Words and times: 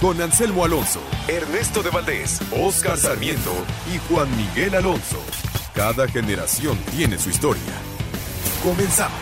Con 0.00 0.20
Anselmo 0.20 0.64
Alonso, 0.64 1.00
Ernesto 1.28 1.82
de 1.82 1.90
Valdés, 1.90 2.40
Oscar 2.52 2.96
Sarmiento 2.96 3.52
y 3.92 3.98
Juan 4.08 4.28
Miguel 4.36 4.74
Alonso. 4.74 5.18
Cada 5.74 6.06
generación 6.08 6.76
tiene 6.96 7.18
su 7.18 7.30
historia. 7.30 7.62
Comenzamos. 8.62 9.16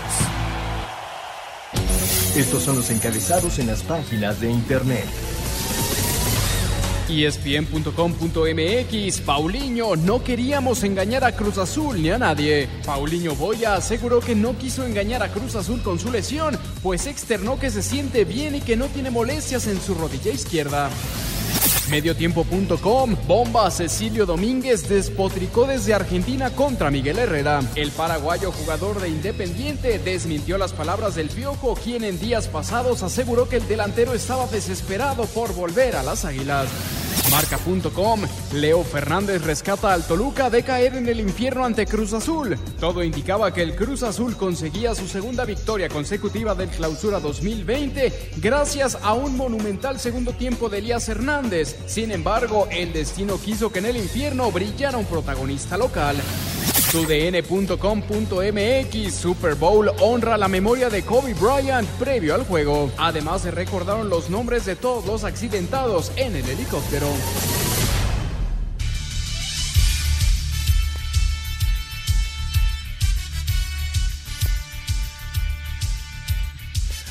Estos 2.36 2.62
son 2.64 2.76
los 2.76 2.90
encabezados 2.90 3.59
en 3.59 3.68
las 3.68 3.82
páginas 3.82 4.40
de 4.40 4.50
internet. 4.50 5.06
ESPN.com.mx 7.23 9.20
Paulinho, 9.20 9.96
no 9.96 10.24
queríamos 10.24 10.82
engañar 10.82 11.24
a 11.24 11.32
Cruz 11.32 11.59
Azul 11.59 12.02
ni 12.02 12.10
a 12.10 12.18
nadie. 12.18 12.68
Paulinho 12.84 13.34
Boya 13.34 13.77
aseguró 13.77 14.20
que 14.20 14.34
no 14.34 14.59
quiso 14.59 14.84
engañar 14.84 15.23
a 15.23 15.30
Cruz 15.30 15.54
Azul 15.54 15.82
con 15.82 15.98
su 15.98 16.10
lesión, 16.10 16.59
pues 16.82 17.06
externó 17.06 17.59
que 17.59 17.70
se 17.70 17.82
siente 17.82 18.24
bien 18.24 18.54
y 18.57 18.60
que 18.60 18.76
no 18.76 18.87
tiene 18.87 19.10
molestias 19.10 19.66
en 19.66 19.80
su 19.80 19.95
rodilla 19.95 20.32
izquierda. 20.32 20.90
Mediotiempo.com 21.90 23.16
Bomba 23.27 23.71
Cecilio 23.71 24.27
Domínguez 24.27 24.88
despotricó 24.88 25.66
desde 25.66 25.95
Argentina 25.95 26.51
contra 26.51 26.91
Miguel 26.91 27.18
Herrera. 27.18 27.60
El 27.74 27.91
paraguayo 27.91 28.52
jugador 28.52 29.01
de 29.01 29.09
Independiente 29.09 29.99
desmintió 29.99 30.59
las 30.59 30.73
palabras 30.73 31.15
del 31.15 31.29
Piojo, 31.29 31.74
quien 31.74 32.04
en 32.04 32.18
días 32.18 32.49
pasados 32.49 33.02
aseguró 33.02 33.49
que 33.49 33.57
el 33.57 33.68
delantero 33.68 34.15
estaba 34.15 34.46
desesperado 34.46 35.24
por 35.26 35.54
volver 35.54 35.96
a 35.96 36.02
las 36.02 36.24
Águilas. 36.24 36.68
Marca.com 37.30 38.21
Leo 38.52 38.85
Fernández 38.85 39.43
rescata 39.43 39.93
al 39.93 40.07
Toluca 40.07 40.51
de 40.51 40.63
caer 40.63 40.95
en 40.95 41.09
el 41.09 41.21
infierno 41.21 41.65
ante 41.65 41.87
Cruz 41.87 42.13
Azul. 42.13 42.57
Todo 42.79 43.02
indicaba 43.02 43.52
que 43.52 43.63
el 43.63 43.74
Cruz 43.74 44.02
Azul 44.02 44.37
conseguía 44.37 44.95
su 44.95 45.09
segunda 45.09 45.45
victoria 45.45 45.88
consecutiva 45.88 46.54
del 46.54 46.69
Clausura 46.69 47.21
2020 47.21 48.30
gracias 48.37 48.98
a 49.02 49.15
un 49.15 49.37
monumental 49.37 49.98
segundo 49.98 50.32
tiempo 50.32 50.69
de 50.69 50.79
Elías 50.79 51.09
Hernández. 51.09 51.73
Sin 51.86 52.12
embargo, 52.12 52.68
el 52.70 52.92
destino 52.92 53.40
quiso 53.40 53.70
que 53.70 53.78
en 53.80 53.86
el 53.86 53.96
infierno 53.96 54.50
brillara 54.50 54.98
un 54.98 55.06
protagonista 55.06 55.76
local. 55.76 56.16
TUDN.com.mx 56.92 57.74
Super 59.14 59.54
Bowl 59.56 59.90
honra 60.00 60.36
la 60.36 60.46
memoria 60.48 60.88
de 60.88 61.02
Kobe 61.02 61.34
Bryant 61.34 61.88
previo 61.98 62.34
al 62.34 62.45
juego. 62.45 62.90
Además 62.98 63.42
se 63.42 63.50
recordaron 63.50 64.08
los 64.08 64.30
nombres 64.30 64.64
de 64.64 64.76
todos 64.76 65.04
los 65.04 65.25
accidentados 65.25 66.12
en 66.16 66.36
el 66.36 66.48
helicóptero. 66.48 67.08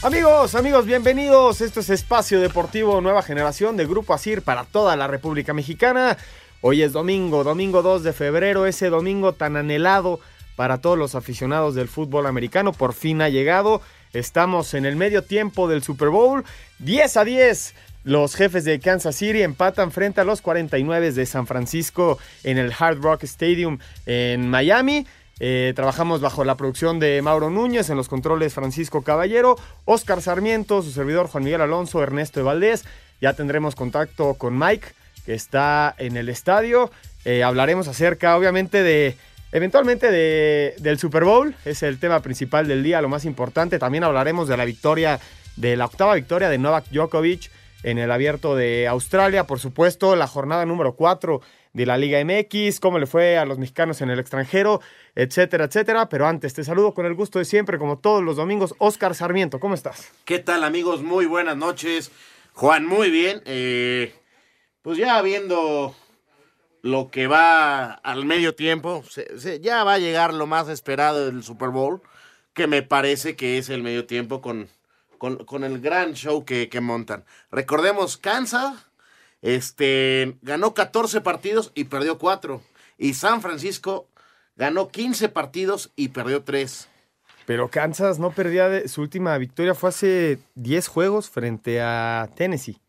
Amigos, 0.04 0.54
amigos, 0.56 0.86
bienvenidos. 0.86 1.62
Esto 1.62 1.80
es 1.80 1.90
Espacio 1.90 2.42
Deportivo 2.42 3.00
Nueva 3.00 3.24
Generación 3.24 3.78
de 3.78 3.86
Grupo 3.86 4.14
Asir 4.14 4.42
para 4.42 4.66
toda 4.66 4.98
la 4.98 5.08
República 5.08 5.54
Mexicana. 5.54 6.18
Hoy 6.60 6.82
es 6.82 6.92
domingo, 6.92 7.46
domingo 7.46 7.82
2 7.82 8.04
de 8.04 8.12
febrero, 8.12 8.66
ese 8.66 8.90
domingo 8.90 9.32
tan 9.32 9.56
anhelado 9.56 10.20
para 10.58 10.80
todos 10.80 10.98
los 10.98 11.16
aficionados 11.16 11.74
del 11.74 11.88
fútbol 11.88 12.26
americano. 12.26 12.74
Por 12.74 12.92
fin 12.92 13.22
ha 13.22 13.30
llegado. 13.30 13.82
Estamos 14.12 14.74
en 14.74 14.86
el 14.86 14.98
medio 14.98 15.24
tiempo 15.24 15.70
del 15.70 15.84
Super 15.84 16.10
Bowl. 16.10 16.44
10 16.80 17.16
a 17.16 17.24
10. 17.24 17.74
Los 18.04 18.36
jefes 18.36 18.66
de 18.66 18.82
Kansas 18.82 19.16
City 19.16 19.42
empatan 19.42 19.94
frente 19.94 20.20
a 20.20 20.26
los 20.26 20.42
49 20.42 21.14
de 21.14 21.26
San 21.26 21.48
Francisco 21.48 22.20
en 22.44 22.58
el 22.58 22.74
Hard 22.78 23.00
Rock 23.02 23.24
Stadium 23.24 23.80
en 24.06 24.50
Miami. 24.50 25.08
Eh, 25.40 25.74
trabajamos 25.76 26.22
bajo 26.22 26.44
la 26.44 26.56
producción 26.56 27.00
de 27.00 27.22
Mauro 27.22 27.50
Núñez, 27.50 27.90
en 27.90 27.98
los 27.98 28.08
controles 28.08 28.54
Francisco 28.54 29.02
Caballero, 29.02 29.58
Oscar 29.86 30.22
Sarmiento, 30.22 30.82
su 30.82 30.92
servidor 30.92 31.28
Juan 31.28 31.44
Miguel 31.44 31.62
Alonso, 31.62 32.04
Ernesto 32.04 32.40
de 32.40 32.46
Valdés. 32.46 32.86
Ya 33.20 33.34
tendremos 33.34 33.76
contacto 33.76 34.36
con 34.36 34.58
Mike, 34.58 34.88
que 35.26 35.34
está 35.34 35.96
en 35.98 36.18
el 36.18 36.30
estadio. 36.30 36.92
Eh, 37.26 37.44
hablaremos 37.44 37.88
acerca, 37.88 38.38
obviamente, 38.38 38.84
de 38.84 39.18
eventualmente 39.52 40.12
de, 40.12 40.76
del 40.80 41.00
Super 41.00 41.24
Bowl. 41.24 41.56
Es 41.66 41.84
el 41.84 42.00
tema 42.00 42.20
principal 42.22 42.68
del 42.68 42.84
día, 42.84 43.02
lo 43.02 43.10
más 43.10 43.26
importante. 43.26 43.80
También 43.80 44.04
hablaremos 44.04 44.48
de 44.48 44.58
la 44.58 44.66
victoria, 44.66 45.20
de 45.56 45.78
la 45.78 45.86
octava 45.86 46.16
victoria 46.16 46.50
de 46.50 46.58
Novak 46.58 46.90
Djokovic 46.90 47.50
en 47.84 47.98
el 47.98 48.12
abierto 48.12 48.56
de 48.56 48.88
Australia. 48.88 49.46
Por 49.46 49.60
supuesto, 49.60 50.16
la 50.16 50.28
jornada 50.28 50.66
número 50.66 50.94
4 50.94 51.42
de 51.74 51.88
la 51.88 51.98
Liga 51.98 52.24
MX, 52.24 52.80
cómo 52.80 53.00
le 53.00 53.08
fue 53.08 53.38
a 53.38 53.46
los 53.46 53.58
mexicanos 53.58 54.02
en 54.02 54.12
el 54.12 54.20
extranjero, 54.20 54.80
etcétera, 55.16 55.66
etcétera. 55.66 56.08
Pero 56.08 56.28
antes, 56.28 56.54
te 56.54 56.64
saludo 56.64 56.94
con 56.94 57.08
el 57.08 57.16
gusto 57.16 57.40
de 57.40 57.46
siempre, 57.46 57.80
como 57.80 57.98
todos 57.98 58.24
los 58.24 58.38
domingos, 58.38 58.76
Oscar 58.78 59.16
Sarmiento, 59.16 59.60
¿cómo 59.60 59.74
estás? 59.74 60.12
¿Qué 60.24 60.40
tal 60.40 60.64
amigos? 60.64 61.02
Muy 61.02 61.26
buenas 61.26 61.58
noches. 61.58 62.12
Juan, 62.54 62.86
muy 62.86 63.10
bien. 63.10 63.42
Eh, 63.46 64.14
pues 64.84 65.00
ya 65.00 65.20
viendo 65.24 65.96
lo 66.84 67.10
que 67.10 67.26
va 67.26 67.94
al 67.94 68.26
medio 68.26 68.54
tiempo, 68.54 69.04
ya 69.62 69.84
va 69.84 69.96
a 69.96 70.00
llegar 70.00 70.34
lo 70.34 70.46
más 70.46 70.70
esperado 70.70 71.26
del 71.26 71.42
Super 71.42 71.70
Bowl, 71.70 72.02
que 72.54 72.68
me 72.68 72.84
parece 72.84 73.36
que 73.36 73.58
es 73.58 73.70
el 73.70 73.82
medio 73.82 74.06
tiempo 74.06 74.42
con, 74.42 74.70
con, 75.18 75.38
con 75.46 75.64
el 75.64 75.80
gran 75.80 76.14
show 76.14 76.46
que, 76.46 76.70
que 76.70 76.82
montan. 76.82 77.26
Recordemos, 77.50 78.18
Kansas 78.18 78.86
este, 79.44 80.38
ganó 80.42 80.74
14 80.74 81.22
partidos 81.22 81.72
y 81.76 81.84
perdió 81.84 82.18
4. 82.18 82.62
Y 82.98 83.14
San 83.14 83.42
Francisco 83.42 84.08
ganó 84.56 84.90
15 84.90 85.30
partidos 85.30 85.92
y 85.96 86.08
perdió 86.08 86.44
3. 86.44 86.88
Pero 87.46 87.70
Kansas 87.70 88.20
no 88.20 88.32
perdía 88.32 88.88
su 88.88 89.02
última 89.02 89.38
victoria 89.38 89.76
fue 89.76 89.90
hace 89.90 90.40
10 90.56 90.88
juegos 90.88 91.30
frente 91.30 91.82
a 91.82 92.30
Tennessee. 92.36 92.80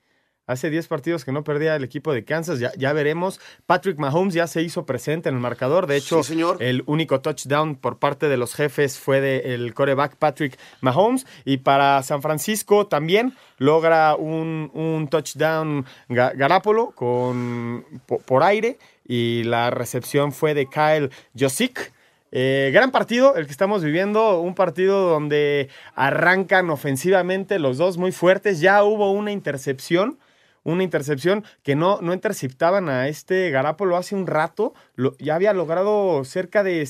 Hace 0.46 0.68
10 0.68 0.88
partidos 0.88 1.24
que 1.24 1.32
no 1.32 1.42
perdía 1.42 1.74
el 1.74 1.84
equipo 1.84 2.12
de 2.12 2.24
Kansas, 2.24 2.58
ya, 2.58 2.70
ya 2.76 2.92
veremos. 2.92 3.40
Patrick 3.64 3.98
Mahomes 3.98 4.34
ya 4.34 4.46
se 4.46 4.60
hizo 4.60 4.84
presente 4.84 5.30
en 5.30 5.36
el 5.36 5.40
marcador. 5.40 5.86
De 5.86 5.96
hecho, 5.96 6.22
Sí, 6.22 6.34
señor. 6.34 6.62
el 6.62 6.82
único 6.86 7.20
touchdown 7.22 7.76
por 7.76 7.98
parte 7.98 8.28
de 8.28 8.36
los 8.36 8.54
jefes 8.54 8.98
fue 8.98 9.20
del 9.22 9.72
coreback 9.72 10.16
Patrick 10.16 10.58
Mahomes. 10.82 11.26
Y 11.46 11.56
para 11.58 12.02
San 12.02 12.20
Francisco 12.20 12.86
también 12.86 13.32
logra 13.58 14.16
un, 14.16 14.70
un 14.74 15.08
touchdown 15.08 15.86
Ga- 16.10 16.36
Garapolo 16.36 16.90
con, 16.90 17.84
po- 18.06 18.18
por 18.18 18.42
aire. 18.42 18.76
Y 19.06 19.44
la 19.44 19.70
recepción 19.70 20.32
fue 20.32 20.52
de 20.52 20.66
Kyle 20.66 21.10
Josick. 21.38 21.92
Eh, 22.36 22.70
gran 22.74 22.90
partido 22.90 23.36
el 23.36 23.46
que 23.46 23.52
estamos 23.52 23.84
viviendo, 23.84 24.40
un 24.40 24.54
partido 24.56 25.08
donde 25.08 25.68
arrancan 25.94 26.68
ofensivamente 26.70 27.58
los 27.58 27.78
dos 27.78 27.96
muy 27.96 28.12
fuertes. 28.12 28.60
Ya 28.60 28.82
hubo 28.82 29.12
una 29.12 29.30
intercepción, 29.32 30.18
una 30.64 30.82
intercepción 30.82 31.44
que 31.62 31.76
no, 31.76 32.00
no 32.00 32.12
interceptaban 32.12 32.88
a 32.88 33.08
este 33.08 33.50
Garapolo 33.50 33.96
hace 33.96 34.14
un 34.14 34.26
rato. 34.26 34.74
Ya 35.18 35.36
había 35.36 35.52
logrado 35.52 36.24
cerca 36.24 36.62
de, 36.62 36.88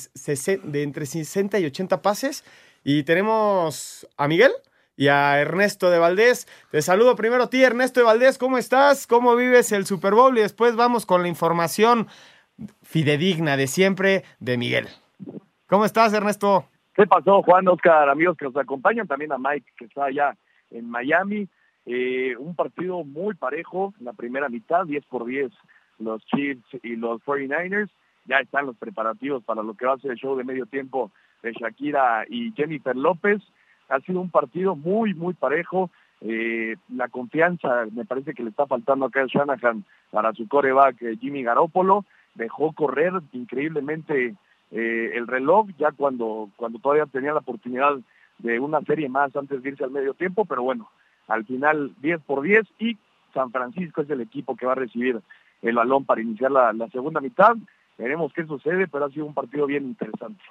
de 0.62 0.83
entre 0.83 1.07
60 1.07 1.59
y 1.59 1.67
80 1.67 2.01
pases. 2.01 2.44
Y 2.85 3.03
tenemos 3.03 4.09
a 4.17 4.29
Miguel 4.29 4.53
y 4.97 5.09
a 5.09 5.41
Ernesto 5.41 5.91
de 5.91 5.99
Valdés. 5.99 6.47
Te 6.71 6.82
saludo 6.82 7.17
primero 7.17 7.44
a 7.44 7.50
ti, 7.50 7.62
Ernesto 7.62 8.00
de 8.00 8.06
Valdés. 8.06 8.38
¿Cómo 8.38 8.59
estás? 8.59 9.06
¿Cómo 9.06 9.35
vives 9.37 9.73
el 9.73 9.87
Super 9.87 10.15
Bowl? 10.15 10.38
Y 10.38 10.43
después 10.43 10.76
vamos 10.76 11.05
con 11.05 11.23
la 11.23 11.29
información 11.29 12.06
fidedigna 12.82 13.56
de 13.56 13.67
siempre 13.67 14.25
de 14.38 14.56
Miguel. 14.56 14.88
¿Cómo 15.67 15.85
estás, 15.85 16.12
Ernesto? 16.12 16.69
¿Qué 16.94 17.06
pasó, 17.06 17.43
Juan, 17.43 17.67
Oscar, 17.67 18.09
amigos 18.09 18.37
que 18.37 18.44
nos 18.44 18.56
acompañan? 18.56 19.09
También 19.09 19.32
a 19.32 19.38
Mike, 19.38 19.73
que 19.76 19.87
está 19.87 20.05
allá 20.05 20.37
en 20.71 20.88
Miami. 20.88 21.49
Eh, 21.87 22.35
un 22.39 22.55
partido 22.55 23.05
muy 23.05 23.35
parejo, 23.35 23.93
la 24.01 24.13
primera 24.13 24.49
mitad, 24.49 24.87
10 24.87 25.05
por 25.07 25.27
10, 25.27 25.53
los 25.99 26.25
Chiefs 26.27 26.65
y 26.83 26.97
los 26.97 27.23
49ers. 27.23 27.91
Ya 28.27 28.39
están 28.39 28.67
los 28.67 28.77
preparativos 28.77 29.45
para 29.45 29.63
lo 29.63 29.75
que 29.75 29.87
va 29.87 29.95
a 29.95 29.99
ser 29.99 30.13
el 30.13 30.17
show 30.17 30.35
de 30.37 30.45
medio 30.45 30.65
tiempo 30.67 31.11
de 31.43 31.53
Shakira 31.53 32.25
y 32.29 32.53
Jennifer 32.53 32.97
López. 32.97 33.43
Ha 33.91 34.01
sido 34.01 34.21
un 34.21 34.31
partido 34.31 34.77
muy, 34.77 35.13
muy 35.13 35.35
parejo. 35.35 35.91
Eh, 36.23 36.77
la 36.89 37.09
confianza 37.09 37.85
me 37.93 38.07
parece 38.07 38.33
que 38.33 38.43
le 38.43 38.49
está 38.49 38.67
faltando 38.67 39.05
a 39.05 39.11
Shanahan 39.27 39.85
para 40.11 40.33
su 40.33 40.49
coreback 40.49 41.03
eh, 41.03 41.17
Jimmy 41.21 41.43
Garoppolo. 41.43 42.07
Dejó 42.35 42.73
correr 42.73 43.13
increíblemente 43.33 44.35
el 44.71 45.29
reloj 45.29 45.69
ya 45.79 45.93
cuando, 45.93 46.51
cuando 46.57 46.81
todavía 46.81 47.07
tenía 47.07 47.33
la 47.33 47.39
oportunidad 47.39 47.97
de 48.39 48.59
una 48.59 48.81
serie 48.81 49.09
más 49.09 49.37
antes 49.37 49.63
de 49.63 49.69
irse 49.69 49.85
al 49.85 49.93
medio 49.93 50.15
tiempo, 50.15 50.45
pero 50.47 50.65
bueno, 50.65 50.89
al 51.29 51.44
final 51.44 51.93
10 52.00 52.21
por 52.23 52.43
10 52.43 52.65
y 52.79 52.97
San 53.32 53.50
Francisco 53.50 54.03
es 54.03 54.11
el 54.11 54.21
equipo 54.21 54.56
que 54.56 54.67
va 54.67 54.73
a 54.73 54.76
recibir 54.76 55.21
el 55.62 55.75
balón 55.75 56.05
para 56.05 56.21
iniciar 56.21 56.50
la, 56.50 56.73
la 56.73 56.88
segunda 56.88 57.21
mitad. 57.21 57.55
Veremos 57.99 58.32
qué 58.32 58.44
sucede, 58.44 58.87
pero 58.88 59.06
ha 59.06 59.11
sido 59.11 59.26
un 59.26 59.35
partido 59.35 59.67
bien 59.67 59.85
interesante. 59.85 60.43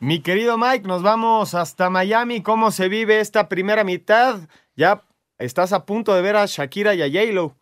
Mi 0.00 0.20
querido 0.20 0.58
Mike, 0.58 0.86
nos 0.88 1.02
vamos 1.02 1.54
hasta 1.54 1.88
Miami. 1.88 2.42
¿Cómo 2.42 2.70
se 2.70 2.88
vive 2.88 3.20
esta 3.20 3.48
primera 3.48 3.84
mitad? 3.84 4.48
Ya 4.74 5.02
estás 5.38 5.72
a 5.72 5.86
punto 5.86 6.14
de 6.14 6.22
ver 6.22 6.36
a 6.36 6.46
Shakira 6.46 6.94
y 6.94 7.02
a 7.02 7.06
J-Lo. 7.06 7.54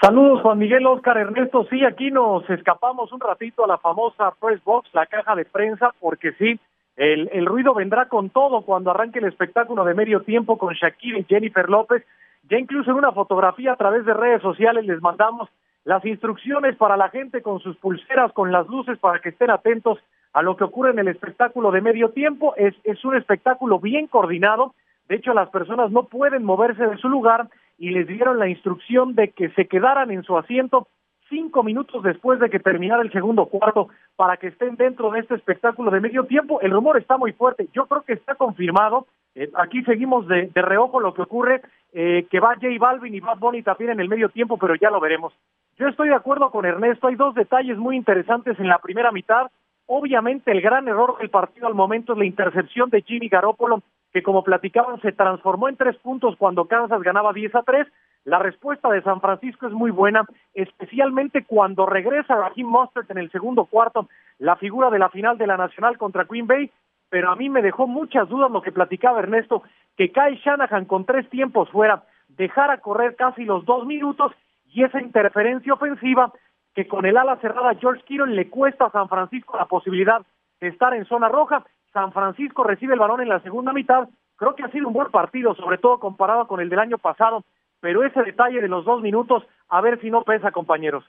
Saludos 0.00 0.42
Juan 0.42 0.58
Miguel, 0.58 0.86
Oscar, 0.86 1.16
Ernesto. 1.16 1.64
Sí, 1.70 1.84
aquí 1.84 2.10
nos 2.10 2.48
escapamos 2.50 3.12
un 3.12 3.20
ratito 3.20 3.64
a 3.64 3.68
la 3.68 3.78
famosa 3.78 4.32
press 4.40 4.62
box, 4.64 4.88
la 4.92 5.06
caja 5.06 5.36
de 5.36 5.44
prensa, 5.44 5.94
porque 6.00 6.32
sí, 6.32 6.58
el, 6.96 7.46
ruido 7.46 7.74
vendrá 7.74 8.06
con 8.06 8.30
todo 8.30 8.62
cuando 8.62 8.90
arranque 8.90 9.18
el 9.18 9.26
espectáculo 9.26 9.84
de 9.84 9.94
medio 9.94 10.20
tiempo 10.22 10.58
con 10.58 10.74
Shakira 10.74 11.18
y 11.18 11.24
Jennifer 11.24 11.68
López. 11.68 12.04
Ya 12.50 12.58
incluso 12.58 12.90
en 12.90 12.98
una 12.98 13.12
fotografía 13.12 13.72
a 13.72 13.76
través 13.76 14.04
de 14.04 14.14
redes 14.14 14.42
sociales 14.42 14.84
les 14.84 15.00
mandamos 15.00 15.48
las 15.84 16.04
instrucciones 16.04 16.76
para 16.76 16.96
la 16.96 17.08
gente 17.08 17.42
con 17.42 17.60
sus 17.60 17.76
pulseras, 17.76 18.32
con 18.32 18.52
las 18.52 18.66
luces, 18.68 18.98
para 18.98 19.20
que 19.20 19.30
estén 19.30 19.50
atentos 19.50 19.98
a 20.32 20.42
lo 20.42 20.56
que 20.56 20.64
ocurre 20.64 20.90
en 20.90 20.98
el 20.98 21.08
espectáculo 21.08 21.70
de 21.70 21.80
medio 21.80 22.10
tiempo. 22.10 22.54
Es, 22.56 22.74
es 22.84 23.04
un 23.04 23.16
espectáculo 23.16 23.78
bien 23.80 24.06
coordinado. 24.06 24.74
De 25.08 25.16
hecho, 25.16 25.34
las 25.34 25.48
personas 25.50 25.90
no 25.90 26.04
pueden 26.04 26.44
moverse 26.44 26.86
de 26.86 26.98
su 26.98 27.08
lugar 27.08 27.48
y 27.78 27.90
les 27.90 28.06
dieron 28.06 28.38
la 28.38 28.48
instrucción 28.48 29.14
de 29.14 29.30
que 29.30 29.50
se 29.50 29.66
quedaran 29.66 30.10
en 30.10 30.22
su 30.22 30.36
asiento 30.36 30.88
cinco 31.32 31.62
minutos 31.62 32.02
después 32.02 32.38
de 32.40 32.50
que 32.50 32.58
terminara 32.58 33.02
el 33.02 33.10
segundo 33.10 33.46
cuarto 33.46 33.88
para 34.16 34.36
que 34.36 34.48
estén 34.48 34.76
dentro 34.76 35.10
de 35.10 35.20
este 35.20 35.34
espectáculo 35.34 35.90
de 35.90 36.00
medio 36.00 36.24
tiempo. 36.24 36.60
El 36.60 36.72
rumor 36.72 36.98
está 36.98 37.16
muy 37.16 37.32
fuerte. 37.32 37.68
Yo 37.72 37.86
creo 37.86 38.02
que 38.02 38.12
está 38.12 38.34
confirmado. 38.34 39.06
Eh, 39.34 39.50
aquí 39.54 39.82
seguimos 39.84 40.28
de, 40.28 40.50
reojo 40.54 41.00
lo 41.00 41.14
que 41.14 41.22
ocurre, 41.22 41.62
eh, 41.94 42.26
que 42.30 42.38
va 42.38 42.56
J 42.56 42.66
Balvin 42.78 43.14
y 43.14 43.20
Bad 43.20 43.38
Bunny 43.38 43.62
también 43.62 43.92
en 43.92 44.00
el 44.00 44.10
medio 44.10 44.28
tiempo, 44.28 44.58
pero 44.58 44.74
ya 44.74 44.90
lo 44.90 45.00
veremos. 45.00 45.32
Yo 45.78 45.88
estoy 45.88 46.10
de 46.10 46.14
acuerdo 46.14 46.50
con 46.50 46.66
Ernesto. 46.66 47.06
Hay 47.06 47.14
dos 47.14 47.34
detalles 47.34 47.78
muy 47.78 47.96
interesantes 47.96 48.60
en 48.60 48.68
la 48.68 48.78
primera 48.78 49.10
mitad. 49.10 49.50
Obviamente 49.86 50.52
el 50.52 50.60
gran 50.60 50.86
error 50.86 51.16
del 51.18 51.30
partido 51.30 51.66
al 51.66 51.74
momento 51.74 52.12
es 52.12 52.18
la 52.18 52.26
intercepción 52.26 52.90
de 52.90 53.00
Jimmy 53.00 53.28
Garoppolo 53.28 53.82
que 54.12 54.22
como 54.22 54.44
platicaban 54.44 55.00
se 55.00 55.12
transformó 55.12 55.68
en 55.68 55.76
tres 55.76 55.96
puntos 55.96 56.36
cuando 56.36 56.66
Kansas 56.66 57.02
ganaba 57.02 57.32
10 57.32 57.54
a 57.54 57.62
3. 57.62 57.86
La 58.24 58.38
respuesta 58.38 58.88
de 58.90 59.02
San 59.02 59.20
Francisco 59.20 59.66
es 59.66 59.72
muy 59.72 59.90
buena, 59.90 60.24
especialmente 60.54 61.44
cuando 61.44 61.86
regresa 61.86 62.36
Raheem 62.36 62.68
Mostert 62.68 63.10
en 63.10 63.18
el 63.18 63.30
segundo 63.30 63.64
cuarto, 63.64 64.08
la 64.38 64.56
figura 64.56 64.90
de 64.90 64.98
la 64.98 65.08
final 65.08 65.38
de 65.38 65.46
la 65.46 65.56
Nacional 65.56 65.98
contra 65.98 66.24
Green 66.24 66.46
Bay, 66.46 66.70
pero 67.08 67.30
a 67.30 67.36
mí 67.36 67.48
me 67.48 67.62
dejó 67.62 67.86
muchas 67.86 68.28
dudas 68.28 68.50
lo 68.50 68.62
que 68.62 68.70
platicaba 68.70 69.18
Ernesto, 69.18 69.62
que 69.96 70.12
Kyle 70.12 70.38
Shanahan 70.38 70.84
con 70.84 71.04
tres 71.04 71.28
tiempos 71.30 71.68
fuera, 71.70 72.04
dejara 72.28 72.78
correr 72.78 73.16
casi 73.16 73.44
los 73.44 73.64
dos 73.64 73.86
minutos 73.86 74.32
y 74.66 74.84
esa 74.84 75.00
interferencia 75.00 75.74
ofensiva 75.74 76.32
que 76.74 76.86
con 76.86 77.04
el 77.04 77.16
ala 77.16 77.36
cerrada 77.36 77.74
George 77.74 78.02
Kittle 78.04 78.34
le 78.34 78.48
cuesta 78.48 78.86
a 78.86 78.92
San 78.92 79.08
Francisco 79.08 79.56
la 79.56 79.66
posibilidad 79.66 80.22
de 80.60 80.68
estar 80.68 80.94
en 80.94 81.04
zona 81.06 81.28
roja 81.28 81.64
San 81.92 82.12
Francisco 82.12 82.64
recibe 82.64 82.94
el 82.94 83.00
balón 83.00 83.20
en 83.20 83.28
la 83.28 83.40
segunda 83.42 83.72
mitad. 83.72 84.08
Creo 84.36 84.54
que 84.54 84.64
ha 84.64 84.70
sido 84.70 84.88
un 84.88 84.94
buen 84.94 85.10
partido, 85.10 85.54
sobre 85.54 85.78
todo 85.78 86.00
comparado 86.00 86.46
con 86.46 86.60
el 86.60 86.68
del 86.68 86.78
año 86.78 86.98
pasado, 86.98 87.44
pero 87.80 88.04
ese 88.04 88.22
detalle 88.22 88.60
de 88.60 88.68
los 88.68 88.84
dos 88.84 89.02
minutos, 89.02 89.44
a 89.68 89.80
ver 89.80 90.00
si 90.00 90.10
no 90.10 90.22
pesa, 90.22 90.50
compañeros. 90.50 91.04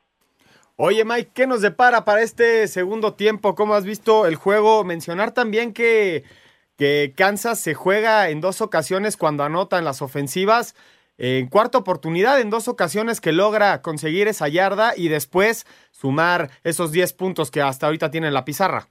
Oye, 0.76 1.06
Mike, 1.06 1.32
¿qué 1.34 1.46
nos 1.46 1.62
depara 1.62 2.04
para 2.04 2.22
este 2.22 2.68
segundo 2.68 3.14
tiempo? 3.14 3.54
¿Cómo 3.54 3.76
has 3.76 3.86
visto 3.86 4.26
el 4.26 4.36
juego? 4.36 4.84
Mencionar 4.84 5.32
también 5.32 5.72
que, 5.74 6.24
Kansas 7.16 7.60
se 7.60 7.76
juega 7.76 8.30
en 8.30 8.42
dos 8.42 8.60
ocasiones 8.60 9.16
cuando 9.16 9.44
anota 9.44 9.78
en 9.78 9.86
las 9.86 10.02
ofensivas. 10.02 10.76
En 11.18 11.48
cuarta 11.48 11.78
oportunidad, 11.78 12.42
en 12.42 12.50
dos 12.50 12.68
ocasiones 12.68 13.22
que 13.22 13.32
logra 13.32 13.82
conseguir 13.82 14.28
esa 14.28 14.50
yarda 14.50 14.94
y 14.98 15.08
después 15.08 15.66
sumar 15.92 16.50
esos 16.64 16.92
10 16.92 17.14
puntos 17.14 17.52
que 17.52 17.62
hasta 17.62 17.86
ahorita 17.86 18.12
tiene 18.12 18.32
la 18.32 18.44
pizarra. 18.44 18.88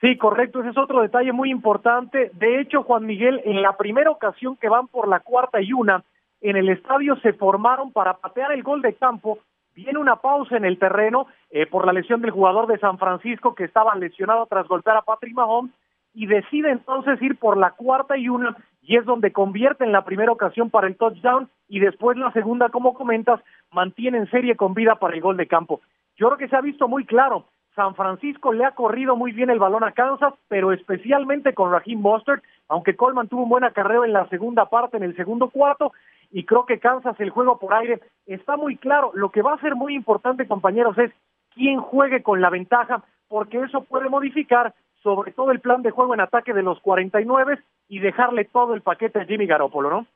Sí, 0.00 0.18
correcto, 0.18 0.60
ese 0.60 0.70
es 0.70 0.78
otro 0.78 1.00
detalle 1.00 1.32
muy 1.32 1.50
importante. 1.50 2.30
De 2.34 2.60
hecho, 2.60 2.82
Juan 2.82 3.06
Miguel, 3.06 3.40
en 3.44 3.62
la 3.62 3.76
primera 3.76 4.10
ocasión 4.10 4.56
que 4.56 4.68
van 4.68 4.88
por 4.88 5.08
la 5.08 5.20
cuarta 5.20 5.60
y 5.62 5.72
una, 5.72 6.04
en 6.42 6.56
el 6.56 6.68
estadio 6.68 7.16
se 7.20 7.32
formaron 7.32 7.92
para 7.92 8.14
patear 8.14 8.52
el 8.52 8.62
gol 8.62 8.82
de 8.82 8.94
campo. 8.94 9.38
Viene 9.74 9.98
una 9.98 10.16
pausa 10.16 10.56
en 10.56 10.64
el 10.64 10.78
terreno 10.78 11.26
eh, 11.50 11.66
por 11.66 11.86
la 11.86 11.92
lesión 11.92 12.20
del 12.20 12.30
jugador 12.30 12.66
de 12.66 12.78
San 12.78 12.98
Francisco 12.98 13.54
que 13.54 13.64
estaba 13.64 13.94
lesionado 13.94 14.46
tras 14.46 14.68
golpear 14.68 14.98
a 14.98 15.02
Patrick 15.02 15.34
Mahomes 15.34 15.72
y 16.12 16.26
decide 16.26 16.70
entonces 16.70 17.20
ir 17.20 17.38
por 17.38 17.56
la 17.56 17.70
cuarta 17.72 18.16
y 18.16 18.28
una 18.28 18.56
y 18.82 18.96
es 18.96 19.04
donde 19.04 19.32
convierte 19.32 19.84
en 19.84 19.92
la 19.92 20.04
primera 20.04 20.30
ocasión 20.30 20.70
para 20.70 20.86
el 20.86 20.96
touchdown 20.96 21.48
y 21.68 21.80
después 21.80 22.16
la 22.16 22.30
segunda, 22.32 22.68
como 22.68 22.94
comentas, 22.94 23.40
mantiene 23.72 24.18
en 24.18 24.30
serie 24.30 24.56
con 24.56 24.74
vida 24.74 24.94
para 24.96 25.14
el 25.14 25.20
gol 25.20 25.36
de 25.36 25.48
campo. 25.48 25.80
Yo 26.16 26.28
creo 26.28 26.38
que 26.38 26.48
se 26.48 26.56
ha 26.56 26.60
visto 26.60 26.86
muy 26.86 27.04
claro 27.04 27.46
San 27.76 27.94
Francisco 27.94 28.54
le 28.54 28.64
ha 28.64 28.70
corrido 28.70 29.16
muy 29.16 29.32
bien 29.32 29.50
el 29.50 29.58
balón 29.58 29.84
a 29.84 29.92
Kansas, 29.92 30.32
pero 30.48 30.72
especialmente 30.72 31.52
con 31.52 31.70
Raheem 31.70 32.00
Mostert, 32.00 32.42
aunque 32.68 32.96
Coleman 32.96 33.28
tuvo 33.28 33.42
un 33.42 33.50
buen 33.50 33.64
acarreo 33.64 34.02
en 34.02 34.14
la 34.14 34.26
segunda 34.30 34.64
parte, 34.70 34.96
en 34.96 35.02
el 35.02 35.14
segundo 35.14 35.50
cuarto, 35.50 35.92
y 36.32 36.44
creo 36.44 36.64
que 36.64 36.80
Kansas 36.80 37.14
el 37.20 37.28
juego 37.28 37.58
por 37.58 37.74
aire 37.74 38.00
está 38.24 38.56
muy 38.56 38.76
claro. 38.78 39.12
Lo 39.14 39.30
que 39.30 39.42
va 39.42 39.52
a 39.52 39.60
ser 39.60 39.76
muy 39.76 39.94
importante, 39.94 40.48
compañeros, 40.48 40.96
es 40.96 41.12
quién 41.54 41.78
juegue 41.78 42.22
con 42.22 42.40
la 42.40 42.48
ventaja, 42.48 43.04
porque 43.28 43.58
eso 43.58 43.84
puede 43.84 44.08
modificar 44.08 44.74
sobre 45.02 45.32
todo 45.32 45.52
el 45.52 45.60
plan 45.60 45.82
de 45.82 45.90
juego 45.90 46.14
en 46.14 46.20
ataque 46.20 46.54
de 46.54 46.62
los 46.62 46.80
49 46.80 47.60
y 47.88 47.98
dejarle 47.98 48.46
todo 48.46 48.74
el 48.74 48.80
paquete 48.80 49.20
a 49.20 49.26
Jimmy 49.26 49.46
Garoppolo, 49.46 49.90
¿no? 49.90 50.06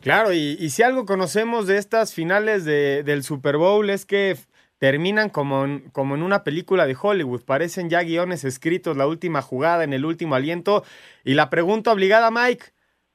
Claro, 0.00 0.32
y, 0.32 0.56
si 0.70 0.82
algo 0.82 1.06
conocemos 1.06 1.66
de 1.66 1.78
estas 1.78 2.12
finales 2.12 2.64
de, 2.64 3.02
del 3.02 3.22
Super 3.22 3.56
Bowl 3.56 3.88
es 3.90 4.04
que 4.04 4.36
terminan 4.78 5.30
como 5.30 5.64
en, 5.64 5.90
como 5.90 6.14
en 6.14 6.22
una 6.22 6.44
película 6.44 6.86
de 6.86 6.96
Hollywood, 7.00 7.44
parecen 7.44 7.88
ya 7.88 8.02
guiones 8.02 8.44
escritos, 8.44 8.96
la 8.96 9.06
última 9.06 9.42
jugada 9.42 9.84
en 9.84 9.92
el 9.92 10.04
último 10.04 10.34
aliento. 10.34 10.82
Y 11.24 11.34
la 11.34 11.50
pregunta 11.50 11.92
obligada, 11.92 12.30
Mike, 12.30 12.66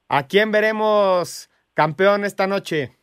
¿a 0.08 0.26
quién 0.26 0.50
veremos 0.50 1.50
campeón 1.74 2.24
esta 2.24 2.46
noche? 2.46 2.96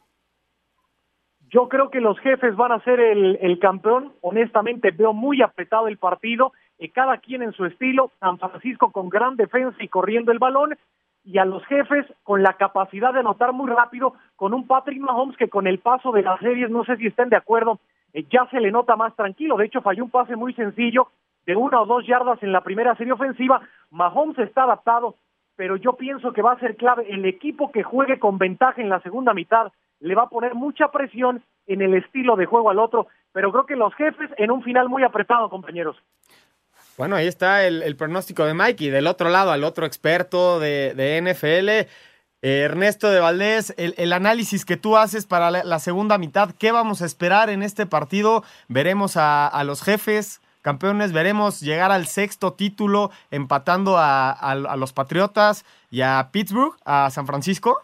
Yo 1.51 1.67
creo 1.67 1.89
que 1.89 1.99
los 1.99 2.19
jefes 2.19 2.55
van 2.55 2.71
a 2.71 2.83
ser 2.83 2.99
el, 2.99 3.39
el 3.41 3.57
campeón. 3.59 4.13
Honestamente, 4.21 4.91
veo 4.91 5.13
muy 5.13 5.41
apretado 5.41 5.87
el 5.87 5.97
partido, 5.97 6.53
y 6.77 6.89
cada 6.89 7.17
quien 7.17 7.41
en 7.41 7.53
su 7.53 7.65
estilo. 7.65 8.11
San 8.19 8.37
Francisco 8.37 8.91
con 8.91 9.09
gran 9.09 9.35
defensa 9.35 9.75
y 9.79 9.87
corriendo 9.87 10.31
el 10.31 10.39
balón, 10.39 10.77
y 11.23 11.37
a 11.37 11.45
los 11.45 11.65
jefes 11.65 12.05
con 12.23 12.43
la 12.43 12.53
capacidad 12.53 13.13
de 13.13 13.19
anotar 13.19 13.51
muy 13.51 13.69
rápido, 13.69 14.13
con 14.35 14.53
un 14.53 14.67
Patrick 14.67 14.99
Mahomes 14.99 15.37
que 15.37 15.49
con 15.49 15.67
el 15.67 15.79
paso 15.79 16.11
de 16.11 16.21
las 16.21 16.39
series, 16.39 16.69
no 16.69 16.85
sé 16.85 16.95
si 16.97 17.07
estén 17.07 17.29
de 17.29 17.35
acuerdo, 17.35 17.79
eh, 18.13 18.25
ya 18.29 18.47
se 18.49 18.59
le 18.59 18.71
nota 18.71 18.95
más 18.95 19.15
tranquilo. 19.15 19.57
De 19.57 19.65
hecho, 19.65 19.81
falló 19.81 20.03
un 20.03 20.09
pase 20.09 20.35
muy 20.35 20.53
sencillo 20.53 21.09
de 21.45 21.55
una 21.55 21.81
o 21.81 21.85
dos 21.85 22.05
yardas 22.05 22.41
en 22.43 22.51
la 22.51 22.61
primera 22.61 22.95
serie 22.95 23.13
ofensiva. 23.13 23.61
Mahomes 23.91 24.37
está 24.39 24.63
adaptado, 24.63 25.15
pero 25.55 25.75
yo 25.77 25.93
pienso 25.93 26.33
que 26.33 26.41
va 26.41 26.53
a 26.53 26.59
ser 26.59 26.75
clave. 26.75 27.05
El 27.09 27.25
equipo 27.25 27.71
que 27.71 27.83
juegue 27.83 28.19
con 28.19 28.37
ventaja 28.37 28.81
en 28.81 28.89
la 28.89 29.01
segunda 29.01 29.33
mitad 29.33 29.71
le 29.99 30.15
va 30.15 30.23
a 30.23 30.29
poner 30.29 30.55
mucha 30.55 30.89
presión 30.91 31.43
en 31.67 31.81
el 31.81 31.93
estilo 31.95 32.35
de 32.35 32.45
juego 32.45 32.69
al 32.69 32.79
otro, 32.79 33.07
pero 33.31 33.51
creo 33.51 33.65
que 33.65 33.75
los 33.75 33.93
jefes 33.95 34.29
en 34.37 34.51
un 34.51 34.63
final 34.63 34.89
muy 34.89 35.03
apretado, 35.03 35.49
compañeros. 35.49 35.97
Bueno, 36.97 37.15
ahí 37.15 37.27
está 37.27 37.65
el, 37.65 37.95
pronóstico 37.95 38.45
de 38.45 38.53
Mike 38.53 38.83
y 38.83 38.89
del 38.89 39.07
otro 39.07 39.29
lado 39.29 39.51
al 39.51 39.63
otro 39.63 39.85
experto 39.85 40.59
de, 40.59 40.93
de 40.95 41.21
NFL. 41.21 41.89
Ernesto 42.41 43.09
de 43.09 43.19
Valdés, 43.19 43.73
el, 43.77 44.13
análisis 44.13 44.63
que 44.63 44.77
tú 44.77 44.95
haces 44.95 45.25
para 45.25 45.51
la, 45.51 45.79
segunda 45.79 46.17
mitad, 46.17 46.51
¿qué 46.51 46.71
vamos 46.71 47.01
a 47.01 47.05
esperar 47.05 47.49
en 47.49 47.63
este 47.63 47.85
partido? 47.85 48.43
Veremos 48.69 49.17
a, 49.17 49.61
los 49.65 49.81
jefes 49.81 50.41
campeones, 50.61 51.11
veremos 51.11 51.59
llegar 51.59 51.91
al 51.91 52.07
sexto 52.07 52.53
título 52.53 53.11
empatando 53.31 53.97
a 53.97 54.75
los 54.77 54.93
Patriotas 54.93 55.65
y 55.91 56.01
a 56.01 56.29
Pittsburgh, 56.31 56.75
a 56.85 57.09
San 57.09 57.27
Francisco. 57.27 57.81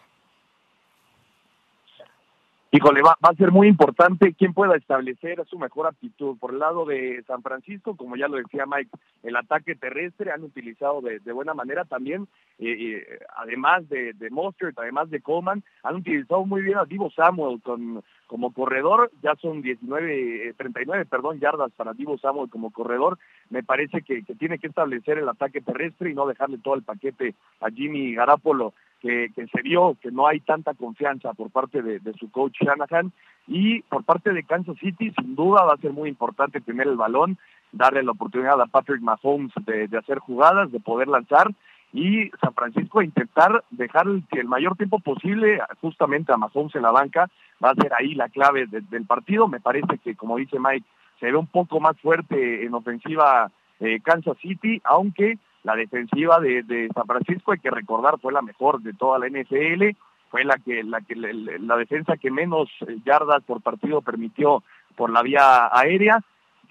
Híjole, 2.72 3.00
va, 3.00 3.16
va, 3.24 3.30
a 3.30 3.36
ser 3.36 3.52
muy 3.52 3.68
importante 3.68 4.34
quién 4.34 4.52
pueda 4.52 4.76
establecer 4.76 5.42
su 5.46 5.56
mejor 5.56 5.86
aptitud. 5.86 6.36
Por 6.36 6.52
el 6.52 6.58
lado 6.58 6.84
de 6.84 7.22
San 7.26 7.40
Francisco, 7.40 7.96
como 7.96 8.16
ya 8.16 8.26
lo 8.26 8.38
decía 8.38 8.66
Mike, 8.66 8.90
el 9.22 9.36
ataque 9.36 9.76
terrestre 9.76 10.32
han 10.32 10.42
utilizado 10.42 11.00
de, 11.00 11.20
buena 11.32 11.54
manera 11.54 11.84
también, 11.84 12.26
eh, 12.58 12.76
eh, 12.78 13.18
además 13.36 13.88
de, 13.88 14.14
de 14.14 14.30
Mostert, 14.30 14.76
además 14.80 15.10
de 15.10 15.20
Coleman, 15.20 15.62
han 15.84 15.94
utilizado 15.94 16.44
muy 16.44 16.62
bien 16.62 16.78
a 16.78 16.84
Divo 16.84 17.08
Samuel 17.12 17.62
con, 17.62 18.02
como 18.26 18.52
corredor, 18.52 19.12
ya 19.22 19.36
son 19.36 19.62
19, 19.62 20.54
39, 20.56 21.02
eh, 21.02 21.06
perdón, 21.08 21.38
yardas 21.38 21.70
para 21.72 21.92
Divo 21.92 22.18
Samuel 22.18 22.50
como 22.50 22.72
corredor. 22.72 23.16
Me 23.48 23.62
parece 23.62 24.02
que, 24.02 24.24
que 24.24 24.34
tiene 24.34 24.58
que 24.58 24.66
establecer 24.66 25.18
el 25.18 25.28
ataque 25.28 25.60
terrestre 25.60 26.10
y 26.10 26.14
no 26.14 26.26
dejarle 26.26 26.58
todo 26.58 26.74
el 26.74 26.82
paquete 26.82 27.34
a 27.60 27.70
Jimmy 27.70 28.12
Garapolo 28.14 28.74
que, 29.00 29.30
se 29.34 29.62
vio 29.62 29.96
que 30.00 30.10
no 30.10 30.26
hay 30.26 30.40
tanta 30.40 30.74
confianza 30.74 31.32
por 31.34 31.50
parte 31.50 31.82
de, 31.82 32.12
su 32.18 32.30
coach 32.30 32.56
Shanahan. 32.60 33.12
Y 33.46 33.82
por 33.82 34.04
parte 34.04 34.32
de 34.32 34.42
Kansas 34.42 34.76
City 34.78 35.12
sin 35.16 35.36
duda 35.36 35.64
va 35.64 35.74
a 35.74 35.80
ser 35.80 35.92
muy 35.92 36.08
importante 36.08 36.60
tener 36.60 36.88
el 36.88 36.96
balón 36.96 37.38
darle 37.72 38.02
la 38.02 38.12
oportunidad 38.12 38.60
a 38.60 38.66
Patrick 38.66 39.00
Mahomes 39.00 39.52
de, 39.66 39.88
hacer 39.96 40.18
jugadas, 40.18 40.72
de 40.72 40.80
poder 40.80 41.08
lanzar 41.08 41.50
y 41.92 42.30
San 42.40 42.52
Francisco 42.54 43.02
intentar 43.02 43.64
dejar 43.70 44.06
el, 44.06 44.24
el, 44.32 44.46
mayor 44.46 44.76
tiempo 44.76 44.98
posible 44.98 45.60
justamente 45.80 46.32
a 46.32 46.36
Mahomes 46.36 46.74
en 46.74 46.82
la 46.82 46.90
banca, 46.90 47.30
va 47.62 47.70
a 47.70 47.74
ser 47.74 47.92
ahí 47.94 48.14
la 48.14 48.28
clave 48.28 48.66
de, 48.66 48.80
del 48.82 49.06
partido, 49.06 49.48
me 49.48 49.60
parece 49.60 49.98
que 49.98 50.14
como 50.14 50.36
dice 50.36 50.58
Mike, 50.58 50.86
se 51.20 51.26
ve 51.26 51.36
un 51.36 51.46
poco 51.46 51.80
más 51.80 51.98
fuerte 52.00 52.64
en 52.64 52.74
ofensiva 52.74 53.50
eh, 53.80 54.00
Kansas 54.02 54.36
City, 54.38 54.80
aunque 54.84 55.38
la 55.66 55.74
defensiva 55.74 56.38
de, 56.38 56.88
San 56.94 57.06
Francisco, 57.06 57.50
hay 57.50 57.58
que 57.58 57.72
recordar, 57.72 58.20
fue 58.20 58.32
la 58.32 58.40
mejor 58.40 58.80
de 58.82 58.92
toda 58.92 59.18
la 59.18 59.26
NFL, 59.26 59.96
fue 60.30 60.44
la 60.44 60.58
que, 60.58 60.84
la 60.84 61.00
que 61.00 61.16
la 61.16 61.76
defensa 61.76 62.16
que 62.16 62.30
menos 62.30 62.68
eh, 62.86 62.98
yardas 63.04 63.42
por 63.42 63.60
partido 63.62 64.00
permitió 64.00 64.62
por 64.94 65.10
la 65.10 65.22
vía 65.22 65.68
aérea, 65.72 66.22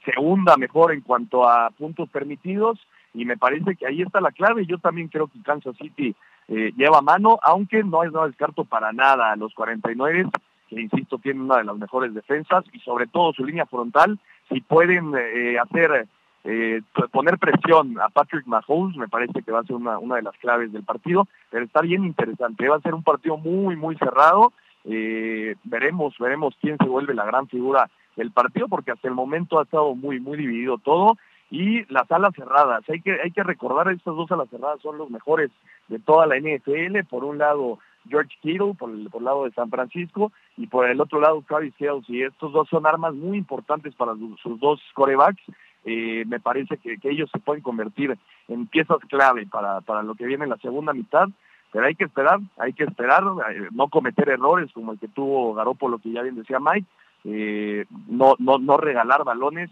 segunda 0.06 0.56
mejor 0.56 0.94
en 0.94 1.02
cuanto 1.02 1.46
a 1.46 1.72
puntos 1.72 2.08
permitidos, 2.10 2.80
y 3.14 3.26
me 3.26 3.36
parece 3.36 3.76
que 3.76 3.86
ahí 3.86 4.02
está 4.02 4.22
la 4.22 4.32
clave. 4.32 4.66
Yo 4.66 4.78
también 4.78 5.10
creo 5.10 5.28
que 5.28 5.44
Kansas 5.44 5.76
City 5.76 6.16
eh, 6.48 6.72
lleva 6.78 7.02
mano, 7.02 7.38
aunque 7.44 7.84
no 7.84 8.02
es 8.04 8.14
no 8.14 8.26
descarto 8.26 8.64
para 8.64 8.94
nada 8.94 9.34
a 9.34 9.36
los 9.36 9.54
49, 9.56 10.30
que 10.70 10.80
insisto 10.80 11.18
tienen 11.18 11.44
una 11.44 11.58
de 11.58 11.66
las 11.66 11.76
mejores 11.76 12.14
defensas 12.14 12.64
y 12.72 12.80
sobre 12.80 13.08
todo 13.08 13.34
su 13.34 13.44
línea 13.44 13.66
frontal, 13.66 14.18
si 14.48 14.62
pueden 14.62 15.14
eh, 15.18 15.60
hacer 15.60 16.08
eh, 16.46 16.82
poner 17.12 17.38
presión 17.40 18.00
a 18.00 18.10
Patrick 18.10 18.46
Mahomes, 18.46 18.96
me 18.96 19.08
parece 19.08 19.42
que 19.42 19.52
va 19.52 19.60
a 19.60 19.64
ser 19.64 19.76
una, 19.76 19.98
una 19.98 20.18
de 20.18 20.22
las 20.22 20.38
claves 20.38 20.72
del 20.72 20.84
partido, 20.84 21.28
pero 21.50 21.66
está 21.66 21.82
bien 21.82 22.06
interesante, 22.06 22.70
va 22.70 22.78
a 22.78 22.82
ser 22.82 22.94
un 22.94 23.04
partido 23.04 23.36
muy, 23.38 23.76
muy 23.76 23.98
cerrado, 23.98 24.54
eh, 24.86 25.56
veremos, 25.64 26.16
veremos 26.20 26.56
quién 26.62 26.78
se 26.78 26.88
vuelve 26.88 27.16
la 27.16 27.26
gran 27.26 27.48
figura 27.48 27.90
del 28.16 28.32
partido, 28.32 28.68
porque 28.68 28.92
hasta 28.92 29.08
el 29.08 29.16
momento 29.16 29.60
ha 29.60 29.64
estado 29.64 29.96
muy, 29.96 30.20
muy 30.20 30.38
dividido 30.38 30.78
todo, 30.78 31.18
y 31.50 31.86
las 31.92 32.12
alas 32.12 32.34
cerradas. 32.36 32.84
Hay 32.90 33.02
que, 33.02 33.20
hay 33.22 33.32
que 33.32 33.44
recordar, 33.44 33.90
estas 33.90 34.16
dos 34.16 34.32
alas 34.32 34.50
cerradas 34.50 34.82
son 34.82 34.98
los 34.98 35.10
mejores 35.10 35.52
de 35.88 36.00
toda 36.00 36.26
la 36.26 36.38
NFL. 36.38 37.04
Por 37.10 37.24
un 37.24 37.38
lado, 37.38 37.80
George 38.10 38.36
Kittle, 38.42 38.74
por 38.78 38.90
el, 38.90 39.10
por 39.10 39.22
lado 39.22 39.46
de 39.46 39.52
San 39.52 39.70
Francisco, 39.70 40.32
y 40.58 40.68
por 40.68 40.90
el 40.90 41.00
otro 41.02 41.20
lado, 41.20 41.44
Travis 41.48 41.74
Y 41.80 42.24
Estos 42.24 42.52
dos 42.52 42.68
son 42.70 42.86
armas 42.86 43.14
muy 43.14 43.38
importantes 43.38 43.94
para 43.96 44.14
sus 44.42 44.60
dos 44.60 44.82
corebacks. 44.94 45.42
Eh, 45.86 46.26
me 46.28 46.40
parece 46.40 46.78
que, 46.78 46.98
que, 46.98 47.12
ellos 47.12 47.30
se 47.32 47.40
pueden 47.40 47.62
convertir 47.62 48.18
en 48.48 48.68
piezas 48.68 48.98
clave 49.08 49.46
para, 49.46 49.82
para 49.82 50.02
lo 50.02 50.16
que 50.16 50.26
viene 50.26 50.44
en 50.44 50.50
la 50.50 50.58
segunda 50.58 50.94
mitad. 50.94 51.28
Pero 51.72 51.86
hay 51.86 51.96
que 51.96 52.06
esperar, 52.06 52.40
hay 52.58 52.74
que 52.74 52.86
esperar, 52.86 53.24
eh, 53.52 53.68
no 53.72 53.90
cometer 53.90 54.30
errores 54.30 54.72
como 54.74 54.94
el 54.94 55.00
que 55.00 55.10
tuvo 55.10 55.54
Garoppolo, 55.54 56.00
que 56.00 56.12
ya 56.12 56.22
bien 56.22 56.36
decía 56.36 56.58
Mike, 56.60 56.88
eh, 57.26 57.86
no, 58.08 58.36
no, 58.40 58.58
no 58.60 58.78
regalar 58.78 59.24
balones, 59.24 59.70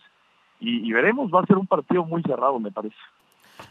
y, 0.59 0.91
veremos, 0.93 1.29
va 1.29 1.41
a 1.41 1.45
ser 1.45 1.57
un 1.57 1.67
partido 1.67 2.05
muy 2.05 2.21
cerrado, 2.23 2.57
me 2.57 2.71
parece. 2.71 2.95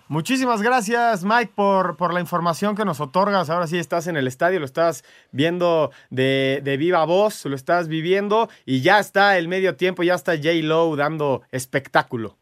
Muchísimas 0.08 0.62
gracias, 0.62 1.24
Mike, 1.24 1.52
por, 1.54 1.96
por 1.96 2.12
la 2.12 2.20
información 2.20 2.76
que 2.76 2.84
nos 2.84 3.00
otorgas. 3.00 3.48
Ahora 3.50 3.66
sí 3.66 3.78
estás 3.78 4.06
en 4.06 4.16
el 4.16 4.26
estadio, 4.26 4.58
lo 4.58 4.66
estás 4.66 5.04
viendo 5.30 5.90
de, 6.10 6.60
de 6.62 6.76
viva 6.76 7.04
voz, 7.04 7.46
lo 7.46 7.54
estás 7.54 7.88
viviendo 7.88 8.48
y 8.66 8.82
ya 8.82 8.98
está 8.98 9.38
el 9.38 9.48
medio 9.48 9.76
tiempo, 9.76 10.02
ya 10.02 10.14
está 10.14 10.32
J. 10.36 10.50
Lowe 10.62 10.96
dando 10.96 11.42
espectáculo. 11.50 12.36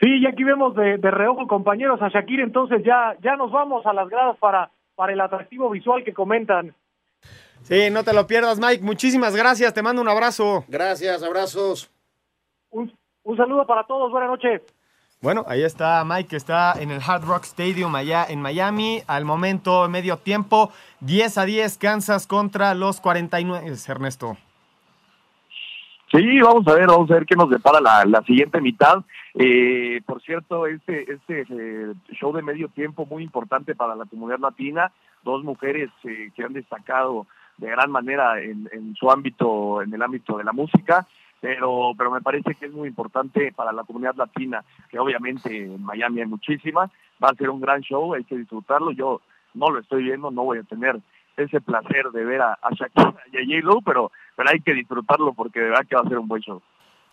Sí, 0.00 0.18
y 0.18 0.26
aquí 0.26 0.44
vemos 0.44 0.74
de, 0.74 0.98
de, 0.98 1.10
reojo, 1.10 1.46
compañeros, 1.46 2.02
a 2.02 2.08
Shakir, 2.08 2.40
entonces 2.40 2.82
ya, 2.84 3.16
ya 3.22 3.36
nos 3.36 3.50
vamos 3.50 3.86
a 3.86 3.92
las 3.92 4.08
gradas 4.08 4.36
para, 4.38 4.70
para 4.96 5.12
el 5.12 5.20
atractivo 5.20 5.70
visual 5.70 6.04
que 6.04 6.12
comentan. 6.12 6.74
Sí, 7.62 7.88
no 7.90 8.04
te 8.04 8.12
lo 8.12 8.26
pierdas, 8.26 8.58
Mike. 8.58 8.84
Muchísimas 8.84 9.34
gracias, 9.34 9.72
te 9.72 9.82
mando 9.82 10.02
un 10.02 10.08
abrazo. 10.08 10.64
Gracias, 10.68 11.22
abrazos. 11.22 11.90
Un, 12.70 12.92
un 13.22 13.36
saludo 13.36 13.66
para 13.66 13.84
todos, 13.84 14.10
buenas 14.10 14.28
noches. 14.28 14.60
Bueno, 15.24 15.42
ahí 15.48 15.62
está 15.62 16.04
Mike, 16.04 16.28
que 16.28 16.36
está 16.36 16.74
en 16.78 16.90
el 16.90 17.00
Hard 17.00 17.24
Rock 17.24 17.44
Stadium 17.44 17.94
allá 17.94 18.26
en 18.28 18.42
Miami. 18.42 19.00
Al 19.06 19.24
momento, 19.24 19.88
medio 19.88 20.18
tiempo, 20.18 20.70
10 21.00 21.38
a 21.38 21.46
10, 21.46 21.78
Kansas 21.78 22.26
contra 22.26 22.74
los 22.74 23.00
49, 23.00 23.72
Ernesto. 23.88 24.36
Sí, 26.12 26.40
vamos 26.42 26.68
a 26.68 26.74
ver, 26.74 26.88
vamos 26.88 27.10
a 27.10 27.14
ver 27.14 27.24
qué 27.24 27.36
nos 27.36 27.48
depara 27.48 27.80
la, 27.80 28.22
siguiente 28.26 28.60
mitad. 28.60 29.02
Eh, 29.32 30.02
por 30.04 30.20
cierto, 30.20 30.66
este, 30.66 31.10
este 31.10 31.46
eh, 31.48 31.94
show 32.12 32.30
de 32.34 32.42
medio 32.42 32.68
tiempo 32.68 33.06
muy 33.06 33.22
importante 33.22 33.74
para 33.74 33.96
la 33.96 34.04
comunidad 34.04 34.40
latina, 34.40 34.92
dos 35.22 35.42
mujeres 35.42 35.88
eh, 36.04 36.32
que 36.36 36.44
han 36.44 36.52
destacado 36.52 37.26
de 37.56 37.70
gran 37.70 37.90
manera 37.90 38.42
en 38.42 38.94
su 38.94 39.10
ámbito, 39.10 39.80
en 39.80 39.94
el 39.94 40.02
ámbito 40.02 40.36
de 40.36 40.44
la 40.44 40.52
música 40.52 41.06
pero, 41.44 41.92
pero 41.98 42.10
me 42.10 42.22
parece 42.22 42.54
que 42.54 42.64
es 42.64 42.72
muy 42.72 42.88
importante 42.88 43.52
para 43.54 43.70
la 43.70 43.84
comunidad 43.84 44.14
latina, 44.16 44.64
que 44.88 44.98
obviamente 44.98 45.64
en 45.64 45.82
Miami 45.82 46.22
hay 46.22 46.26
muchísima, 46.26 46.90
va 47.22 47.28
a 47.28 47.34
ser 47.34 47.50
un 47.50 47.60
gran 47.60 47.82
show, 47.82 48.14
hay 48.14 48.24
que 48.24 48.38
disfrutarlo, 48.38 48.92
yo 48.92 49.20
no 49.52 49.68
lo 49.68 49.80
estoy 49.80 50.04
viendo, 50.04 50.30
no 50.30 50.44
voy 50.44 50.60
a 50.60 50.62
tener 50.62 50.98
ese 51.36 51.60
placer 51.60 52.06
de 52.12 52.24
ver 52.24 52.40
a, 52.40 52.54
a 52.62 52.70
Shakira 52.70 53.14
y 53.30 53.36
a 53.36 53.60
J-Lo, 53.60 53.82
pero, 53.82 54.10
pero 54.34 54.48
hay 54.48 54.60
que 54.60 54.72
disfrutarlo 54.72 55.34
porque 55.34 55.60
de 55.60 55.68
verdad 55.68 55.86
que 55.86 55.96
va 55.96 56.00
a 56.00 56.08
ser 56.08 56.18
un 56.18 56.28
buen 56.28 56.40
show. 56.40 56.62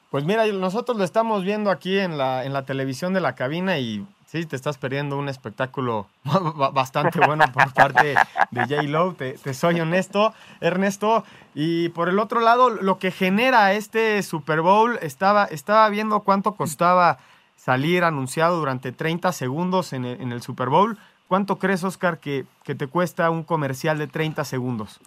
Pues 0.10 0.24
mira, 0.24 0.48
nosotros 0.48 0.98
lo 0.98 1.04
estamos 1.04 1.44
viendo 1.44 1.70
aquí 1.70 2.00
en 2.00 2.18
la, 2.18 2.46
en 2.46 2.54
la 2.54 2.64
televisión 2.64 3.14
de 3.14 3.20
la 3.20 3.36
cabina 3.36 3.80
y 3.80 4.08
sí, 4.32 4.46
te 4.46 4.56
estás 4.56 4.78
perdiendo 4.78 5.18
un 5.18 5.28
espectáculo 5.28 6.08
bastante 6.74 7.20
bueno 7.20 7.44
por 7.52 7.74
parte 7.74 8.16
de 8.52 8.62
J. 8.62 8.84
Lowe, 8.84 9.14
te, 9.14 9.34
te, 9.34 9.54
soy 9.54 9.82
honesto, 9.82 10.34
Ernesto. 10.62 11.26
Y 11.54 11.90
por 11.90 12.08
el 12.08 12.18
otro 12.18 12.40
lado, 12.40 12.70
lo 12.70 12.98
que 12.98 13.12
genera 13.12 13.74
este 13.74 14.24
Super 14.24 14.62
Bowl, 14.62 14.98
estaba, 15.02 15.46
estaba 15.46 15.90
viendo 15.90 16.22
cuánto 16.22 16.54
costaba 16.54 17.20
salir 17.58 18.06
anunciado 18.06 18.58
durante 18.58 18.94
30 18.94 19.34
segundos 19.34 19.92
en 19.92 20.06
el, 20.06 20.22
en 20.22 20.32
el 20.32 20.42
Super 20.42 20.70
Bowl. 20.70 20.98
¿Cuánto 21.28 21.58
crees, 21.58 21.84
Oscar, 21.84 22.20
que, 22.20 22.46
que, 22.64 22.74
te 22.74 22.88
cuesta 22.88 23.30
un 23.30 23.44
comercial 23.44 23.98
de 23.98 24.08
30 24.08 24.46
segundos? 24.46 25.00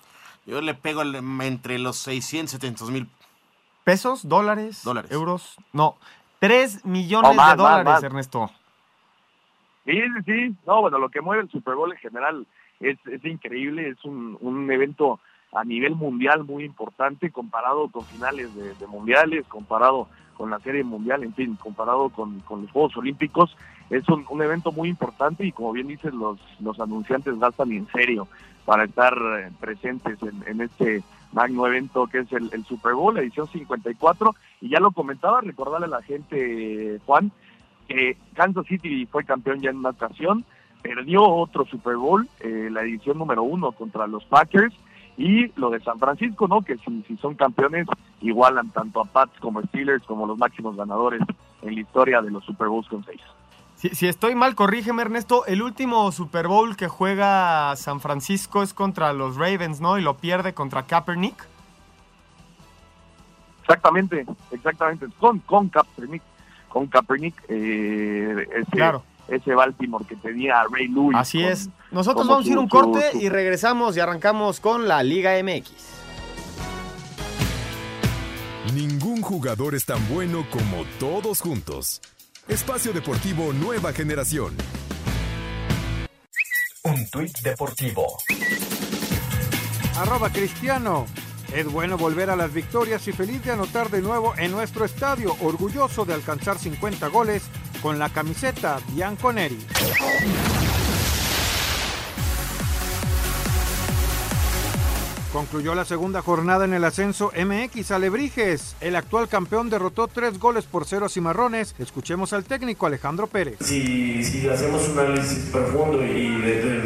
Yo 0.46 0.60
le 0.60 0.74
pego 0.74 1.02
entre 1.02 1.78
los 1.78 1.96
600 1.96 2.50
700 2.50 2.90
mil. 2.90 3.08
¿Pesos? 3.84 4.28
¿Dólares? 4.28 4.82
Dólares. 4.84 5.10
¿Euros? 5.10 5.56
No, 5.72 5.96
3 6.40 6.84
millones 6.84 7.30
oh, 7.30 7.34
más, 7.34 7.50
de 7.52 7.56
dólares, 7.56 7.84
más, 7.84 7.94
más. 7.94 8.02
Ernesto. 8.02 8.50
Sí, 9.84 9.92
sí, 9.92 10.22
sí. 10.24 10.56
No, 10.66 10.80
bueno, 10.80 10.98
lo 10.98 11.08
que 11.08 11.20
mueve 11.20 11.42
el 11.42 11.50
Super 11.50 11.74
Bowl 11.74 11.92
en 11.92 11.98
general 11.98 12.46
es, 12.80 12.98
es 13.06 13.24
increíble, 13.24 13.88
es 13.88 14.04
un, 14.04 14.36
un 14.40 14.70
evento 14.70 15.20
a 15.52 15.64
nivel 15.64 15.94
mundial 15.94 16.44
muy 16.44 16.64
importante 16.64 17.30
comparado 17.30 17.88
con 17.88 18.04
finales 18.04 18.54
de, 18.54 18.86
mundiales, 18.86 19.46
comparado 19.46 20.08
con 20.36 20.50
la 20.50 20.58
serie 20.58 20.82
mundial, 20.82 21.22
en 21.22 21.32
fin, 21.32 21.56
comparado 21.56 22.08
con, 22.08 22.40
con 22.40 22.62
los 22.62 22.70
Juegos 22.72 22.96
Olímpicos. 22.96 23.56
Es 23.88 24.08
un, 24.08 24.26
un, 24.28 24.42
evento 24.42 24.72
muy 24.72 24.88
importante 24.88 25.46
y 25.46 25.52
como 25.52 25.72
bien 25.72 25.86
dices, 25.86 26.12
los, 26.12 26.40
los 26.58 26.80
anunciantes 26.80 27.38
gastan 27.38 27.70
en 27.70 27.86
serio 27.88 28.26
para 28.64 28.84
estar 28.84 29.14
eh, 29.14 29.50
presentes 29.60 30.18
en, 30.22 30.42
en 30.46 30.60
este 30.62 31.04
magno 31.32 31.66
evento 31.66 32.06
que 32.06 32.20
es 32.20 32.32
el, 32.32 32.48
el, 32.52 32.64
Super 32.64 32.94
Bowl, 32.94 33.16
edición 33.18 33.46
54. 33.46 34.34
Y 34.60 34.70
ya 34.70 34.80
lo 34.80 34.90
comentaba, 34.90 35.40
recordarle 35.40 35.86
a 35.86 35.90
la 35.90 36.02
gente, 36.02 36.98
Juan, 37.06 37.30
que 37.88 38.16
Kansas 38.34 38.66
City 38.66 39.06
fue 39.06 39.24
campeón 39.24 39.60
ya 39.60 39.70
en 39.70 39.78
una 39.78 39.90
ocasión, 39.90 40.44
perdió 40.82 41.24
otro 41.24 41.64
Super 41.66 41.96
Bowl, 41.96 42.28
eh, 42.40 42.68
la 42.70 42.82
edición 42.82 43.18
número 43.18 43.42
uno 43.42 43.72
contra 43.72 44.06
los 44.06 44.24
Packers, 44.24 44.74
y 45.16 45.52
lo 45.58 45.70
de 45.70 45.80
San 45.80 45.98
Francisco, 45.98 46.48
¿no? 46.48 46.62
Que 46.62 46.76
si, 46.78 47.02
si, 47.06 47.16
son 47.18 47.34
campeones, 47.34 47.86
igualan 48.20 48.70
tanto 48.70 49.00
a 49.00 49.04
Pats 49.04 49.38
como 49.40 49.60
a 49.60 49.62
Steelers 49.62 50.04
como 50.04 50.26
los 50.26 50.36
máximos 50.36 50.76
ganadores 50.76 51.20
en 51.62 51.74
la 51.74 51.80
historia 51.80 52.20
de 52.20 52.30
los 52.30 52.44
Super 52.44 52.68
Bowls 52.68 52.88
con 52.88 53.04
seis. 53.04 53.20
Si, 53.76 53.90
si, 53.90 54.08
estoy 54.08 54.34
mal, 54.34 54.54
corrígeme, 54.54 55.02
Ernesto. 55.02 55.46
El 55.46 55.62
último 55.62 56.10
Super 56.10 56.48
Bowl 56.48 56.76
que 56.76 56.88
juega 56.88 57.74
San 57.76 58.00
Francisco 58.00 58.62
es 58.62 58.74
contra 58.74 59.12
los 59.12 59.36
Ravens, 59.36 59.80
¿no? 59.80 59.98
Y 59.98 60.02
lo 60.02 60.16
pierde 60.16 60.52
contra 60.52 60.84
Kaepernick. 60.84 61.46
Exactamente, 63.62 64.26
exactamente. 64.50 65.06
Con, 65.18 65.38
con 65.40 65.68
Kaepernick. 65.68 66.22
Con 66.74 66.88
Kaepernick. 66.88 67.34
Eh, 67.48 68.48
ese, 68.52 68.70
claro 68.70 69.04
ese 69.28 69.54
Baltimore 69.54 70.04
que 70.06 70.16
tenía 70.16 70.60
a 70.60 70.66
Ray 70.70 70.88
Lewis. 70.88 71.16
Así 71.16 71.38
con, 71.38 71.50
es. 71.50 71.70
Nosotros 71.90 72.26
vamos 72.26 72.46
a 72.46 72.50
ir 72.50 72.58
un 72.58 72.68
corte 72.68 73.12
su, 73.12 73.18
su... 73.18 73.24
y 73.24 73.28
regresamos 73.30 73.96
y 73.96 74.00
arrancamos 74.00 74.60
con 74.60 74.86
la 74.86 75.02
Liga 75.02 75.32
MX. 75.42 75.72
Ningún 78.74 79.22
jugador 79.22 79.74
es 79.74 79.86
tan 79.86 80.06
bueno 80.08 80.46
como 80.50 80.84
todos 80.98 81.40
juntos. 81.40 82.02
Espacio 82.48 82.92
Deportivo 82.92 83.52
Nueva 83.52 83.92
Generación. 83.92 84.54
Un 86.82 87.08
tuit 87.10 87.38
deportivo. 87.38 88.18
Arroba 89.96 90.28
Cristiano. 90.28 91.06
Es 91.54 91.70
bueno 91.70 91.96
volver 91.96 92.30
a 92.30 92.36
las 92.36 92.52
victorias 92.52 93.06
y 93.06 93.12
feliz 93.12 93.44
de 93.44 93.52
anotar 93.52 93.88
de 93.88 94.02
nuevo 94.02 94.34
en 94.36 94.50
nuestro 94.50 94.84
estadio, 94.84 95.36
orgulloso 95.40 96.04
de 96.04 96.12
alcanzar 96.12 96.58
50 96.58 97.06
goles 97.06 97.44
con 97.80 97.96
la 98.00 98.08
camiseta 98.08 98.80
Bianconeri. 98.88 99.64
Concluyó 105.32 105.76
la 105.76 105.84
segunda 105.84 106.22
jornada 106.22 106.64
en 106.64 106.74
el 106.74 106.84
ascenso 106.84 107.30
MX 107.36 107.92
Alebrijes. 107.92 108.74
El 108.80 108.96
actual 108.96 109.28
campeón 109.28 109.70
derrotó 109.70 110.08
tres 110.08 110.40
goles 110.40 110.64
por 110.64 110.86
cero 110.86 111.06
a 111.06 111.08
Cimarrones. 111.08 111.76
Escuchemos 111.78 112.32
al 112.32 112.44
técnico 112.44 112.86
Alejandro 112.86 113.28
Pérez. 113.28 113.58
Si, 113.60 114.48
hacemos 114.48 114.88
un 114.88 114.98
análisis 114.98 115.50
profundo 115.50 116.04
y 116.04 116.36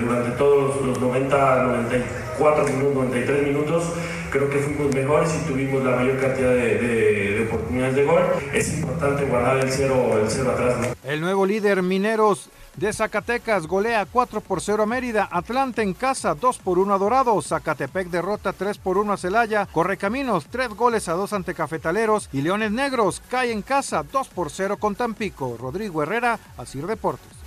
durante 0.01 0.31
todos 0.39 0.85
los 0.85 1.01
90, 1.01 1.63
94 1.63 2.65
minutos, 2.69 2.95
93 2.95 3.47
minutos, 3.47 3.85
creo 4.31 4.49
que 4.51 4.59
fuimos 4.59 4.95
mejores 4.95 5.31
y 5.35 5.47
tuvimos 5.49 5.83
la 5.85 5.97
mayor 5.97 6.19
cantidad 6.21 6.51
de, 6.51 6.79
de- 6.79 7.19
de 7.39 7.45
oportunidades 7.47 7.95
de 7.97 8.05
gol. 8.05 8.23
Es 8.53 8.79
importante 8.79 9.25
guardar 9.25 9.59
el 9.59 9.71
cero, 9.71 10.19
el 10.21 10.29
cero 10.31 10.51
atrás. 10.53 10.77
El 11.05 11.21
nuevo 11.21 11.47
líder 11.47 11.83
Mineros 11.83 12.51
de 12.77 12.93
Zacatecas 12.93 13.67
golea 13.67 14.07
4 14.11 14.41
por 14.41 14.61
0 14.61 14.83
a 14.85 14.87
Mérida, 14.87 15.29
Atlanta 15.31 15.83
en 15.83 15.95
casa 15.95 16.35
2 16.35 16.59
por 16.59 16.79
1 16.79 16.95
a 16.95 16.99
Dorado, 16.99 17.41
Zacatepec 17.43 18.09
derrota 18.09 18.53
3 18.53 18.79
por 18.79 18.99
1 18.99 19.13
a 19.13 19.17
Celaya, 19.17 19.67
Correcaminos 19.67 20.47
3 20.51 20.69
goles 20.71 21.09
a 21.09 21.13
2 21.15 21.33
ante 21.33 21.55
Cafetaleros 21.55 22.29
y 22.33 22.43
Leones 22.43 22.71
Negros 22.71 23.23
cae 23.31 23.51
en 23.53 23.63
casa 23.63 24.05
2 24.11 24.29
por 24.29 24.51
0 24.51 24.77
con 24.79 24.95
Tampico. 24.95 25.57
Rodrigo 25.61 26.03
Herrera, 26.03 26.39
Asir 26.57 26.87
Deportes. 26.87 27.38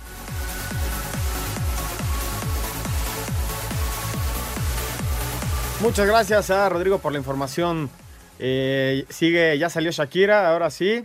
Muchas 5.82 6.06
gracias 6.06 6.50
a 6.50 6.68
Rodrigo 6.68 7.00
por 7.00 7.10
la 7.10 7.18
información. 7.18 7.90
Eh, 8.38 9.04
sigue, 9.08 9.58
ya 9.58 9.68
salió 9.68 9.90
Shakira, 9.90 10.48
ahora 10.48 10.70
sí. 10.70 11.04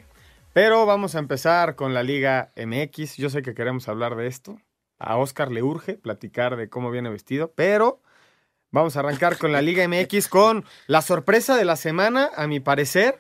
Pero 0.53 0.86
vamos 0.86 1.15
a 1.15 1.19
empezar 1.19 1.75
con 1.75 1.96
la 1.96 2.03
Liga 2.03 2.51
MX. 2.55 3.17
Yo 3.17 3.31
sé 3.31 3.41
que 3.41 3.55
queremos 3.55 3.89
hablar 3.89 4.15
de 4.15 4.27
esto. 4.27 4.62
A 5.00 5.17
Oscar 5.17 5.51
le 5.51 5.63
urge 5.63 5.96
platicar 5.96 6.57
de 6.57 6.69
cómo 6.69 6.91
viene 6.91 7.10
vestido, 7.10 7.53
pero 7.55 8.01
vamos 8.69 8.96
a 8.96 9.00
arrancar 9.00 9.39
con 9.39 9.51
la 9.51 9.63
Liga 9.63 9.86
MX 9.88 10.27
con 10.27 10.63
la 10.86 11.01
sorpresa 11.01 11.55
de 11.55 11.65
la 11.65 11.75
semana, 11.75 12.29
a 12.36 12.46
mi 12.46 12.60
parecer. 12.60 13.19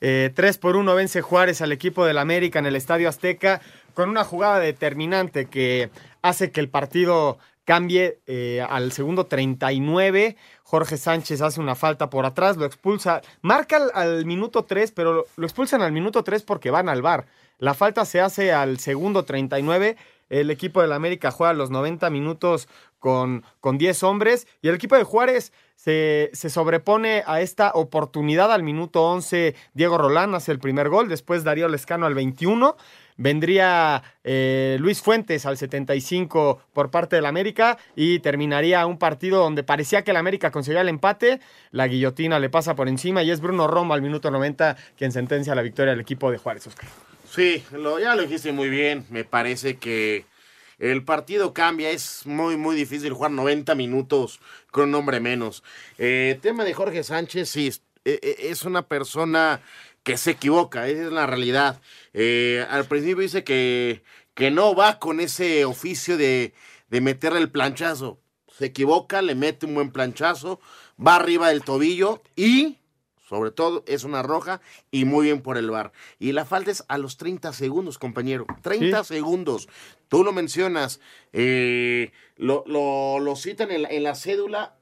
Eh, 0.00 0.32
3 0.34 0.56
por 0.56 0.76
1 0.76 0.94
vence 0.94 1.20
Juárez 1.20 1.60
al 1.60 1.72
equipo 1.72 2.06
del 2.06 2.16
América 2.16 2.58
en 2.58 2.66
el 2.66 2.76
Estadio 2.76 3.10
Azteca 3.10 3.60
con 3.92 4.08
una 4.08 4.24
jugada 4.24 4.60
determinante 4.60 5.46
que 5.46 5.90
hace 6.22 6.50
que 6.50 6.60
el 6.60 6.70
partido 6.70 7.38
cambie 7.66 8.20
eh, 8.26 8.64
al 8.66 8.92
segundo 8.92 9.26
39. 9.26 10.36
Jorge 10.62 10.96
Sánchez 10.96 11.42
hace 11.42 11.60
una 11.60 11.74
falta 11.74 12.08
por 12.08 12.24
atrás, 12.24 12.56
lo 12.56 12.64
expulsa, 12.64 13.20
marca 13.42 13.78
al, 13.92 14.24
minuto 14.24 14.64
3, 14.64 14.92
pero 14.92 15.12
lo, 15.12 15.26
lo 15.36 15.46
expulsan 15.46 15.82
al 15.82 15.92
minuto 15.92 16.24
3 16.24 16.42
porque 16.44 16.70
van 16.70 16.88
al 16.88 17.02
bar. 17.02 17.26
La 17.58 17.74
falta 17.74 18.04
se 18.04 18.20
hace 18.20 18.52
al 18.52 18.78
segundo 18.78 19.24
39. 19.24 19.96
El 20.28 20.50
equipo 20.50 20.80
del 20.80 20.92
América 20.92 21.30
juega 21.30 21.52
los 21.52 21.70
90 21.70 22.08
minutos 22.10 22.68
con, 22.98 23.44
con 23.60 23.78
10 23.78 24.02
hombres 24.04 24.46
y 24.62 24.68
el 24.68 24.74
equipo 24.74 24.96
de 24.96 25.04
Juárez 25.04 25.52
se, 25.76 26.30
se 26.32 26.50
sobrepone 26.50 27.22
a 27.26 27.40
esta 27.40 27.70
oportunidad 27.74 28.52
al 28.52 28.62
minuto 28.62 29.04
11. 29.04 29.54
Diego 29.74 29.98
Rolán 29.98 30.34
hace 30.34 30.52
el 30.52 30.58
primer 30.58 30.88
gol, 30.88 31.08
después 31.08 31.44
Darío 31.44 31.68
Lescano 31.68 32.06
al 32.06 32.14
21. 32.14 32.76
Vendría 33.16 34.02
eh, 34.24 34.76
Luis 34.78 35.00
Fuentes 35.00 35.46
al 35.46 35.56
75 35.56 36.60
por 36.72 36.90
parte 36.90 37.16
del 37.16 37.26
América 37.26 37.78
y 37.94 38.18
terminaría 38.18 38.84
un 38.86 38.98
partido 38.98 39.38
donde 39.38 39.62
parecía 39.62 40.02
que 40.02 40.10
el 40.10 40.18
América 40.18 40.50
conseguía 40.50 40.82
el 40.82 40.88
empate. 40.88 41.40
La 41.70 41.86
guillotina 41.88 42.38
le 42.38 42.50
pasa 42.50 42.74
por 42.74 42.88
encima 42.88 43.22
y 43.22 43.30
es 43.30 43.40
Bruno 43.40 43.66
Romo 43.66 43.94
al 43.94 44.02
minuto 44.02 44.30
90 44.30 44.76
quien 44.98 45.12
sentencia 45.12 45.54
la 45.54 45.62
victoria 45.62 45.92
del 45.92 46.00
equipo 46.00 46.30
de 46.30 46.38
Juárez. 46.38 46.66
Oscar. 46.66 46.88
Sí, 47.30 47.64
lo, 47.72 47.98
ya 47.98 48.14
lo 48.14 48.22
dijiste 48.22 48.52
muy 48.52 48.68
bien. 48.68 49.04
Me 49.10 49.24
parece 49.24 49.76
que 49.76 50.24
el 50.78 51.02
partido 51.04 51.52
cambia. 51.54 51.90
Es 51.90 52.26
muy, 52.26 52.56
muy 52.56 52.76
difícil 52.76 53.12
jugar 53.12 53.30
90 53.30 53.74
minutos 53.74 54.40
con 54.70 54.90
un 54.90 54.94
hombre 54.94 55.20
menos. 55.20 55.62
Eh, 55.98 56.38
tema 56.42 56.64
de 56.64 56.74
Jorge 56.74 57.02
Sánchez, 57.02 57.48
sí, 57.48 57.68
es, 57.68 57.82
eh, 58.04 58.36
es 58.40 58.64
una 58.64 58.82
persona 58.82 59.60
que 60.06 60.16
se 60.16 60.30
equivoca, 60.30 60.86
esa 60.86 61.06
es 61.06 61.12
la 61.12 61.26
realidad. 61.26 61.80
Eh, 62.12 62.64
al 62.70 62.84
principio 62.84 63.22
dice 63.22 63.42
que, 63.42 64.04
que 64.34 64.52
no 64.52 64.76
va 64.76 65.00
con 65.00 65.18
ese 65.18 65.64
oficio 65.64 66.16
de, 66.16 66.54
de 66.88 67.00
meterle 67.00 67.40
el 67.40 67.50
planchazo. 67.50 68.20
Se 68.46 68.66
equivoca, 68.66 69.20
le 69.20 69.34
mete 69.34 69.66
un 69.66 69.74
buen 69.74 69.90
planchazo, 69.90 70.60
va 71.04 71.16
arriba 71.16 71.48
del 71.48 71.64
tobillo 71.64 72.22
y 72.36 72.78
sobre 73.28 73.50
todo 73.50 73.82
es 73.88 74.04
una 74.04 74.22
roja 74.22 74.60
y 74.92 75.06
muy 75.06 75.24
bien 75.24 75.42
por 75.42 75.58
el 75.58 75.72
bar. 75.72 75.90
Y 76.20 76.30
la 76.30 76.44
falta 76.44 76.70
es 76.70 76.84
a 76.86 76.98
los 76.98 77.16
30 77.16 77.52
segundos, 77.52 77.98
compañero. 77.98 78.46
30 78.62 79.02
segundos. 79.02 79.68
Tú 80.06 80.22
lo 80.22 80.30
mencionas, 80.32 81.00
eh, 81.32 82.12
lo, 82.36 82.62
lo, 82.68 83.18
lo 83.18 83.34
citan 83.34 83.72
en 83.72 83.82
la, 83.82 83.88
en 83.88 84.04
la 84.04 84.14
cédula 84.14 84.78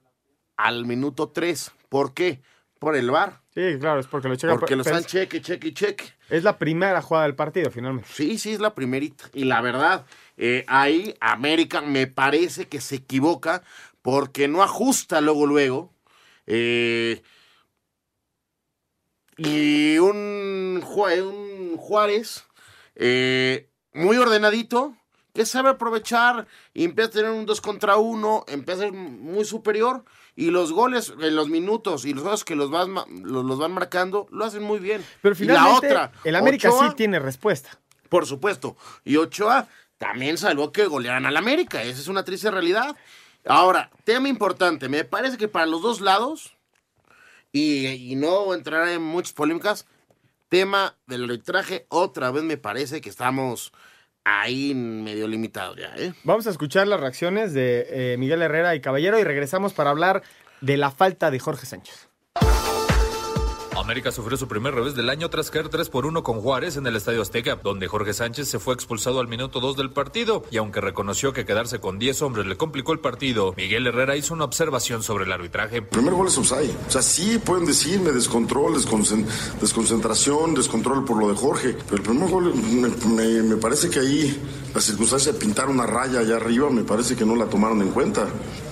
al 0.59 0.85
minuto 0.85 1.31
3. 1.31 1.73
¿Por 1.89 2.13
qué? 2.13 2.43
Por 2.79 2.95
el 2.95 3.11
bar. 3.11 3.44
Sí, 3.55 3.79
claro, 3.79 4.01
es 4.01 4.09
porque 4.09 4.29
lo 4.29 4.35
checa. 4.35 4.55
Porque 4.55 4.75
lo 4.75 4.83
están 4.83 5.05
cheque, 5.05 5.41
cheque, 5.41 5.73
cheque. 5.73 6.05
Es 6.29 6.43
la 6.43 6.59
primera 6.59 7.01
jugada 7.01 7.27
del 7.27 7.37
partido, 7.37 7.71
finalmente. 7.71 8.09
Sí, 8.13 8.37
sí, 8.37 8.53
es 8.53 8.59
la 8.61 8.75
primerita. 8.75 9.31
Y 9.33 9.45
la 9.45 9.61
verdad, 9.61 10.07
eh, 10.37 10.65
ahí 10.67 11.15
América 11.21 11.81
me 11.81 12.09
parece 12.09 12.67
que 12.67 12.81
se 12.81 12.97
equivoca 12.97 13.63
porque 14.03 14.49
no 14.49 14.63
ajusta 14.63 15.21
luego, 15.21 15.47
luego. 15.47 15.95
Eh, 16.47 17.23
y 19.37 19.99
un, 19.99 20.83
un 20.83 21.77
Juárez 21.77 22.45
eh, 22.97 23.69
muy 23.93 24.17
ordenadito, 24.17 24.97
que 25.35 25.45
sabe 25.45 25.69
aprovechar 25.71 26.47
y 26.73 26.85
empieza 26.85 27.09
a 27.11 27.13
tener 27.13 27.31
un 27.33 27.45
2 27.45 27.61
contra 27.61 27.97
1, 27.97 28.45
empieza 28.49 28.83
a 28.83 28.85
ser 28.87 28.93
muy 28.93 29.45
superior. 29.45 30.05
Y 30.37 30.51
los 30.51 30.73
goles 30.73 31.13
en 31.21 31.37
los 31.37 31.49
minutos 31.49 32.05
y 32.05 32.15
los 32.15 32.23
goles 32.25 32.45
que 32.45 32.55
los 32.57 32.71
van, 32.71 32.91
ma- 32.91 33.07
los, 33.09 33.45
los 33.45 33.59
van 33.59 33.73
marcando 33.73 34.27
lo 34.31 34.45
hacen 34.45 34.63
muy 34.63 34.79
bien. 34.79 35.05
Pero 35.21 35.35
Y 35.35 35.39
finalmente, 35.39 35.89
la 35.93 36.05
otra, 36.07 36.13
el 36.25 36.37
América 36.37 36.71
Ochoa, 36.71 36.89
sí 36.91 36.95
tiene 36.97 37.19
respuesta. 37.19 37.79
por 38.09 38.27
supuesto. 38.27 38.77
Y 39.05 39.17
Ochoa 39.17 39.69
también 39.99 40.39
salvó 40.39 40.71
que 40.73 40.87
golearan 40.87 41.27
al 41.27 41.37
América. 41.37 41.83
Esa 41.83 42.01
es 42.01 42.09
una 42.09 42.25
triste 42.25 42.51
realidad. 42.51 42.97
Ahora, 43.47 43.91
tema 44.05 44.29
importante. 44.29 44.89
Me 44.89 45.05
parece 45.05 45.37
que 45.37 45.49
para 45.49 45.67
los 45.67 45.83
dos 45.83 46.01
lados, 46.01 46.57
y, 47.53 47.87
y 47.87 48.15
no 48.17 48.55
entrar 48.55 48.89
en 48.89 49.03
muchas 49.03 49.33
polémicas, 49.33 49.87
tema 50.49 50.97
del 51.07 51.25
arbitraje, 51.25 51.87
otra 51.89 52.31
vez 52.31 52.43
me 52.45 52.57
parece 52.57 53.01
que 53.01 53.09
estamos 53.11 53.73
ahí 54.25 54.75
medio 54.75 55.29
limitados 55.29 55.77
ya, 55.77 55.95
¿eh? 55.97 56.13
Vamos 56.25 56.47
a 56.47 56.51
escuchar 56.51 56.87
las 56.87 57.01
reacciones 57.01 57.53
de 57.53 57.87
eh, 57.91 58.17
Miguel 58.19 58.43
Herrera 58.43 58.75
y 58.75 58.81
Caballero 58.81 59.19
y 59.19 59.25
regresamos 59.25 59.75
para 59.75 59.91
hablar 59.91 60.23
de 60.61 60.77
la 60.77 60.91
falta 60.91 61.31
de 61.31 61.39
Jorge 61.39 61.67
Sánchez. 61.67 62.09
América 63.77 64.13
sufrió 64.13 64.37
su 64.39 64.49
primer 64.49 64.75
revés 64.75 64.95
del 64.95 65.11
año 65.11 65.29
tras 65.31 65.51
caer 65.51 65.69
3 65.69 65.89
por 65.91 66.07
1 66.07 66.23
con 66.23 66.41
Juárez 66.41 66.77
en 66.77 66.87
el 66.87 66.97
Estadio 66.97 67.21
Azteca, 67.23 67.57
donde 67.63 67.87
Jorge 67.89 68.15
Sánchez 68.15 68.49
se 68.49 68.59
fue 68.59 68.73
expulsado 68.73 69.21
al 69.21 69.29
minuto 69.29 69.61
2 69.61 69.77
del 69.77 69.91
partido 69.91 70.45
y 70.51 70.57
aunque 70.57 70.81
reconoció 70.81 71.33
que 71.33 71.45
quedarse 71.45 71.81
con 71.81 71.99
10 71.99 72.23
hombres 72.23 72.47
le 72.47 72.57
complicó 72.57 72.93
el 72.93 73.01
partido, 73.01 73.53
Miguel 73.57 73.87
Herrera 73.87 74.17
hizo 74.17 74.33
una 74.33 74.45
observación 74.45 75.03
sobre 75.03 75.25
el 75.25 75.33
arbitraje. 75.33 75.83
Primer 75.83 76.15
gol 76.15 76.29
es 76.29 76.39
offside. 76.39 76.71
O 76.89 76.91
sea, 76.91 77.03
sí 77.03 77.39
pueden 77.45 77.67
decirme 77.67 78.13
descontrol, 78.13 78.75
desconcen- 78.75 79.27
desconcentración, 79.61 80.55
descontrol 80.55 81.05
por 81.05 81.19
lo 81.19 81.29
de 81.29 81.35
Jorge. 81.35 81.75
Pero 81.89 81.97
el 81.97 82.03
primer 82.03 82.31
gol 82.31 82.55
me, 82.55 82.89
me- 83.09 83.43
me 83.43 83.57
parece 83.57 83.91
que 83.91 83.99
ahí 84.01 84.41
la 84.75 84.81
circunstancia 84.81 85.33
de 85.33 85.39
pintar 85.39 85.69
una 85.69 85.85
raya 85.87 86.21
allá 86.21 86.37
arriba 86.37 86.71
me 86.71 86.85
parece 86.85 87.17
que 87.17 87.25
no 87.27 87.37
la 87.37 87.47
tomaron 87.47 87.83
en 87.83 87.91
cuenta. 87.91 88.27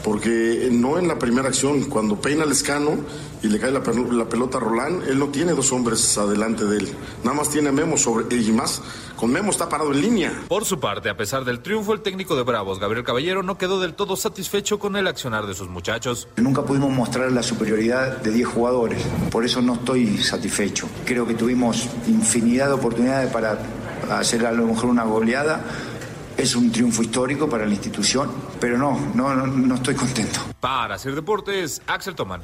Porque 0.05 0.69
no 0.73 0.99
en 0.99 1.07
la 1.07 1.19
primera 1.19 1.49
acción, 1.49 1.83
cuando 1.85 2.21
peina 2.21 2.45
el 2.45 2.51
escano 2.53 2.97
y 3.43 3.49
le 3.49 3.59
cae 3.59 3.71
la, 3.73 3.83
pel- 3.83 4.11
la 4.13 4.25
pelota 4.29 4.59
a 4.59 4.61
Rolán, 4.61 5.03
él 5.09 5.19
no 5.19 5.29
tiene 5.29 5.53
dos 5.53 5.73
hombres 5.73 6.17
adelante 6.17 6.65
de 6.65 6.79
él. 6.79 6.89
Nada 7.25 7.37
más 7.37 7.51
tiene 7.51 7.71
a 7.71 7.73
Memo 7.73 7.97
sobre 7.97 8.35
y 8.37 8.53
más. 8.53 8.81
Con 9.17 9.31
Memo 9.33 9.51
está 9.51 9.69
parado 9.69 9.93
en 9.93 10.01
línea. 10.01 10.33
Por 10.49 10.65
su 10.65 10.79
parte, 10.81 11.09
a 11.11 11.17
pesar 11.17 11.45
del 11.45 11.61
triunfo, 11.61 11.93
el 11.93 12.01
técnico 12.01 12.35
de 12.37 12.43
Bravos, 12.43 12.79
Gabriel 12.81 13.05
Caballero, 13.05 13.43
no 13.43 13.59
quedó 13.59 13.81
del 13.81 13.95
todo 13.95 14.17
satisfecho 14.17 14.79
con 14.79 14.97
el 14.97 15.07
accionar 15.07 15.47
de 15.47 15.55
sus 15.55 15.69
muchachos. 15.69 16.29
Nunca 16.37 16.63
pudimos 16.65 16.91
mostrar 16.91 17.31
la 17.33 17.43
superioridad 17.43 18.19
de 18.19 18.31
10 18.31 18.49
jugadores, 18.49 19.03
por 19.31 19.45
eso 19.45 19.61
no 19.63 19.75
estoy 19.75 20.19
satisfecho. 20.19 20.89
Creo 21.05 21.27
que 21.27 21.35
tuvimos 21.35 21.89
infinidad 22.09 22.69
de 22.69 22.73
oportunidades 22.75 23.33
para 23.33 23.59
hacer 24.11 24.45
a 24.47 24.53
lo 24.53 24.67
mejor 24.67 24.87
una 24.87 25.05
goleada. 25.05 25.65
Es 26.37 26.57
un 26.57 26.73
triunfo 26.73 27.03
histórico 27.03 27.49
para 27.49 27.67
la 27.67 27.73
institución, 27.75 28.31
pero 28.59 28.79
no, 28.79 28.99
no, 29.15 29.35
no, 29.35 29.47
no 29.47 29.75
estoy 29.75 29.95
contento. 29.95 30.41
Para 30.61 30.95
hacer 30.97 31.15
deportes, 31.15 31.83
Axel 31.87 32.15
Tomán. 32.15 32.41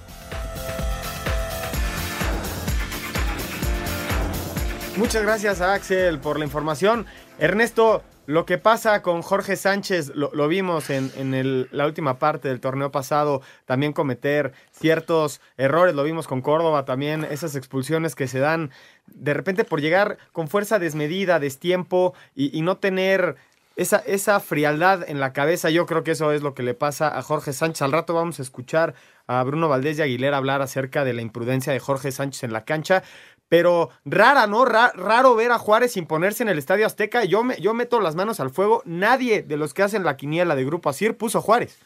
Muchas 4.98 5.22
gracias 5.22 5.61
a 5.61 5.74
Axel 5.74 6.18
por 6.18 6.38
la 6.38 6.44
información. 6.44 7.06
Ernesto, 7.38 8.02
lo 8.26 8.44
que 8.44 8.58
pasa 8.58 9.00
con 9.00 9.22
Jorge 9.22 9.54
Sánchez, 9.56 10.12
lo, 10.14 10.48
vimos 10.48 10.90
en, 10.90 11.11
en 11.16 11.34
el- 11.34 11.68
la 11.70 11.87
última 11.87 12.18
parte 12.18 12.48
del 12.48 12.61
torneo 12.61 12.90
pasado, 12.90 13.40
también 13.64 13.92
cometer 13.92 14.52
ciertos 14.72 15.40
errores, 15.56 15.94
lo 15.94 16.02
vimos 16.02 16.26
con 16.26 16.42
Córdoba 16.42 16.84
también, 16.84 17.24
esas 17.30 17.54
expulsiones 17.54 18.14
que 18.16 18.26
se 18.26 18.40
dan 18.40 18.70
de 19.06 19.34
repente 19.34 19.64
por 19.64 19.80
llegar 19.80 20.18
con 20.32 20.48
fuerza 20.48 20.78
desmedida, 20.80 21.38
destiempo 21.38 22.12
y, 22.34 22.56
y 22.56 22.62
no 22.62 22.76
tener 22.78 23.37
esa, 23.76 23.98
esa 23.98 24.40
frialdad 24.40 25.08
en 25.08 25.20
la 25.20 25.32
cabeza, 25.32 25.70
yo 25.70 25.87
creo 25.87 26.02
que 26.02 26.11
eso 26.11 26.32
es 26.32 26.42
lo 26.42 26.52
que 26.54 26.64
le 26.64 26.74
pasa 26.74 27.16
a 27.16 27.22
Jorge 27.22 27.52
Sánchez. 27.52 27.82
Al 27.82 27.92
rato 27.92 28.12
vamos 28.12 28.40
a 28.40 28.42
escuchar 28.42 28.94
a 29.28 29.40
Bruno 29.44 29.68
Valdés 29.68 29.98
y 29.98 30.02
Aguilera 30.02 30.37
hablar 30.37 30.61
acerca 30.62 31.04
de 31.04 31.12
la 31.12 31.22
imprudencia 31.22 31.72
de 31.72 31.78
Jorge 31.78 32.11
Sánchez 32.11 32.42
en 32.42 32.52
la 32.52 32.64
cancha. 32.64 33.04
Pero 33.48 33.90
rara, 34.04 34.46
¿no? 34.46 34.64
raro 34.64 35.34
ver 35.34 35.52
a 35.52 35.58
Juárez 35.58 35.96
imponerse 35.96 36.42
en 36.42 36.50
el 36.50 36.58
Estadio 36.58 36.87
Azteca. 36.87 37.24
Yo, 37.24 37.44
me, 37.44 37.56
yo 37.61 37.72
meto 37.74 38.00
las 38.00 38.14
manos 38.14 38.40
al 38.40 38.50
fuego. 38.50 38.82
Nadie 38.84 39.42
de 39.42 39.56
los 39.56 39.72
que 39.72 39.82
hacen 39.82 40.04
la 40.04 40.16
quiniela 40.16 40.54
de 40.54 40.64
Grupo 40.64 40.90
Asir 40.90 41.16
puso 41.16 41.40
Juárez. 41.40 41.82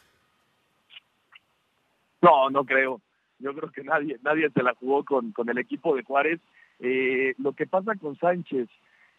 No, 2.21 2.51
no 2.51 2.65
creo. 2.65 3.01
Yo 3.39 3.55
creo 3.55 3.71
que 3.71 3.83
nadie, 3.83 4.19
nadie 4.23 4.51
se 4.51 4.63
la 4.63 4.75
jugó 4.75 5.05
con, 5.05 5.33
con 5.33 5.49
el 5.49 5.59
equipo 5.59 5.95
de 5.97 6.05
Juárez. 6.05 6.41
Eh, 6.79 7.35
lo 7.39 7.53
que 7.53 7.67
pasa 7.67 7.95
con 7.97 8.17
Sánchez, 8.17 8.69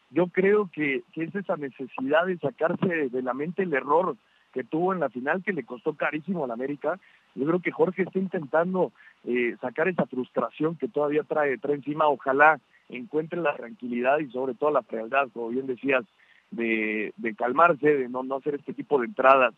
yo 0.10 0.28
creo 0.28 0.70
que, 0.72 1.04
que, 1.14 1.24
es 1.24 1.36
esa 1.36 1.56
necesidad 1.58 2.26
de 2.26 2.38
sacarse 2.38 3.10
de 3.10 3.22
la 3.22 3.34
mente 3.34 3.64
el 3.64 3.74
error 3.74 4.16
que 4.54 4.64
tuvo 4.64 4.94
en 4.94 5.00
la 5.00 5.10
final 5.10 5.44
que 5.44 5.54
le 5.54 5.66
costó 5.66 5.96
carísimo 5.96 6.44
a 6.44 6.48
la 6.48 6.54
América. 6.54 7.00
Yo 7.36 7.46
creo 7.46 7.60
que 7.60 7.72
Jorge 7.72 8.04
está 8.04 8.20
intentando 8.20 8.92
eh, 9.26 9.56
sacar 9.62 9.88
esa 9.88 10.06
frustración 10.06 10.76
que 10.76 10.88
todavía 10.88 11.24
trae, 11.24 11.58
trae 11.58 11.76
encima. 11.76 12.08
Ojalá 12.08 12.60
encuentre 12.90 13.42
la 13.42 13.56
tranquilidad 13.56 14.20
y 14.20 14.30
sobre 14.32 14.54
todo 14.54 14.72
la 14.72 14.84
frialdad, 14.84 15.30
como 15.34 15.50
bien 15.50 15.68
decías, 15.68 16.04
de, 16.52 17.14
de 17.18 17.36
calmarse, 17.36 17.96
de 17.98 18.10
no, 18.10 18.24
no 18.24 18.36
hacer 18.36 18.56
este 18.56 18.74
tipo 18.74 19.00
de 19.00 19.08
entradas 19.08 19.54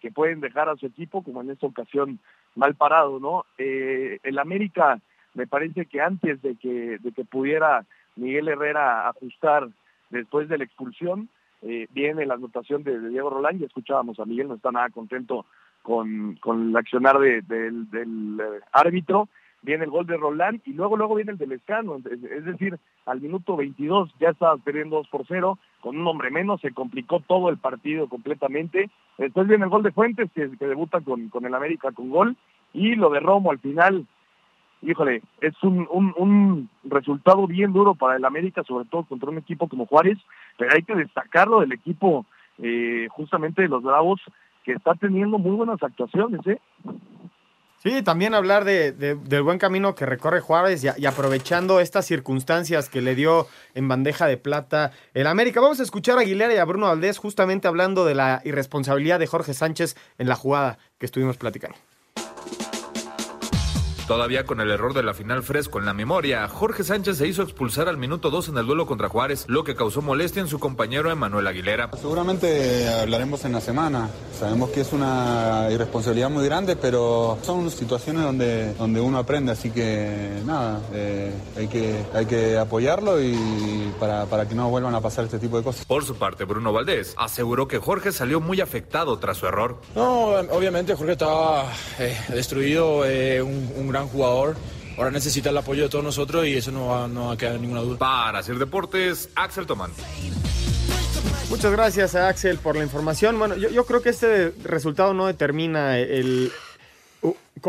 que 0.00 0.10
pueden 0.10 0.40
dejar 0.40 0.68
a 0.68 0.76
su 0.76 0.86
equipo, 0.86 1.22
como 1.22 1.40
en 1.42 1.50
esta 1.50 1.66
ocasión, 1.66 2.18
mal 2.54 2.74
parado, 2.74 3.18
¿no? 3.18 3.44
Eh, 3.58 4.18
el 4.22 4.38
América, 4.38 5.00
me 5.34 5.46
parece 5.46 5.86
que 5.86 6.00
antes 6.00 6.40
de 6.42 6.56
que, 6.56 6.98
de 6.98 7.12
que 7.12 7.24
pudiera 7.24 7.84
Miguel 8.16 8.48
Herrera 8.48 9.08
ajustar 9.08 9.68
después 10.10 10.48
de 10.48 10.58
la 10.58 10.64
expulsión, 10.64 11.28
eh, 11.62 11.88
viene 11.90 12.26
la 12.26 12.34
anotación 12.34 12.84
de, 12.84 13.08
Diego 13.08 13.30
Rolán, 13.30 13.60
y 13.60 13.64
escuchábamos 13.64 14.18
a 14.20 14.24
Miguel, 14.24 14.48
no 14.48 14.54
está 14.54 14.70
nada 14.70 14.88
contento 14.90 15.44
con, 15.88 16.34
con 16.42 16.68
el 16.68 16.76
accionar 16.76 17.18
del, 17.18 17.90
del 17.90 18.38
eh, 18.38 18.60
árbitro, 18.72 19.26
viene 19.62 19.84
el 19.84 19.90
gol 19.90 20.06
de 20.06 20.18
Roland 20.18 20.60
y 20.66 20.74
luego 20.74 20.98
luego 20.98 21.14
viene 21.14 21.32
el 21.32 21.38
del 21.38 21.52
Escano, 21.52 21.96
es 21.96 22.44
decir, 22.44 22.78
al 23.06 23.22
minuto 23.22 23.56
22 23.56 24.14
ya 24.20 24.28
estabas 24.28 24.60
perdiendo 24.60 24.96
2 24.96 25.08
por 25.08 25.24
0, 25.26 25.58
con 25.80 25.98
un 25.98 26.06
hombre 26.06 26.30
menos 26.30 26.60
se 26.60 26.72
complicó 26.72 27.20
todo 27.20 27.48
el 27.48 27.56
partido 27.56 28.06
completamente, 28.06 28.90
después 29.16 29.48
viene 29.48 29.64
el 29.64 29.70
gol 29.70 29.82
de 29.82 29.92
Fuentes 29.92 30.30
que, 30.34 30.50
que 30.58 30.66
debuta 30.66 31.00
con, 31.00 31.30
con 31.30 31.46
el 31.46 31.54
América 31.54 31.90
con 31.92 32.10
gol 32.10 32.36
y 32.74 32.94
lo 32.94 33.08
de 33.08 33.20
Romo 33.20 33.50
al 33.50 33.58
final, 33.58 34.06
híjole, 34.82 35.22
es 35.40 35.54
un, 35.62 35.88
un, 35.90 36.12
un 36.18 36.68
resultado 36.84 37.46
bien 37.46 37.72
duro 37.72 37.94
para 37.94 38.16
el 38.16 38.26
América, 38.26 38.62
sobre 38.62 38.84
todo 38.84 39.04
contra 39.04 39.30
un 39.30 39.38
equipo 39.38 39.68
como 39.68 39.86
Juárez, 39.86 40.18
pero 40.58 40.70
hay 40.74 40.82
que 40.82 40.94
destacarlo 40.94 41.60
del 41.60 41.72
equipo 41.72 42.26
eh, 42.58 43.06
justamente 43.10 43.62
de 43.62 43.68
los 43.68 43.82
Bravos, 43.82 44.20
que 44.64 44.72
está 44.72 44.94
teniendo 44.94 45.38
muy 45.38 45.56
buenas 45.56 45.82
actuaciones, 45.82 46.40
¿eh? 46.46 46.60
Sí, 47.80 48.02
también 48.02 48.34
hablar 48.34 48.64
de, 48.64 48.90
del 48.92 49.42
buen 49.44 49.58
camino 49.58 49.94
que 49.94 50.04
recorre 50.04 50.40
Juárez 50.40 50.82
y, 50.82 51.06
aprovechando 51.06 51.78
estas 51.78 52.06
circunstancias 52.06 52.88
que 52.88 53.00
le 53.00 53.14
dio 53.14 53.46
en 53.74 53.86
bandeja 53.86 54.26
de 54.26 54.36
plata 54.36 54.90
el 55.14 55.28
América. 55.28 55.60
Vamos 55.60 55.78
a 55.78 55.84
escuchar 55.84 56.18
a 56.18 56.22
Aguilera 56.22 56.52
y 56.52 56.56
a 56.56 56.64
Bruno 56.64 56.86
Valdés 56.86 57.18
justamente 57.18 57.68
hablando 57.68 58.04
de 58.04 58.16
la 58.16 58.42
irresponsabilidad 58.44 59.20
de 59.20 59.28
Jorge 59.28 59.54
Sánchez 59.54 59.96
en 60.18 60.28
la 60.28 60.34
jugada 60.34 60.78
que 60.98 61.06
estuvimos 61.06 61.36
platicando. 61.36 61.76
Todavía 64.08 64.46
con 64.46 64.58
el 64.62 64.70
error 64.70 64.94
de 64.94 65.02
la 65.02 65.12
final 65.12 65.42
fresco 65.42 65.78
en 65.78 65.84
la 65.84 65.92
memoria, 65.92 66.48
Jorge 66.48 66.82
Sánchez 66.82 67.18
se 67.18 67.28
hizo 67.28 67.42
expulsar 67.42 67.90
al 67.90 67.98
minuto 67.98 68.30
2 68.30 68.48
en 68.48 68.56
el 68.56 68.64
duelo 68.64 68.86
contra 68.86 69.10
Juárez, 69.10 69.44
lo 69.48 69.64
que 69.64 69.74
causó 69.74 70.00
molestia 70.00 70.40
en 70.40 70.48
su 70.48 70.58
compañero 70.58 71.10
Emanuel 71.10 71.46
Aguilera. 71.46 71.90
Seguramente 72.00 72.88
hablaremos 72.88 73.44
en 73.44 73.52
la 73.52 73.60
semana. 73.60 74.08
Sabemos 74.40 74.70
que 74.70 74.80
es 74.80 74.94
una 74.94 75.68
irresponsabilidad 75.70 76.30
muy 76.30 76.46
grande, 76.46 76.74
pero 76.76 77.38
son 77.42 77.70
situaciones 77.70 78.22
donde, 78.22 78.72
donde 78.74 78.98
uno 78.98 79.18
aprende, 79.18 79.52
así 79.52 79.70
que 79.70 80.40
nada, 80.46 80.80
eh, 80.94 81.30
hay, 81.58 81.68
que, 81.68 82.02
hay 82.14 82.24
que 82.24 82.56
apoyarlo 82.56 83.20
y 83.20 83.92
para, 84.00 84.24
para 84.24 84.48
que 84.48 84.54
no 84.54 84.70
vuelvan 84.70 84.94
a 84.94 85.02
pasar 85.02 85.26
este 85.26 85.38
tipo 85.38 85.58
de 85.58 85.64
cosas. 85.64 85.84
Por 85.84 86.02
su 86.06 86.14
parte, 86.16 86.44
Bruno 86.44 86.72
Valdés 86.72 87.14
aseguró 87.18 87.68
que 87.68 87.76
Jorge 87.76 88.12
salió 88.12 88.40
muy 88.40 88.62
afectado 88.62 89.18
tras 89.18 89.36
su 89.36 89.46
error. 89.46 89.76
No, 89.94 90.28
obviamente 90.50 90.94
Jorge 90.94 91.12
estaba 91.12 91.66
eh, 91.98 92.16
destruido, 92.28 93.04
eh, 93.04 93.42
un, 93.42 93.70
un 93.76 93.88
gran 93.88 93.97
jugador. 94.06 94.56
Ahora 94.96 95.10
necesita 95.10 95.50
el 95.50 95.56
apoyo 95.56 95.84
de 95.84 95.88
todos 95.88 96.04
nosotros 96.04 96.46
y 96.46 96.56
eso 96.56 96.72
no 96.72 96.88
va, 96.88 97.06
no 97.08 97.26
va 97.26 97.32
a 97.34 97.36
quedar 97.36 97.60
ninguna 97.60 97.80
duda. 97.80 97.98
Para 97.98 98.40
hacer 98.40 98.58
deportes, 98.58 99.28
Axel 99.34 99.66
Tomán. 99.66 99.92
Muchas 101.50 101.72
gracias 101.72 102.14
a 102.14 102.28
Axel 102.28 102.58
por 102.58 102.76
la 102.76 102.82
información. 102.82 103.38
Bueno, 103.38 103.56
yo, 103.56 103.86
creo 103.86 104.02
que 104.02 104.10
este 104.10 104.52
resultado 104.64 105.14
no 105.14 105.26
determina 105.26 105.98
el, 105.98 106.52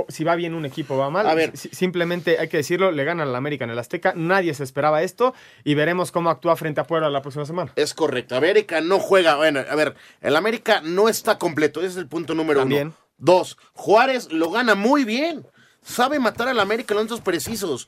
si 0.09 0.23
va 0.23 0.35
bien 0.35 0.53
un 0.53 0.65
equipo 0.65 0.95
o 0.95 0.97
va 0.97 1.09
mal. 1.09 1.27
A 1.27 1.33
ver. 1.33 1.55
Simplemente 1.55 2.39
hay 2.39 2.49
que 2.49 2.57
decirlo, 2.57 2.91
le 2.91 3.03
ganan 3.03 3.27
al 3.27 3.35
América 3.35 3.63
en 3.63 3.69
el 3.69 3.79
Azteca. 3.79 4.13
Nadie 4.15 4.53
se 4.53 4.63
esperaba 4.63 5.01
esto 5.01 5.33
y 5.63 5.75
veremos 5.75 6.11
cómo 6.11 6.29
actúa 6.29 6.55
frente 6.55 6.81
a 6.81 6.83
Puebla 6.83 7.09
la 7.09 7.21
próxima 7.21 7.45
semana. 7.45 7.71
Es 7.75 7.93
correcto. 7.93 8.35
América 8.35 8.81
no 8.81 8.99
juega. 8.99 9.35
Bueno, 9.35 9.61
a 9.69 9.75
ver, 9.75 9.95
el 10.21 10.35
América 10.35 10.81
no 10.83 11.09
está 11.09 11.37
completo. 11.37 11.79
Ese 11.79 11.89
es 11.89 11.97
el 11.97 12.07
punto 12.07 12.35
número 12.35 12.63
uno. 12.63 12.93
Dos, 13.17 13.57
Juárez 13.73 14.31
lo 14.31 14.49
gana 14.49 14.75
muy 14.75 15.03
bien 15.03 15.45
sabe 15.81 16.19
matar 16.19 16.47
al 16.47 16.59
América 16.59 16.93
en 16.93 16.97
momentos 16.97 17.21
precisos. 17.21 17.87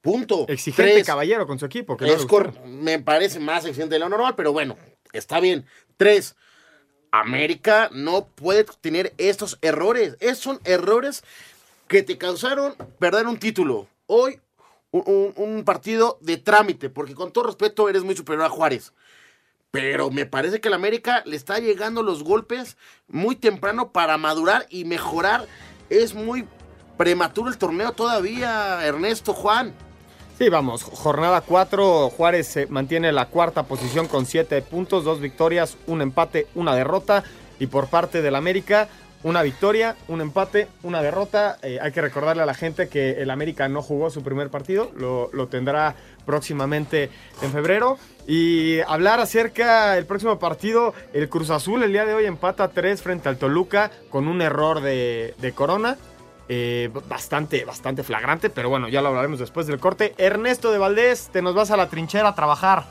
Punto. 0.00 0.44
Exigente 0.48 1.02
caballero 1.02 1.46
con 1.46 1.58
su 1.58 1.64
equipo. 1.64 1.96
Que 1.96 2.14
me 2.66 2.98
parece 2.98 3.40
más 3.40 3.64
exigente 3.64 3.94
de 3.94 4.00
lo 4.00 4.08
normal, 4.10 4.34
pero 4.36 4.52
bueno, 4.52 4.76
está 5.12 5.40
bien. 5.40 5.64
Tres. 5.96 6.36
América 7.10 7.88
no 7.92 8.26
puede 8.26 8.64
tener 8.80 9.14
estos 9.18 9.58
errores. 9.62 10.16
Esos 10.20 10.40
son 10.40 10.60
errores 10.64 11.22
que 11.86 12.02
te 12.02 12.18
causaron 12.18 12.74
perder 12.98 13.26
un 13.26 13.38
título. 13.38 13.86
Hoy, 14.06 14.40
un, 14.90 15.32
un, 15.36 15.64
partido 15.64 16.18
de 16.20 16.36
trámite, 16.36 16.90
porque 16.90 17.14
con 17.14 17.32
todo 17.32 17.46
respeto 17.46 17.88
eres 17.88 18.02
muy 18.02 18.16
superior 18.16 18.44
a 18.44 18.50
Juárez. 18.50 18.92
Pero 19.70 20.10
me 20.10 20.26
parece 20.26 20.60
que 20.60 20.68
el 20.68 20.74
América 20.74 21.22
le 21.24 21.36
está 21.36 21.58
llegando 21.60 22.02
los 22.02 22.22
golpes 22.22 22.76
muy 23.08 23.36
temprano 23.36 23.90
para 23.90 24.18
madurar 24.18 24.66
y 24.68 24.84
mejorar. 24.84 25.46
Es 25.88 26.14
muy 26.14 26.46
prematuro 26.96 27.48
el 27.48 27.58
torneo 27.58 27.92
todavía, 27.92 28.84
Ernesto 28.84 29.32
Juan. 29.32 29.72
Sí, 30.38 30.48
vamos, 30.48 30.82
jornada 30.82 31.42
4, 31.42 32.10
Juárez 32.10 32.48
se 32.48 32.66
mantiene 32.66 33.12
la 33.12 33.26
cuarta 33.26 33.62
posición 33.62 34.08
con 34.08 34.26
7 34.26 34.62
puntos, 34.62 35.04
dos 35.04 35.20
victorias, 35.20 35.76
un 35.86 36.02
empate, 36.02 36.48
una 36.54 36.74
derrota. 36.74 37.22
Y 37.60 37.68
por 37.68 37.86
parte 37.86 38.20
del 38.20 38.34
América, 38.34 38.88
una 39.24 39.42
victoria, 39.42 39.96
un 40.08 40.20
empate, 40.20 40.68
una 40.82 41.02
derrota. 41.02 41.56
Eh, 41.62 41.78
hay 41.80 41.92
que 41.92 42.00
recordarle 42.00 42.42
a 42.42 42.46
la 42.46 42.54
gente 42.54 42.88
que 42.88 43.22
el 43.22 43.30
América 43.30 43.68
no 43.68 43.80
jugó 43.80 44.10
su 44.10 44.22
primer 44.22 44.50
partido, 44.50 44.90
lo, 44.96 45.46
tendrá 45.48 45.96
próximamente 46.26 47.10
en 47.40 47.50
febrero. 47.50 47.98
Y 48.26 48.80
hablar 48.80 49.20
acerca 49.20 49.92
del 49.92 50.04
próximo 50.04 50.38
partido, 50.38 50.94
el 51.12 51.28
Cruz 51.28 51.50
Azul 51.50 51.82
el 51.82 51.92
día 51.92 52.04
de 52.04 52.14
hoy 52.14 52.26
empata 52.26 52.68
3 52.68 53.02
frente 53.02 53.28
al 53.28 53.38
Toluca 53.38 53.90
con 54.10 54.28
un 54.28 54.42
error 54.42 54.80
de, 54.80 55.34
de 55.38 55.52
Corona. 55.52 55.96
Eh, 56.48 56.90
bastante, 57.08 57.64
bastante 57.64 58.02
flagrante, 58.02 58.50
pero 58.50 58.68
bueno, 58.68 58.88
ya 58.88 59.00
lo 59.00 59.08
hablaremos 59.08 59.38
después 59.38 59.66
del 59.66 59.80
corte. 59.80 60.14
Ernesto 60.18 60.72
de 60.72 60.78
Valdés, 60.78 61.30
te 61.32 61.40
nos 61.40 61.54
vas 61.54 61.70
a 61.70 61.76
la 61.76 61.88
trinchera 61.88 62.28
a 62.28 62.34
trabajar. 62.34 62.84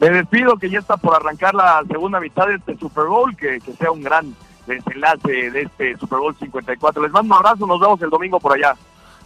Me 0.00 0.10
despido 0.10 0.56
que 0.56 0.68
ya 0.68 0.80
está 0.80 0.96
por 0.96 1.14
arrancar 1.14 1.54
la 1.54 1.82
segunda 1.88 2.20
mitad 2.20 2.46
de 2.48 2.56
este 2.56 2.76
Super 2.76 3.04
Bowl, 3.04 3.36
que, 3.36 3.60
sea 3.78 3.90
un 3.90 4.02
gran 4.02 4.34
desenlace 4.66 5.50
de 5.50 5.62
este 5.62 5.96
Super 5.96 6.18
Bowl 6.18 6.36
54. 6.36 7.02
Les 7.02 7.12
mando 7.12 7.34
un 7.34 7.38
abrazo, 7.38 7.66
nos 7.66 7.80
vemos 7.80 8.02
el 8.02 8.10
domingo 8.10 8.40
por 8.40 8.54
allá. 8.54 8.74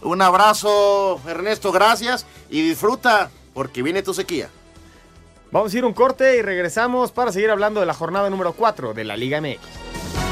Un 0.01 0.21
abrazo, 0.21 1.19
Ernesto, 1.27 1.71
gracias 1.71 2.25
y 2.49 2.61
disfruta 2.61 3.29
porque 3.53 3.83
viene 3.83 4.01
tu 4.01 4.13
sequía. 4.13 4.49
Vamos 5.51 5.73
a 5.73 5.77
ir 5.77 5.85
un 5.85 5.93
corte 5.93 6.37
y 6.37 6.41
regresamos 6.41 7.11
para 7.11 7.31
seguir 7.31 7.49
hablando 7.49 7.81
de 7.81 7.85
la 7.85 7.93
jornada 7.93 8.29
número 8.29 8.53
4 8.53 8.93
de 8.93 9.03
la 9.03 9.17
Liga 9.17 9.41
MX. 9.41 10.30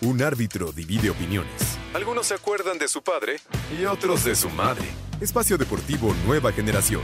Un 0.00 0.22
árbitro 0.22 0.70
divide 0.70 1.10
opiniones. 1.10 1.76
Algunos 1.92 2.28
se 2.28 2.34
acuerdan 2.34 2.78
de 2.78 2.86
su 2.86 3.02
padre 3.02 3.40
y 3.76 3.84
otros 3.84 4.22
de 4.22 4.36
su 4.36 4.48
madre. 4.50 4.84
Espacio 5.20 5.58
Deportivo 5.58 6.14
Nueva 6.24 6.52
Generación. 6.52 7.02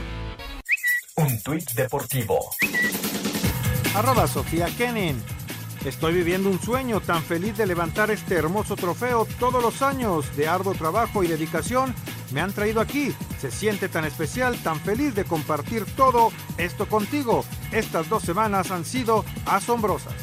Un 1.17 1.41
tuit 1.43 1.69
deportivo. 1.71 2.39
Arroba 3.95 4.27
Sofía 4.27 4.67
Kenin. 4.77 5.21
Estoy 5.83 6.13
viviendo 6.13 6.49
un 6.49 6.61
sueño 6.61 7.01
tan 7.01 7.21
feliz 7.21 7.57
de 7.57 7.65
levantar 7.65 8.11
este 8.11 8.35
hermoso 8.35 8.77
trofeo 8.77 9.27
todos 9.39 9.61
los 9.61 9.81
años 9.81 10.33
de 10.37 10.47
arduo 10.47 10.73
trabajo 10.73 11.21
y 11.21 11.27
dedicación. 11.27 11.93
Me 12.31 12.39
han 12.39 12.53
traído 12.53 12.79
aquí. 12.79 13.13
Se 13.41 13.51
siente 13.51 13.89
tan 13.89 14.05
especial, 14.05 14.57
tan 14.63 14.79
feliz 14.79 15.13
de 15.15 15.25
compartir 15.25 15.83
todo 15.97 16.31
esto 16.57 16.87
contigo. 16.87 17.43
Estas 17.73 18.07
dos 18.07 18.23
semanas 18.23 18.71
han 18.71 18.85
sido 18.85 19.25
asombrosas. 19.45 20.13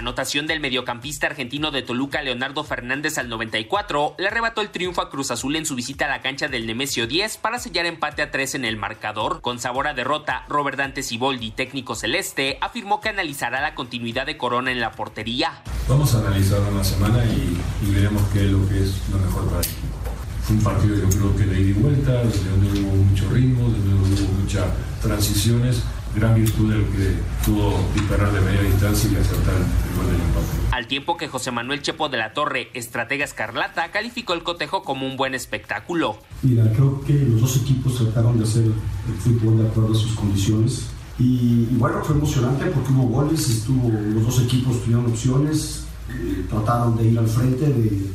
Anotación 0.00 0.46
del 0.46 0.60
mediocampista 0.60 1.26
argentino 1.26 1.70
de 1.70 1.82
Toluca, 1.82 2.22
Leonardo 2.22 2.64
Fernández, 2.64 3.18
al 3.18 3.28
94, 3.28 4.14
le 4.16 4.28
arrebató 4.28 4.62
el 4.62 4.70
triunfo 4.70 5.02
a 5.02 5.10
Cruz 5.10 5.30
Azul 5.30 5.56
en 5.56 5.66
su 5.66 5.74
visita 5.74 6.06
a 6.06 6.08
la 6.08 6.22
cancha 6.22 6.48
del 6.48 6.66
Nemesio 6.66 7.06
10 7.06 7.36
para 7.36 7.58
sellar 7.58 7.84
empate 7.84 8.22
a 8.22 8.30
3 8.30 8.54
en 8.54 8.64
el 8.64 8.78
marcador. 8.78 9.42
Con 9.42 9.58
sabor 9.58 9.88
a 9.88 9.92
derrota, 9.92 10.46
Robert 10.48 10.78
Dante 10.78 11.02
Siboldi, 11.02 11.50
técnico 11.50 11.94
celeste, 11.94 12.56
afirmó 12.62 13.02
que 13.02 13.10
analizará 13.10 13.60
la 13.60 13.74
continuidad 13.74 14.24
de 14.24 14.38
Corona 14.38 14.72
en 14.72 14.80
la 14.80 14.92
portería. 14.92 15.60
Vamos 15.86 16.14
a 16.14 16.20
analizar 16.20 16.60
una 16.60 16.82
semana 16.82 17.22
y, 17.26 17.92
veremos 17.92 18.22
qué 18.32 18.46
es 18.46 18.52
lo 18.52 18.66
que 18.70 18.82
es 18.82 19.06
lo 19.10 19.18
mejor 19.18 19.48
para 19.48 19.60
el 19.60 19.66
equipo. 19.66 19.98
Fue 20.44 20.56
un 20.56 20.62
partido 20.62 20.96
yo 20.96 21.08
creo 21.10 21.36
que 21.36 21.44
de 21.44 21.60
ida 21.60 21.68
y 21.68 21.72
vuelta, 21.74 22.12
donde 22.22 22.80
hubo 22.80 23.04
mucho 23.04 23.28
ritmo, 23.28 23.68
donde 23.68 23.94
hubo 23.96 24.32
muchas 24.32 24.64
transiciones 25.02 25.82
gran 26.14 26.34
virtud 26.34 26.72
del 26.72 26.84
que 26.86 27.14
pudo 27.44 27.74
disparar 27.94 28.32
de 28.32 28.40
media 28.40 28.62
distancia 28.62 29.10
y 29.12 29.16
acertar 29.16 29.54
el 29.54 29.96
gol 29.96 30.06
del 30.06 30.20
empate. 30.20 30.46
Al 30.72 30.86
tiempo 30.86 31.16
que 31.16 31.28
José 31.28 31.50
Manuel 31.50 31.82
Chepo 31.82 32.08
de 32.08 32.18
la 32.18 32.32
Torre, 32.32 32.70
estratega 32.74 33.24
escarlata, 33.24 33.90
calificó 33.92 34.34
el 34.34 34.42
cotejo 34.42 34.82
como 34.82 35.06
un 35.06 35.16
buen 35.16 35.34
espectáculo. 35.34 36.18
Mira, 36.42 36.64
creo 36.72 37.00
que 37.02 37.12
los 37.12 37.40
dos 37.40 37.56
equipos 37.58 37.96
trataron 37.96 38.38
de 38.38 38.44
hacer 38.44 38.64
el 38.64 39.14
fútbol 39.20 39.58
de 39.58 39.68
acuerdo 39.68 39.92
a 39.92 39.96
sus 39.96 40.12
condiciones. 40.12 40.86
Y, 41.18 41.68
y 41.70 41.76
bueno, 41.78 42.02
fue 42.02 42.16
emocionante 42.16 42.66
porque 42.66 42.92
hubo 42.92 43.22
goles, 43.22 43.48
estuvo, 43.48 43.90
los 43.90 44.24
dos 44.24 44.40
equipos 44.40 44.82
tuvieron 44.82 45.06
opciones, 45.06 45.84
eh, 46.08 46.44
trataron 46.48 46.96
de 46.96 47.08
ir 47.08 47.18
al 47.18 47.28
frente, 47.28 47.66
de, 47.66 48.06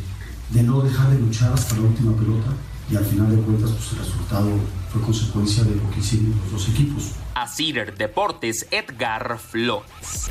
de 0.49 0.63
no 0.63 0.81
dejar 0.81 1.12
de 1.12 1.19
luchar 1.19 1.53
hasta 1.53 1.75
la 1.75 1.81
última 1.81 2.13
pelota. 2.15 2.47
Y 2.89 2.95
al 2.95 3.05
final 3.05 3.36
de 3.36 3.41
cuentas, 3.41 3.71
pues 3.71 3.91
el 3.93 3.99
resultado 3.99 4.49
fue 4.95 5.03
consecuencia 5.03 5.63
de 5.63 5.75
lo 5.75 5.89
que 5.91 5.99
hicieron 5.99 6.34
los 6.41 6.51
dos 6.51 6.69
equipos. 6.69 7.12
A 7.34 7.47
Cider 7.47 7.97
Deportes, 7.97 8.67
Edgar 8.71 9.38
Flores. 9.39 10.29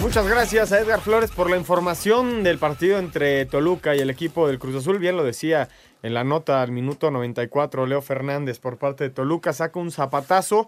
Muchas 0.00 0.26
gracias 0.26 0.72
a 0.72 0.80
Edgar 0.80 1.00
Flores 1.00 1.30
por 1.30 1.50
la 1.50 1.58
información 1.58 2.42
del 2.44 2.58
partido 2.58 2.98
entre 2.98 3.44
Toluca 3.44 3.94
y 3.94 4.00
el 4.00 4.08
equipo 4.08 4.48
del 4.48 4.58
Cruz 4.58 4.76
Azul. 4.76 4.98
Bien 4.98 5.16
lo 5.18 5.24
decía 5.24 5.68
en 6.02 6.14
la 6.14 6.24
nota 6.24 6.62
al 6.62 6.72
minuto 6.72 7.10
94 7.10 7.86
Leo 7.86 8.00
Fernández 8.00 8.58
por 8.58 8.78
parte 8.78 9.04
de 9.04 9.10
Toluca. 9.10 9.52
Saca 9.52 9.78
un 9.78 9.90
zapatazo 9.90 10.66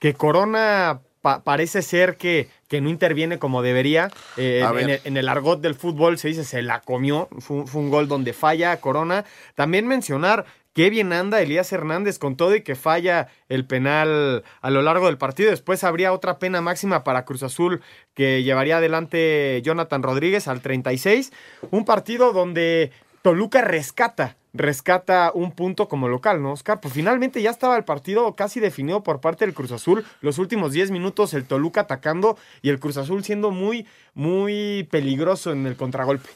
que 0.00 0.14
Corona 0.14 1.00
pa 1.20 1.42
parece 1.44 1.82
ser 1.82 2.16
que, 2.16 2.48
que, 2.68 2.80
no 2.80 2.88
interviene 2.90 3.38
como 3.38 3.62
debería. 3.62 4.10
Eh, 4.36 4.64
en, 4.64 4.90
el, 4.90 5.00
en, 5.04 5.16
el, 5.16 5.28
argot 5.28 5.60
del 5.60 5.74
fútbol 5.76 6.18
se 6.18 6.28
dice 6.28 6.42
se 6.42 6.62
la 6.62 6.80
comió. 6.80 7.28
Fue, 7.38 7.66
fue 7.66 7.82
un 7.82 7.90
gol 7.90 8.08
donde 8.08 8.32
falla 8.32 8.80
Corona. 8.80 9.24
También 9.54 9.86
mencionar 9.86 10.44
qué 10.78 10.90
bien 10.90 11.12
anda 11.12 11.40
Elías 11.40 11.72
Hernández 11.72 12.20
con 12.20 12.36
todo 12.36 12.54
y 12.54 12.62
que 12.62 12.76
falla 12.76 13.26
el 13.48 13.66
penal 13.66 14.44
a 14.60 14.70
lo 14.70 14.80
largo 14.80 15.06
del 15.06 15.18
partido. 15.18 15.50
Después 15.50 15.82
habría 15.82 16.12
otra 16.12 16.38
pena 16.38 16.60
máxima 16.60 17.02
para 17.02 17.24
Cruz 17.24 17.42
Azul 17.42 17.82
que 18.14 18.44
llevaría 18.44 18.76
adelante 18.76 19.60
Jonathan 19.64 20.04
Rodríguez 20.04 20.46
al 20.46 20.60
36. 20.60 21.32
Un 21.72 21.84
partido 21.84 22.32
donde 22.32 22.92
Toluca 23.22 23.60
rescata, 23.62 24.36
rescata 24.52 25.32
un 25.34 25.50
punto 25.50 25.88
como 25.88 26.06
local, 26.06 26.40
¿no, 26.40 26.52
Oscar? 26.52 26.80
Pues 26.80 26.94
finalmente 26.94 27.42
ya 27.42 27.50
estaba 27.50 27.76
el 27.76 27.82
partido 27.82 28.36
casi 28.36 28.60
definido 28.60 29.02
por 29.02 29.20
parte 29.20 29.46
del 29.46 29.54
Cruz 29.54 29.72
Azul. 29.72 30.04
Los 30.20 30.38
últimos 30.38 30.70
10 30.70 30.92
minutos 30.92 31.34
el 31.34 31.44
Toluca 31.44 31.80
atacando 31.80 32.38
y 32.62 32.68
el 32.68 32.78
Cruz 32.78 32.98
Azul 32.98 33.24
siendo 33.24 33.50
muy, 33.50 33.84
muy 34.14 34.86
peligroso 34.92 35.50
en 35.50 35.66
el 35.66 35.74
contragolpe. 35.74 36.28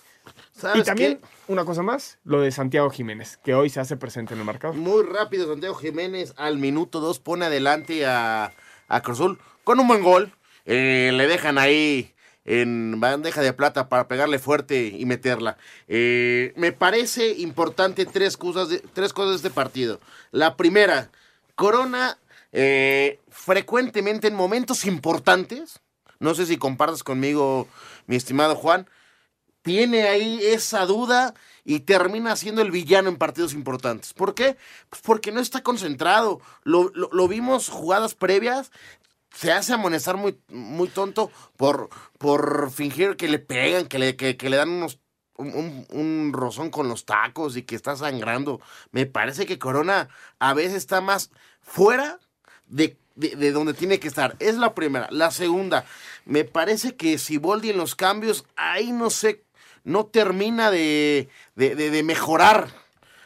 Y 0.75 0.83
también, 0.83 1.19
qué? 1.19 1.27
una 1.49 1.65
cosa 1.65 1.83
más, 1.83 2.19
lo 2.25 2.41
de 2.41 2.51
Santiago 2.51 2.91
Jiménez, 2.91 3.39
que 3.43 3.55
hoy 3.55 3.71
se 3.71 3.81
hace 3.81 3.97
presente 3.97 4.35
en 4.35 4.41
el 4.41 4.47
marcador. 4.47 4.77
Muy 4.77 5.05
rápido, 5.05 5.49
Santiago 5.49 5.75
Jiménez 5.75 6.35
al 6.37 6.59
minuto 6.59 7.01
2 7.01 7.19
pone 7.21 7.47
adelante 7.47 8.07
a, 8.07 8.53
a 8.89 9.01
Cruzul 9.03 9.39
con 9.65 9.81
un 9.81 9.89
buen 9.89 10.03
gol. 10.03 10.33
Eh, 10.65 11.11
le 11.15 11.27
dejan 11.27 11.59
ahí 11.59 12.15
en 12.45 13.01
bandeja 13.01 13.41
de 13.41 13.53
plata 13.53 13.89
para 13.89 14.09
pegarle 14.09 14.39
fuerte 14.39 14.87
y 14.87 15.05
meterla. 15.07 15.57
Eh, 15.89 16.53
me 16.57 16.73
parece 16.73 17.33
importante 17.39 18.07
tres 18.07 18.37
cosas, 18.37 18.69
de, 18.69 18.79
tres 18.93 19.13
cosas 19.13 19.31
de 19.31 19.37
este 19.37 19.51
partido. 19.51 20.01
La 20.31 20.57
primera, 20.57 21.11
Corona 21.55 22.19
eh, 22.53 23.21
frecuentemente 23.31 24.29
en 24.29 24.35
momentos 24.35 24.85
importantes, 24.85 25.81
no 26.19 26.35
sé 26.35 26.47
si 26.47 26.57
compartas 26.57 27.03
conmigo, 27.03 27.69
mi 28.07 28.17
estimado 28.17 28.55
Juan, 28.55 28.89
tiene 29.63 30.09
ahí 30.09 30.41
esa 30.43 30.85
duda 30.87 31.35
y 31.65 31.81
termina 31.81 32.37
siendo 32.37 32.63
el 32.63 32.71
villano 32.71 33.09
en 33.09 33.17
partidos 33.17 33.55
importantes. 33.55 34.13
¿Por 34.13 34.35
qué? 34.35 34.57
Pues 34.91 35.01
porque 35.03 35.33
no 35.33 35.41
está 35.41 35.63
concentrado. 35.63 36.41
Lo, 36.65 36.91
lo, 36.91 37.29
vimos 37.29 37.69
jugadas 37.69 38.15
previas. 38.15 38.73
Se 39.33 39.53
hace 39.53 39.73
amonestar 39.73 40.17
muy, 40.17 40.39
muy 40.49 40.89
tonto 40.89 41.31
por, 41.57 41.89
por 42.19 42.71
fingir 42.71 43.17
que 43.17 43.29
le 43.29 43.39
pegan, 43.39 43.87
que 43.87 43.99
le, 43.99 44.17
que, 44.17 44.37
le 44.51 44.57
dan 44.57 44.69
unos 44.69 44.99
un, 45.37 45.87
un, 45.91 46.33
rozón 46.35 46.71
con 46.71 46.89
los 46.89 47.07
tacos 47.07 47.57
y 47.57 47.63
que 47.63 47.77
está 47.77 47.97
sangrando. 47.97 48.61
Me 48.91 49.07
parece 49.07 49.47
que 49.47 49.59
Corona 49.59 50.09
a 50.39 50.53
veces 50.55 50.75
está 50.75 51.01
más 51.01 51.31
fuera 51.63 52.19
de, 52.67 52.99
de, 53.15 53.37
de, 53.37 53.53
donde 53.53 53.73
tiene 53.73 54.01
que 54.01 54.09
estar. 54.09 54.37
Es 54.41 54.57
la 54.57 54.75
primera. 54.75 55.09
La 55.11 55.31
segunda, 55.31 55.87
me 56.27 56.45
parece 56.45 56.97
que 56.97 57.17
Siboldi 57.17 57.71
en 57.71 57.79
los 57.79 57.95
cambios, 57.95 58.45
ahí 58.57 58.93
no 58.93 59.09
sé 59.09 59.45
no 59.85 60.07
termina 60.07 60.71
de, 60.71 61.29
de, 61.55 61.75
de, 61.75 61.91
de 61.91 62.03
mejorar 62.03 62.69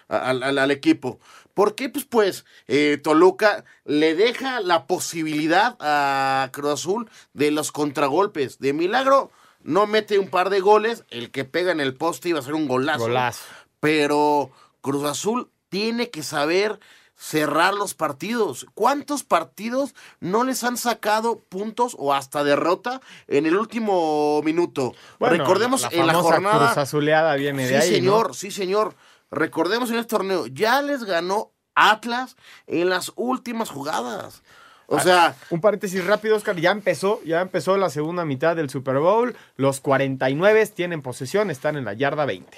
al, 0.09 0.43
al, 0.43 0.59
al, 0.59 0.71
equipo. 0.71 1.19
¿Por 1.55 1.75
qué? 1.75 1.89
Pues, 1.89 2.05
pues 2.05 2.45
eh, 2.69 2.99
Toluca 3.03 3.65
le 3.85 4.15
deja 4.15 4.61
la 4.61 4.87
posibilidad 4.87 5.77
a 5.81 6.51
Cruz 6.53 6.73
Azul 6.73 7.11
de 7.33 7.51
los 7.51 7.73
contragolpes. 7.73 8.59
De 8.59 8.73
milagro, 8.73 9.31
no 9.63 9.87
mete 9.87 10.19
un 10.19 10.29
par 10.29 10.51
de 10.51 10.61
goles. 10.61 11.05
El 11.11 11.31
que 11.31 11.45
pega 11.45 11.73
en 11.73 11.81
el 11.81 11.95
poste 11.95 12.29
iba 12.29 12.39
a 12.39 12.43
ser 12.43 12.55
un 12.55 12.69
golazo. 12.69 13.01
Golazo. 13.01 13.45
Pero 13.81 14.51
Cruz 14.81 15.05
Azul 15.05 15.51
tiene 15.69 16.11
que 16.11 16.23
saber 16.23 16.79
cerrar 17.17 17.75
los 17.75 17.95
partidos. 17.95 18.67
¿Cuántos 18.75 19.25
partidos 19.25 19.95
no 20.21 20.45
les 20.45 20.63
han 20.65 20.77
sacado 20.77 21.39
puntos 21.39 21.97
o 21.99 22.15
hasta 22.15 22.45
derrota 22.45 23.01
en 23.27 23.47
el 23.47 23.57
último 23.57 24.43
minuto? 24.43 24.95
Bueno, 25.19 25.37
Recordemos 25.37 25.83
la 25.83 25.89
en 25.89 26.07
la 26.07 26.15
jornada. 26.15 26.67
Cruz 26.67 26.79
Azuleada 26.79 27.35
viene 27.37 27.67
sí, 27.67 27.73
de 27.73 27.79
ahí. 27.79 27.89
señor, 27.89 28.29
¿no? 28.29 28.35
sí, 28.35 28.51
señor. 28.51 28.95
Recordemos 29.31 29.91
en 29.91 29.97
este 29.97 30.11
torneo, 30.11 30.47
ya 30.47 30.81
les 30.83 31.03
ganó 31.05 31.51
Atlas 31.75 32.37
en 32.67 32.89
las 32.89 33.13
últimas 33.17 33.71
jugadas. 33.71 34.43
O 34.89 35.01
sea, 35.01 35.35
un 35.51 35.61
paréntesis 35.61 36.05
rápido, 36.05 36.37
Oscar, 36.37 36.57
ya 36.57 36.71
empezó, 36.71 37.21
ya 37.25 37.41
empezó 37.41 37.77
la 37.77 37.91
segunda 37.91 38.25
mitad 38.25 38.55
del 38.55 38.71
Super 38.71 38.99
Bowl. 38.99 39.37
Los 39.57 39.81
49 39.81 40.65
tienen 40.69 41.03
posesión, 41.03 41.51
están 41.51 41.77
en 41.77 41.85
la 41.85 41.93
yarda 41.93 42.25
20. 42.25 42.57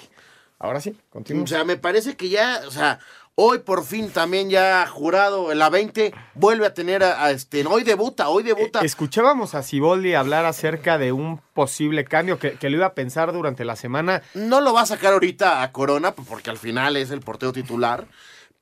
Ahora 0.59 0.79
sí, 0.79 0.95
continúa. 1.09 1.45
O 1.45 1.47
sea, 1.47 1.63
me 1.63 1.77
parece 1.77 2.15
que 2.15 2.29
ya, 2.29 2.61
o 2.67 2.71
sea, 2.71 2.99
Hoy 3.41 3.59
por 3.59 3.85
fin 3.85 4.09
también 4.09 4.49
ya 4.49 4.85
jurado 4.85 5.53
en 5.53 5.59
la 5.59 5.69
20 5.69 6.13
vuelve 6.33 6.65
a 6.65 6.73
tener 6.73 7.03
a, 7.03 7.23
a 7.23 7.31
este 7.31 7.65
hoy 7.65 7.85
debuta, 7.85 8.27
hoy 8.27 8.43
debuta. 8.43 8.81
Eh, 8.81 8.85
escuchábamos 8.85 9.55
a 9.55 9.63
Siboldi 9.63 10.13
hablar 10.13 10.43
acerca 10.43 10.97
de 10.97 11.13
un 11.13 11.39
posible 11.53 12.03
cambio 12.03 12.37
que, 12.37 12.55
que, 12.55 12.69
lo 12.69 12.75
iba 12.75 12.87
a 12.87 12.93
pensar 12.95 13.31
durante 13.31 13.63
la 13.63 13.77
semana. 13.77 14.23
No 14.33 14.59
lo 14.59 14.73
va 14.73 14.81
a 14.81 14.85
sacar 14.85 15.13
ahorita 15.13 15.63
a 15.63 15.71
Corona 15.71 16.13
porque 16.15 16.49
al 16.49 16.57
final 16.57 16.97
es 16.97 17.11
el 17.11 17.21
porteo 17.21 17.53
titular. 17.53 18.07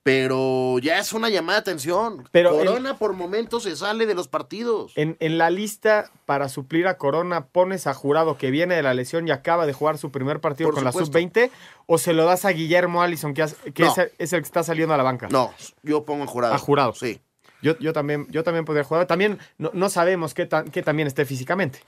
Pero 0.07 0.79
ya 0.79 0.99
es 0.99 1.11
una 1.11 1.27
llamada 1.27 1.59
de 1.59 1.63
atención. 1.63 2.29
Pero 2.31 2.51
Corona 2.51 2.91
en, 2.91 2.95
por 2.95 3.11
momentos 3.11 3.63
se 3.63 3.75
sale 3.75 4.05
de 4.05 4.15
los 4.15 4.29
partidos. 4.29 4.93
En, 4.95 5.17
en, 5.19 5.37
la 5.37 5.49
lista 5.49 6.11
para 6.25 6.47
suplir 6.47 6.87
a 6.87 6.97
Corona 6.97 7.47
pones 7.47 7.87
a 7.87 7.93
Jurado 7.93 8.37
que 8.37 8.49
viene 8.49 8.75
de 8.75 8.83
la 8.83 8.93
lesión 8.93 9.27
y 9.27 9.31
acaba 9.31 9.65
de 9.65 9.73
jugar 9.73 9.97
su 9.97 10.09
primer 10.09 10.39
partido 10.39 10.69
por 10.69 10.75
con 10.75 10.85
supuesto. 10.85 11.11
la 11.19 11.25
sub-20 11.27 11.51
o 11.87 11.97
se 11.97 12.13
lo 12.13 12.23
das 12.23 12.45
a 12.45 12.51
Guillermo 12.51 13.01
Allison 13.01 13.33
que, 13.33 13.47
que 13.73 13.83
no. 13.83 13.91
es, 13.91 13.97
el, 13.97 14.11
es, 14.17 14.31
el, 14.31 14.39
que 14.39 14.45
está 14.45 14.63
saliendo 14.63 14.93
a 14.93 14.97
la 14.97 15.03
banca. 15.03 15.27
No, 15.29 15.53
yo 15.83 16.05
pongo 16.05 16.23
a 16.23 16.27
Jurado. 16.27 16.53
A 16.53 16.57
Jurado. 16.57 16.93
Sí. 16.93 17.19
Yo, 17.61 17.77
yo, 17.79 17.91
también, 17.91 18.27
yo 18.29 18.45
también 18.45 18.63
podría 18.63 18.85
jugar. 18.85 19.07
También 19.07 19.39
no, 19.57 19.71
no 19.73 19.89
sabemos 19.89 20.33
qué, 20.33 20.45
tan, 20.45 20.71
qué 20.71 20.83
también 20.83 21.09
esté 21.09 21.25
físicamente. 21.25 21.81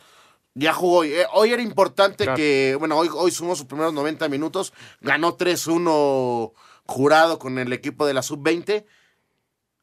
Ya 0.55 0.73
jugó 0.73 0.97
hoy. 0.97 1.13
Eh, 1.13 1.25
hoy 1.31 1.53
era 1.53 1.61
importante 1.61 2.25
claro. 2.25 2.35
que, 2.35 2.75
bueno, 2.77 2.97
hoy, 2.97 3.07
hoy 3.13 3.31
sumó 3.31 3.55
sus 3.55 3.65
primeros 3.65 3.93
90 3.93 4.27
minutos, 4.27 4.73
ganó 4.99 5.37
3-1 5.37 6.51
jurado 6.89 7.39
con 7.39 7.59
el 7.59 7.71
equipo 7.71 8.05
de 8.05 8.13
la 8.13 8.21
sub-20. 8.21 8.85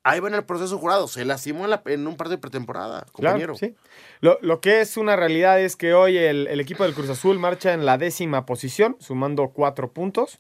Ahí 0.03 0.21
va 0.21 0.29
en 0.29 0.35
el 0.35 0.45
proceso 0.45 0.79
jurado. 0.79 1.09
Se 1.09 1.25
lastimó 1.25 1.65
en, 1.65 1.71
la, 1.71 1.83
en 1.87 2.07
un 2.07 2.17
par 2.17 2.29
de 2.29 2.39
pretemporada, 2.39 3.07
compañero. 3.13 3.55
Claro, 3.55 3.75
sí. 3.75 3.75
Lo, 4.21 4.39
lo, 4.41 4.61
que 4.61 4.81
es 4.81 4.97
una 4.97 5.17
realidad 5.17 5.61
es 5.61 5.77
que 5.77 5.95
hoy 5.95 6.17
el, 6.17 6.47
el, 6.47 6.61
equipo 6.61 6.85
del 6.85 6.95
Cruz 6.95 7.11
Azul 7.11 7.39
marcha 7.39 7.73
en 7.73 7.87
la 7.87 7.99
décima 7.99 8.47
posición, 8.47 8.97
sumando 9.01 9.49
cuatro 9.49 9.93
puntos. 9.93 10.39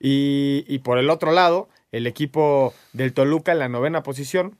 Y, 0.00 0.64
y 0.68 0.80
por 0.80 0.98
el 0.98 1.08
otro 1.10 1.32
lado, 1.32 1.68
el 1.92 2.06
equipo 2.06 2.74
del 2.92 3.12
Toluca 3.12 3.52
en 3.52 3.58
la 3.60 3.68
novena 3.68 4.02
posición. 4.02 4.58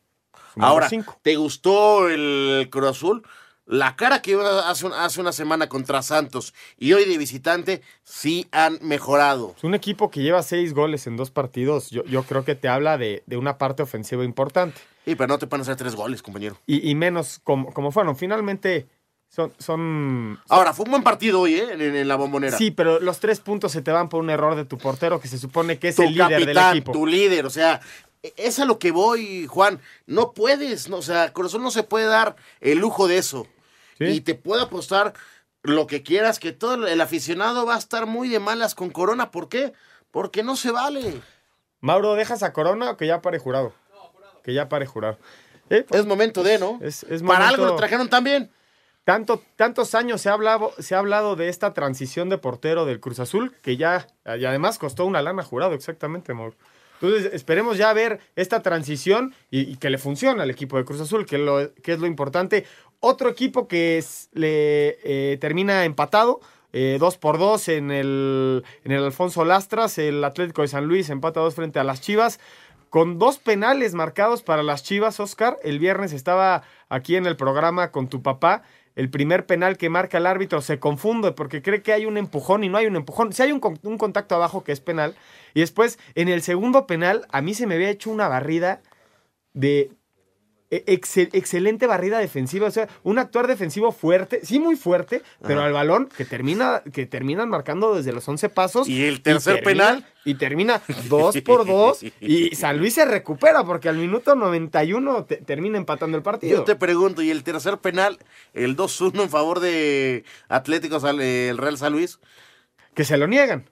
Ahora, 0.56 0.88
cinco. 0.88 1.18
¿te 1.22 1.36
gustó 1.36 2.08
el 2.08 2.68
Cruz 2.70 2.90
Azul? 2.90 3.26
La 3.66 3.96
cara 3.96 4.22
que 4.22 4.34
hace, 4.64 4.86
hace 4.94 5.20
una 5.20 5.32
semana 5.32 5.68
contra 5.68 6.00
Santos 6.02 6.54
y 6.78 6.92
hoy 6.92 7.04
de 7.04 7.18
visitante 7.18 7.82
sí 8.04 8.46
han 8.52 8.78
mejorado. 8.80 9.54
Es 9.56 9.64
un 9.64 9.74
equipo 9.74 10.08
que 10.10 10.22
lleva 10.22 10.42
seis 10.44 10.72
goles 10.72 11.06
en 11.08 11.16
dos 11.16 11.30
partidos. 11.32 11.90
Yo, 11.90 12.04
yo 12.04 12.22
creo 12.22 12.44
que 12.44 12.54
te 12.54 12.68
habla 12.68 12.96
de, 12.96 13.24
de, 13.26 13.36
una 13.36 13.58
parte 13.58 13.82
ofensiva 13.82 14.24
importante. 14.24 14.80
Y 15.04 15.16
pero 15.16 15.28
no 15.28 15.38
te 15.38 15.46
pueden 15.48 15.62
hacer 15.62 15.74
tres 15.76 15.96
goles, 15.96 16.22
compañero. 16.22 16.56
Y, 16.66 16.88
y 16.88 16.94
menos 16.94 17.40
como, 17.42 17.72
como 17.72 17.90
fueron. 17.90 18.16
Finalmente, 18.16 18.86
Son, 19.28 19.52
son... 19.58 20.38
Ahora, 20.48 20.72
fue 20.72 20.84
un 20.84 20.92
buen 20.92 21.02
partido 21.02 21.40
hoy, 21.40 21.56
¿eh? 21.56 21.72
En, 21.72 21.80
en 21.80 22.06
la 22.06 22.14
bombonera. 22.14 22.56
Sí, 22.56 22.70
pero 22.70 23.00
los 23.00 23.18
tres 23.18 23.40
puntos 23.40 23.72
se 23.72 23.82
te 23.82 23.90
van 23.90 24.08
por 24.08 24.20
un 24.22 24.30
error 24.30 24.54
de 24.54 24.64
tu 24.64 24.78
portero 24.78 25.20
que 25.20 25.26
se 25.26 25.38
supone 25.38 25.78
que 25.80 25.88
es 25.88 25.96
tu 25.96 26.02
el 26.02 26.14
líder 26.14 26.46
del 26.46 26.56
equipo. 26.56 26.92
tu 26.92 27.04
líder, 27.04 27.44
o 27.46 27.50
sea, 27.50 27.80
e- 28.22 28.32
es 28.36 28.60
a 28.60 28.64
lo 28.64 28.78
que 28.78 28.92
voy, 28.92 29.48
Juan. 29.48 29.80
No 30.06 30.32
puedes, 30.32 30.88
no, 30.88 30.98
o 30.98 31.02
sea, 31.02 31.32
Corazón 31.32 31.64
no 31.64 31.72
se 31.72 31.82
puede 31.82 32.06
dar 32.06 32.36
el 32.60 32.78
lujo 32.78 33.08
de 33.08 33.18
eso. 33.18 33.48
Y 33.98 34.20
te 34.20 34.34
puedo 34.34 34.62
apostar 34.62 35.14
lo 35.62 35.86
que 35.86 36.02
quieras, 36.02 36.38
que 36.38 36.52
todo 36.52 36.86
el 36.86 37.00
aficionado 37.00 37.66
va 37.66 37.74
a 37.74 37.78
estar 37.78 38.06
muy 38.06 38.28
de 38.28 38.38
malas 38.38 38.74
con 38.74 38.90
Corona. 38.90 39.30
¿Por 39.30 39.48
qué? 39.48 39.72
Porque 40.10 40.42
no 40.42 40.56
se 40.56 40.70
vale. 40.70 41.20
Mauro, 41.80 42.14
¿dejas 42.14 42.42
a 42.42 42.52
Corona 42.52 42.90
o 42.90 42.96
que 42.96 43.06
ya 43.06 43.20
pare 43.22 43.38
jurado? 43.38 43.72
Que 44.42 44.54
ya 44.54 44.68
pare 44.68 44.86
jurado. 44.86 45.18
es 45.68 46.06
momento 46.06 46.42
de, 46.42 46.58
¿no? 46.58 46.78
Es, 46.82 47.02
es 47.04 47.22
Para 47.22 47.48
algo 47.48 47.66
lo 47.66 47.76
trajeron 47.76 48.08
también. 48.08 48.50
Tanto, 49.04 49.40
tantos 49.54 49.94
años 49.94 50.20
se 50.20 50.28
ha, 50.28 50.32
hablado, 50.32 50.72
se 50.80 50.96
ha 50.96 50.98
hablado 50.98 51.36
de 51.36 51.48
esta 51.48 51.72
transición 51.72 52.28
de 52.28 52.38
portero 52.38 52.84
del 52.86 52.98
Cruz 52.98 53.20
Azul, 53.20 53.54
que 53.62 53.76
ya, 53.76 54.08
y 54.24 54.44
además 54.44 54.80
costó 54.80 55.04
una 55.04 55.22
lana 55.22 55.44
jurado, 55.44 55.74
exactamente, 55.74 56.34
Mauro. 56.34 56.56
Entonces, 57.00 57.32
esperemos 57.32 57.78
ya 57.78 57.92
ver 57.92 58.20
esta 58.36 58.62
transición 58.62 59.34
y, 59.50 59.76
que 59.76 59.90
le 59.90 59.98
funcione 59.98 60.42
al 60.42 60.50
equipo 60.50 60.76
de 60.76 60.84
Cruz 60.84 61.00
Azul, 61.00 61.26
que, 61.26 61.38
lo, 61.38 61.60
es 61.60 61.98
lo 61.98 62.06
importante. 62.06 62.64
Otro 63.00 63.28
equipo 63.28 63.68
que 63.68 64.02
le 64.32 64.98
eh, 65.04 65.36
termina 65.38 65.84
empatado, 65.84 66.40
eh, 66.72 66.96
dos 66.98 67.16
por 67.18 67.38
dos 67.38 67.68
en 67.68 67.90
el, 67.90 68.64
en 68.84 68.92
el 68.92 69.04
Alfonso 69.04 69.44
Lastras, 69.44 69.98
el 69.98 70.22
Atlético 70.24 70.62
de 70.62 70.68
San 70.68 70.86
Luis 70.86 71.10
empata 71.10 71.40
dos 71.40 71.54
frente 71.54 71.78
a 71.78 71.84
las 71.84 72.00
Chivas. 72.00 72.40
Con 72.90 73.18
dos 73.18 73.38
penales 73.38 73.94
marcados 73.94 74.42
para 74.42 74.62
las 74.62 74.82
Chivas, 74.82 75.20
Oscar. 75.20 75.58
El 75.62 75.78
viernes 75.78 76.12
estaba 76.12 76.62
aquí 76.88 77.16
en 77.16 77.26
el 77.26 77.36
programa 77.36 77.90
con 77.90 78.08
tu 78.08 78.22
papá. 78.22 78.62
El 78.96 79.10
primer 79.10 79.46
penal 79.46 79.76
que 79.76 79.90
marca 79.90 80.18
el 80.18 80.26
árbitro 80.26 80.62
se 80.62 80.80
confunde 80.80 81.32
porque 81.32 81.62
cree 81.62 81.82
que 81.82 81.92
hay 81.92 82.06
un 82.06 82.16
empujón 82.16 82.64
y 82.64 82.68
no 82.68 82.78
hay 82.78 82.86
un 82.86 82.96
empujón. 82.96 83.32
Si 83.32 83.42
hay 83.42 83.52
un, 83.52 83.60
un 83.82 83.98
contacto 83.98 84.34
abajo 84.34 84.64
que 84.64 84.72
es 84.72 84.80
penal. 84.80 85.14
Y 85.54 85.60
después, 85.60 85.98
en 86.14 86.28
el 86.28 86.42
segundo 86.42 86.86
penal, 86.86 87.26
a 87.30 87.42
mí 87.42 87.54
se 87.54 87.66
me 87.66 87.74
había 87.74 87.90
hecho 87.90 88.10
una 88.10 88.26
barrida 88.26 88.80
de 89.52 89.92
excel- 90.70 91.30
excelente 91.32 91.86
barrida 91.86 92.18
defensiva, 92.18 92.66
o 92.66 92.70
sea, 92.70 92.88
un 93.02 93.18
actuar 93.18 93.46
defensivo 93.46 93.92
fuerte, 93.92 94.40
sí 94.44 94.58
muy 94.58 94.76
fuerte, 94.76 95.22
pero 95.42 95.60
Ajá. 95.60 95.66
al 95.68 95.72
balón 95.72 96.08
que 96.16 96.24
termina 96.24 96.82
que 96.92 97.06
terminan 97.06 97.48
marcando 97.48 97.94
desde 97.94 98.12
los 98.12 98.28
11 98.28 98.48
pasos. 98.48 98.88
Y 98.88 99.04
el 99.04 99.22
tercer 99.22 99.62
termina- 99.62 99.86
penal. 99.86 100.06
Y 100.24 100.34
termina 100.34 100.82
2 101.08 101.40
por 101.42 101.64
2 101.66 102.02
y 102.20 102.54
San 102.56 102.78
Luis 102.78 102.94
se 102.94 103.04
recupera 103.04 103.62
porque 103.62 103.88
al 103.88 103.96
minuto 103.96 104.34
91 104.34 105.24
te- 105.24 105.36
termina 105.36 105.78
empatando 105.78 106.16
el 106.16 106.24
partido. 106.24 106.58
Yo 106.58 106.64
te 106.64 106.74
pregunto, 106.74 107.22
¿y 107.22 107.30
el 107.30 107.44
tercer 107.44 107.78
penal, 107.78 108.18
el 108.52 108.74
2-1 108.74 109.22
en 109.22 109.30
favor 109.30 109.60
de 109.60 110.24
Atlético, 110.48 110.98
eh, 111.20 111.48
el 111.48 111.58
Real 111.58 111.78
San 111.78 111.92
Luis? 111.92 112.18
Que 112.94 113.04
se 113.04 113.16
lo 113.16 113.28
niegan. 113.28 113.70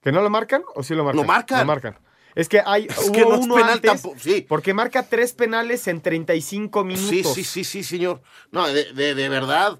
¿Que 0.00 0.12
no 0.12 0.22
lo 0.22 0.30
marcan 0.30 0.62
o 0.76 0.82
sí 0.84 0.94
lo 0.94 1.02
marcan? 1.02 1.20
Lo 1.22 1.26
marcan. 1.26 1.58
Lo 1.60 1.66
marcan. 1.66 1.98
Es 2.34 2.48
que 2.48 2.62
hay 2.64 2.86
Es 2.86 2.98
hubo 2.98 3.12
que 3.12 3.20
no 3.22 3.38
uno 3.38 3.54
penal 3.56 3.70
antes, 3.74 3.90
tampoco, 3.90 4.16
sí. 4.20 4.44
porque 4.48 4.72
marca 4.74 5.02
tres 5.08 5.32
penales 5.32 5.86
en 5.88 6.00
35 6.00 6.84
minutos. 6.84 7.08
Sí, 7.08 7.24
sí, 7.24 7.44
sí, 7.44 7.64
sí, 7.64 7.82
señor. 7.84 8.22
No, 8.52 8.66
de, 8.68 8.92
de- 8.92 9.14
de 9.14 9.28
verdad, 9.28 9.78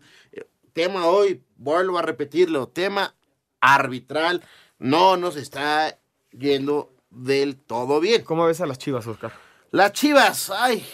tema 0.73 1.07
hoy, 1.07 1.43
vuelvo 1.57 1.99
a 1.99 2.03
repetirlo, 2.03 2.69
tema 2.69 3.15
arbitral, 3.61 4.43
no 4.79 5.17
nos 5.17 5.37
está 5.37 5.99
yendo 6.33 6.93
del 7.11 7.57
todo 7.57 8.01
bien. 8.01 8.23
¿Cómo 8.25 8.47
ves 8.47 8.61
a 8.61 8.67
las 8.67 8.79
Chivas, 8.79 9.07
Oscar? 9.07 9.33
Las 9.71 9.93
Chivas, 9.93 10.51
ay, 10.51 10.85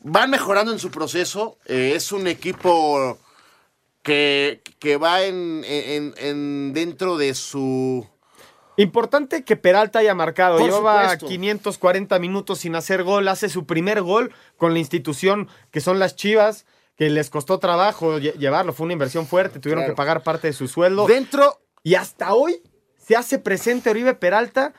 van 0.00 0.30
mejorando 0.30 0.72
en 0.72 0.78
su 0.78 0.90
proceso. 0.90 1.58
eh, 1.66 1.92
es 1.94 2.10
un 2.12 2.26
equipo 2.26 3.18
que, 4.02 4.62
que 4.78 4.96
va 4.96 5.22
en, 5.24 5.62
en- 5.64 6.14
en- 6.16 6.72
dentro 6.72 7.16
de 7.18 7.34
su... 7.34 8.08
Importante 8.82 9.44
que 9.44 9.56
Peralta 9.56 9.98
haya 10.00 10.14
marcado. 10.14 10.58
Por 10.58 10.66
Llevaba 10.66 11.02
supuesto. 11.02 11.26
540 11.28 12.18
minutos 12.18 12.58
sin 12.60 12.74
hacer 12.74 13.02
gol. 13.02 13.28
Hace 13.28 13.48
su 13.48 13.66
primer 13.66 14.02
gol 14.02 14.32
con 14.56 14.72
la 14.72 14.78
institución 14.78 15.48
que 15.70 15.80
son 15.80 15.98
las 15.98 16.16
Chivas, 16.16 16.66
que 16.96 17.10
les 17.10 17.30
costó 17.30 17.58
trabajo 17.58 18.18
lle- 18.18 18.34
llevarlo. 18.34 18.72
Fue 18.72 18.84
una 18.84 18.92
inversión 18.92 19.26
fuerte. 19.26 19.58
Tuvieron 19.58 19.82
Claro. 19.84 19.94
que 19.94 19.96
pagar 19.96 20.22
parte 20.22 20.46
de 20.48 20.52
su 20.52 20.68
sueldo. 20.68 21.06
Dentro. 21.06 21.60
Y 21.82 21.94
hasta 21.94 22.34
hoy 22.34 22.62
se 22.98 23.16
hace 23.16 23.38
presente 23.38 23.90
Oribe 23.90 24.14
Peralta. 24.14 24.72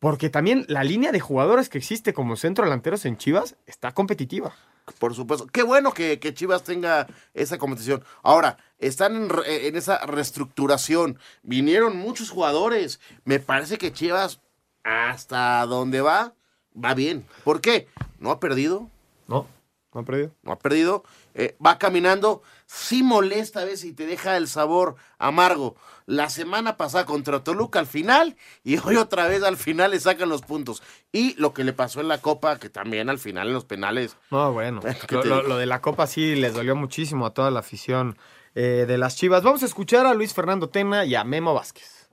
Porque 0.00 0.28
también 0.28 0.66
la 0.68 0.84
línea 0.84 1.12
de 1.12 1.20
jugadores 1.20 1.70
que 1.70 1.78
existe 1.78 2.12
como 2.12 2.36
centro 2.36 2.64
delanteros 2.64 3.06
en 3.06 3.16
Chivas 3.16 3.56
está 3.64 3.92
competitiva. 3.92 4.54
Por 4.98 5.14
supuesto. 5.14 5.46
Qué 5.46 5.62
bueno 5.62 5.92
que, 5.92 6.18
que 6.18 6.34
Chivas 6.34 6.62
tenga 6.62 7.06
esa 7.32 7.56
competición. 7.58 8.04
Ahora, 8.22 8.58
están 8.78 9.16
en, 9.16 9.28
re- 9.30 9.66
en 9.68 9.76
esa 9.76 9.98
reestructuración. 10.06 11.18
Vinieron 11.42 11.96
muchos 11.96 12.30
jugadores. 12.30 13.00
Me 13.24 13.40
parece 13.40 13.78
que 13.78 13.92
Chivas, 13.92 14.40
hasta 14.82 15.64
donde 15.66 16.02
va, 16.02 16.34
va 16.76 16.92
bien. 16.94 17.26
¿Por 17.44 17.60
qué? 17.62 17.88
No 18.18 18.30
ha 18.30 18.40
perdido. 18.40 18.90
No, 19.26 19.46
no 19.94 20.00
ha 20.00 20.04
perdido. 20.04 20.32
No 20.42 20.52
ha 20.52 20.58
perdido. 20.58 21.04
Eh, 21.34 21.56
va 21.64 21.78
caminando. 21.78 22.42
Sí 22.66 23.02
molesta 23.02 23.60
a 23.60 23.64
veces 23.64 23.84
y 23.84 23.92
te 23.92 24.06
deja 24.06 24.36
el 24.36 24.48
sabor 24.48 24.96
amargo. 25.18 25.76
La 26.06 26.28
semana 26.28 26.76
pasada 26.76 27.06
contra 27.06 27.44
Toluca 27.44 27.78
al 27.78 27.86
final 27.86 28.36
y 28.64 28.76
hoy 28.84 28.96
otra 28.96 29.26
vez 29.28 29.42
al 29.42 29.56
final 29.56 29.92
le 29.92 30.00
sacan 30.00 30.28
los 30.28 30.42
puntos. 30.42 30.82
Y 31.12 31.34
lo 31.40 31.54
que 31.54 31.64
le 31.64 31.72
pasó 31.72 32.00
en 32.00 32.08
la 32.08 32.20
Copa, 32.20 32.58
que 32.58 32.68
también 32.68 33.08
al 33.08 33.18
final 33.18 33.48
en 33.48 33.54
los 33.54 33.64
penales. 33.64 34.16
No, 34.30 34.52
bueno. 34.52 34.80
¿Qué 35.08 35.14
Lo, 35.14 35.22
te 35.22 35.28
lo- 35.28 35.36
digo? 35.36 35.48
lo 35.48 35.56
de 35.58 35.66
la 35.66 35.80
Copa 35.80 36.06
sí 36.06 36.34
les 36.34 36.52
dolió 36.54 36.74
muchísimo 36.76 37.24
a 37.26 37.32
toda 37.34 37.50
la 37.50 37.60
afición 37.60 38.18
eh, 38.54 38.84
de 38.86 38.98
las 38.98 39.16
Chivas. 39.16 39.42
Vamos 39.42 39.62
a 39.62 39.66
escuchar 39.66 40.06
a 40.06 40.14
Luis 40.14 40.34
Fernando 40.34 40.68
Tena 40.68 41.04
y 41.04 41.14
a 41.14 41.24
Memo 41.24 41.54
Vázquez. 41.54 42.03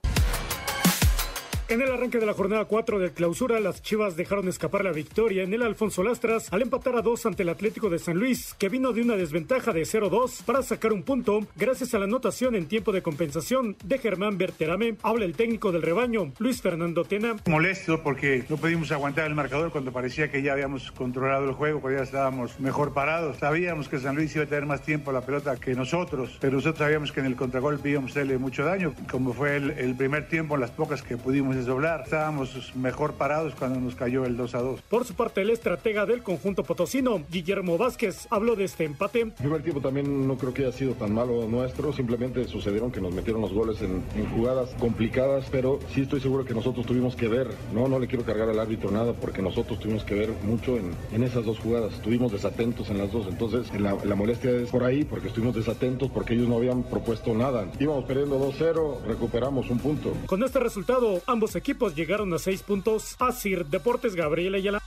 En 1.72 1.80
el 1.80 1.90
arranque 1.90 2.18
de 2.18 2.26
la 2.26 2.34
jornada 2.34 2.66
4 2.66 2.98
del 2.98 3.12
clausura, 3.12 3.58
las 3.58 3.80
Chivas 3.80 4.14
dejaron 4.14 4.46
escapar 4.46 4.84
la 4.84 4.92
victoria 4.92 5.42
en 5.42 5.54
el 5.54 5.62
Alfonso 5.62 6.02
Lastras 6.02 6.52
al 6.52 6.60
empatar 6.60 6.96
a 6.96 7.00
dos 7.00 7.24
ante 7.24 7.44
el 7.44 7.48
Atlético 7.48 7.88
de 7.88 7.98
San 7.98 8.18
Luis, 8.18 8.54
que 8.58 8.68
vino 8.68 8.92
de 8.92 9.00
una 9.00 9.16
desventaja 9.16 9.72
de 9.72 9.80
0-2 9.80 10.42
para 10.44 10.60
sacar 10.60 10.92
un 10.92 11.02
punto 11.02 11.40
gracias 11.56 11.94
a 11.94 11.98
la 11.98 12.04
anotación 12.04 12.56
en 12.56 12.66
tiempo 12.68 12.92
de 12.92 13.00
compensación 13.00 13.74
de 13.86 13.96
Germán 13.96 14.36
Berterame. 14.36 14.96
Habla 15.02 15.24
el 15.24 15.32
técnico 15.32 15.72
del 15.72 15.80
rebaño, 15.80 16.34
Luis 16.40 16.60
Fernando 16.60 17.04
Tena. 17.04 17.36
Molesto 17.46 18.02
porque 18.02 18.44
no 18.50 18.58
pudimos 18.58 18.92
aguantar 18.92 19.26
el 19.26 19.34
marcador 19.34 19.72
cuando 19.72 19.92
parecía 19.92 20.30
que 20.30 20.42
ya 20.42 20.52
habíamos 20.52 20.92
controlado 20.92 21.46
el 21.46 21.54
juego, 21.54 21.80
cuando 21.80 22.00
ya 22.00 22.04
estábamos 22.04 22.60
mejor 22.60 22.92
parados. 22.92 23.38
Sabíamos 23.38 23.88
que 23.88 23.98
San 23.98 24.14
Luis 24.14 24.36
iba 24.36 24.44
a 24.44 24.46
tener 24.46 24.66
más 24.66 24.82
tiempo 24.82 25.10
la 25.10 25.22
pelota 25.22 25.56
que 25.56 25.74
nosotros, 25.74 26.36
pero 26.38 26.56
nosotros 26.56 26.80
sabíamos 26.80 27.12
que 27.12 27.20
en 27.20 27.26
el 27.26 27.34
contragolpe 27.34 27.88
íbamos 27.88 28.10
a 28.10 28.12
hacerle 28.12 28.36
mucho 28.36 28.62
daño, 28.62 28.92
como 29.10 29.32
fue 29.32 29.56
el, 29.56 29.70
el 29.70 29.96
primer 29.96 30.28
tiempo, 30.28 30.56
en 30.56 30.60
las 30.60 30.70
pocas 30.70 31.00
que 31.00 31.16
pudimos 31.16 31.61
desdoblar. 31.62 32.02
Estábamos 32.04 32.74
mejor 32.74 33.14
parados 33.14 33.54
cuando 33.54 33.80
nos 33.80 33.94
cayó 33.94 34.24
el 34.24 34.36
2 34.36 34.54
a 34.54 34.58
2. 34.58 34.82
Por 34.82 35.04
su 35.04 35.14
parte, 35.14 35.42
el 35.42 35.50
estratega 35.50 36.06
del 36.06 36.22
conjunto 36.22 36.64
potosino, 36.64 37.22
Guillermo 37.30 37.78
Vázquez, 37.78 38.26
habló 38.30 38.56
de 38.56 38.64
este 38.64 38.84
empate. 38.84 39.20
El 39.20 39.32
primer 39.32 39.62
tiempo 39.62 39.80
también 39.80 40.26
no 40.26 40.36
creo 40.36 40.52
que 40.52 40.62
haya 40.62 40.72
sido 40.72 40.94
tan 40.94 41.14
malo 41.14 41.46
nuestro, 41.48 41.92
simplemente 41.92 42.46
sucedieron 42.48 42.90
que 42.90 43.00
nos 43.00 43.14
metieron 43.14 43.42
los 43.42 43.52
goles 43.52 43.80
en, 43.80 44.02
en 44.16 44.28
jugadas 44.30 44.70
complicadas, 44.78 45.46
pero 45.50 45.78
sí 45.94 46.02
estoy 46.02 46.20
seguro 46.20 46.44
que 46.44 46.54
nosotros 46.54 46.84
tuvimos 46.86 47.16
que 47.16 47.28
ver, 47.28 47.48
no, 47.72 47.88
no 47.88 47.98
le 47.98 48.06
quiero 48.06 48.24
cargar 48.24 48.48
al 48.48 48.58
árbitro 48.58 48.90
nada, 48.90 49.12
porque 49.12 49.42
nosotros 49.42 49.78
tuvimos 49.78 50.04
que 50.04 50.14
ver 50.14 50.30
mucho 50.44 50.76
en, 50.76 50.92
en 51.12 51.22
esas 51.22 51.44
dos 51.44 51.58
jugadas, 51.58 51.94
estuvimos 51.94 52.32
desatentos 52.32 52.90
en 52.90 52.98
las 52.98 53.12
dos, 53.12 53.26
entonces 53.28 53.72
la, 53.80 53.96
la 54.04 54.14
molestia 54.14 54.50
es 54.50 54.70
por 54.70 54.84
ahí, 54.84 55.04
porque 55.04 55.28
estuvimos 55.28 55.54
desatentos, 55.54 56.10
porque 56.10 56.34
ellos 56.34 56.48
no 56.48 56.56
habían 56.56 56.82
propuesto 56.82 57.34
nada. 57.34 57.66
Íbamos 57.78 58.04
perdiendo 58.04 58.38
2-0, 58.38 59.04
recuperamos 59.06 59.70
un 59.70 59.78
punto. 59.78 60.12
Con 60.26 60.42
este 60.42 60.58
resultado, 60.60 61.20
ambos 61.26 61.41
equipos 61.56 61.94
llegaron 61.94 62.32
a 62.32 62.38
seis 62.38 62.62
puntos. 62.62 63.16
Asir 63.18 63.66
Deportes, 63.66 64.14
Gabriel 64.14 64.54
Ayala. 64.54 64.80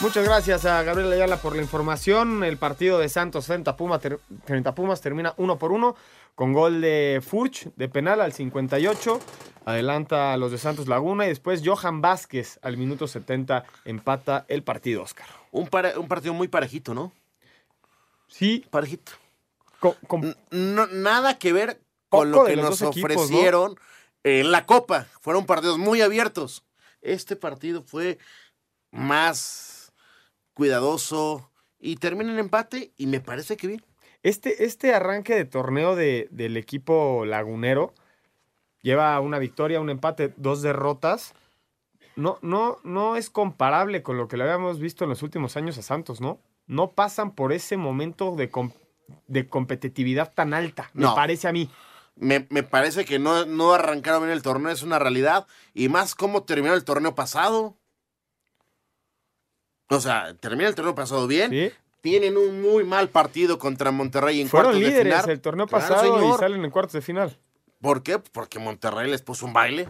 Muchas 0.00 0.24
gracias 0.24 0.64
a 0.64 0.82
Gabriel 0.84 1.12
Ayala 1.12 1.38
por 1.38 1.56
la 1.56 1.62
información. 1.62 2.44
El 2.44 2.56
partido 2.56 2.98
de 3.00 3.08
Santos 3.08 3.46
frente 3.46 3.70
a, 3.70 3.76
Puma 3.76 3.98
ter- 3.98 4.20
frente 4.46 4.68
a 4.68 4.74
Pumas 4.74 5.00
termina 5.00 5.34
uno 5.38 5.58
por 5.58 5.72
uno 5.72 5.96
con 6.36 6.52
gol 6.52 6.80
de 6.80 7.20
Furch 7.26 7.68
de 7.74 7.88
penal 7.88 8.20
al 8.20 8.32
58. 8.32 9.18
Adelanta 9.64 10.32
a 10.32 10.36
los 10.36 10.52
de 10.52 10.58
Santos 10.58 10.86
Laguna 10.86 11.26
y 11.26 11.30
después 11.30 11.62
Johan 11.64 12.00
Vázquez 12.00 12.60
al 12.62 12.76
minuto 12.76 13.08
70 13.08 13.64
empata 13.84 14.44
el 14.48 14.62
partido, 14.62 15.02
Oscar. 15.02 15.26
Un, 15.50 15.66
partido 15.68 16.32
muy 16.32 16.46
parejito, 16.46 16.94
¿no? 16.94 17.12
Sí. 18.28 18.64
Parejito. 18.70 19.12
Con, 19.80 20.22
N- 20.22 20.36
no- 20.52 20.86
nada 20.86 21.38
que 21.38 21.52
ver 21.52 21.80
con 22.08 22.30
Poco 22.30 22.42
lo 22.42 22.44
que 22.44 22.56
nos 22.56 22.80
¿no? 22.80 23.74
En 24.28 24.50
la 24.52 24.66
Copa. 24.66 25.06
Fueron 25.20 25.46
partidos 25.46 25.78
muy 25.78 26.00
abiertos. 26.02 26.64
Este 27.02 27.36
partido 27.36 27.82
fue 27.82 28.18
más 28.90 29.92
cuidadoso 30.54 31.50
y 31.78 31.96
termina 31.96 32.32
en 32.32 32.38
empate 32.38 32.92
y 32.96 33.06
me 33.06 33.20
parece 33.20 33.56
que 33.56 33.66
bien. 33.68 33.84
Este, 34.22 34.64
este 34.64 34.94
arranque 34.94 35.34
de 35.34 35.44
torneo 35.44 35.94
de- 35.94 36.28
del 36.30 36.56
equipo 36.56 37.24
lagunero 37.24 37.94
lleva 38.82 39.18
una 39.20 39.38
victoria, 39.38 39.80
un 39.80 39.90
empate, 39.90 40.32
dos 40.36 40.62
derrotas. 40.62 41.34
No, 42.16 42.38
no, 42.42 42.78
no 42.82 43.14
es 43.16 43.30
comparable 43.30 44.02
con 44.02 44.16
lo 44.16 44.26
que 44.26 44.36
le 44.36 44.42
habíamos 44.44 44.80
visto 44.80 45.04
en 45.04 45.10
los 45.10 45.22
últimos 45.22 45.56
años 45.56 45.78
a 45.78 45.82
Santos, 45.82 46.20
¿no? 46.20 46.40
no 46.66 46.90
pasan 46.92 47.30
por 47.34 47.52
ese 47.54 47.76
momento 47.78 48.34
de, 48.36 48.50
com- 48.50 48.72
de 49.26 49.48
competitividad 49.48 50.34
tan 50.34 50.52
alta, 50.52 50.90
me 50.92 51.04
No. 51.04 51.14
parece 51.14 51.48
a 51.48 51.52
mí. 51.52 51.70
Me, 52.20 52.46
me 52.50 52.62
parece 52.62 53.04
que 53.04 53.18
no, 53.18 53.44
no 53.46 53.72
arrancaron 53.72 54.22
bien 54.22 54.32
el 54.32 54.42
torneo, 54.42 54.70
es 54.72 54.82
una 54.82 54.98
realidad. 54.98 55.46
Y 55.74 55.88
más 55.88 56.14
cómo 56.14 56.42
terminó 56.42 56.74
el 56.74 56.84
torneo 56.84 57.14
pasado. 57.14 57.76
O 59.88 60.00
sea, 60.00 60.34
termina 60.34 60.68
el 60.68 60.74
torneo 60.74 60.94
pasado 60.94 61.26
bien. 61.26 61.72
Tienen 62.00 62.36
un 62.36 62.60
muy 62.60 62.84
mal 62.84 63.08
partido 63.08 63.58
contra 63.58 63.90
Monterrey 63.90 64.40
en 64.40 64.48
Fueron 64.48 64.72
cuartos 64.72 64.92
de 64.92 65.02
final. 65.02 65.30
el 65.30 65.40
torneo 65.40 65.66
Claro, 65.66 65.84
pasado 65.88 66.34
y 66.34 66.38
salen 66.38 66.64
en 66.64 66.70
cuartos 66.70 66.92
de 66.92 67.00
final. 67.02 67.36
¿Por 67.80 68.02
qué? 68.02 68.18
Porque 68.18 68.58
Monterrey 68.58 69.10
les 69.10 69.22
puso 69.22 69.46
un 69.46 69.52
baile. 69.52 69.86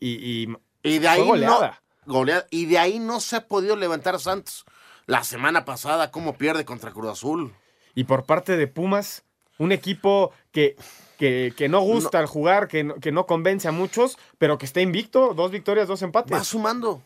y, 0.00 0.48
y, 0.82 0.98
de 0.98 1.08
ahí 1.08 1.18
fue 1.20 1.28
goleada. 1.28 1.82
no 2.06 2.12
goleada. 2.14 2.46
y 2.50 2.66
de 2.66 2.78
ahí 2.78 2.98
no 2.98 3.20
se 3.20 3.36
ha 3.36 3.46
podido 3.46 3.76
levantar 3.76 4.18
Santos. 4.18 4.64
La 5.06 5.24
semana 5.24 5.64
pasada, 5.64 6.10
cómo 6.10 6.36
pierde 6.38 6.64
contra 6.64 6.92
Cruz 6.92 7.10
Azul. 7.10 7.52
Y 7.94 8.04
por 8.04 8.24
parte 8.24 8.56
de 8.56 8.66
Pumas, 8.68 9.24
un 9.58 9.72
equipo 9.72 10.32
que, 10.52 10.76
que, 11.22 11.54
que 11.56 11.68
no 11.68 11.80
gusta 11.82 12.18
al 12.18 12.26
jugar, 12.26 12.66
que 12.66 12.82
no, 12.82 12.96
que 12.96 13.12
no 13.12 13.26
convence 13.26 13.68
a 13.68 13.70
muchos, 13.70 14.18
pero 14.38 14.58
que 14.58 14.66
está 14.66 14.80
invicto, 14.80 15.34
dos 15.34 15.52
victorias, 15.52 15.86
dos 15.86 16.02
empates. 16.02 16.36
Va 16.36 16.42
sumando. 16.42 17.00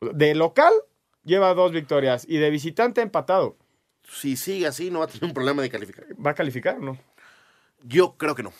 De 0.00 0.34
local 0.34 0.72
lleva 1.24 1.52
dos 1.52 1.70
victorias 1.70 2.24
y 2.26 2.38
de 2.38 2.48
visitante 2.48 3.02
empatado. 3.02 3.58
Si 4.08 4.38
sigue 4.38 4.66
así, 4.66 4.90
no 4.90 5.00
va 5.00 5.04
a 5.04 5.08
tener 5.08 5.24
un 5.24 5.34
problema 5.34 5.60
de 5.60 5.68
calificar. 5.68 6.06
¿Va 6.26 6.30
a 6.30 6.34
calificar 6.34 6.76
o 6.76 6.80
no? 6.80 6.98
Yo 7.82 8.14
creo 8.16 8.34
que 8.34 8.42
no. 8.42 8.54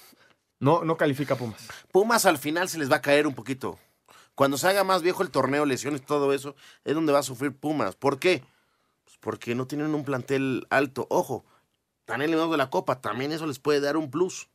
No, 0.61 0.85
no 0.85 0.99
califica 0.99 1.35
Pumas. 1.35 1.67
Pumas 1.91 2.27
al 2.27 2.37
final 2.37 2.69
se 2.69 2.77
les 2.77 2.93
va 2.93 2.97
a 2.97 3.01
caer 3.01 3.27
un 3.27 3.35
poquito. 3.35 3.79
Cuando 4.35 4.59
se 4.59 4.69
haga 4.69 4.85
más 4.85 5.01
viejo 5.01 5.23
el 5.23 5.31
torneo, 5.31 5.65
lesiones, 5.65 6.05
todo 6.05 6.35
eso, 6.35 6.57
es 6.85 6.95
donde 6.95 7.15
va 7.15 7.21
a 7.21 7.23
sufrir 7.23 7.57
Pumas. 7.57 7.97
¿Por 7.97 8.19
qué? 8.19 8.43
Pues 9.07 9.17
porque 9.19 9.55
no 9.55 9.67
tienen 9.67 9.95
un 9.95 10.05
plantel 10.05 10.67
alto. 10.69 11.07
Ojo, 11.09 11.47
están 12.01 12.21
eliminados 12.21 12.51
de 12.51 12.59
la 12.59 12.69
Copa, 12.69 13.01
también 13.01 13.33
eso 13.33 13.47
les 13.47 13.59
puede 13.59 13.81
dar 13.81 13.97
un 13.97 14.11
plus. 14.11 14.51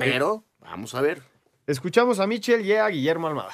Pero, 0.00 0.44
vamos 0.58 0.94
a 0.94 1.00
ver. 1.02 1.22
Escuchamos 1.66 2.20
a 2.20 2.26
Michel 2.26 2.64
y 2.64 2.72
a 2.72 2.88
Guillermo 2.88 3.28
Almada. 3.28 3.52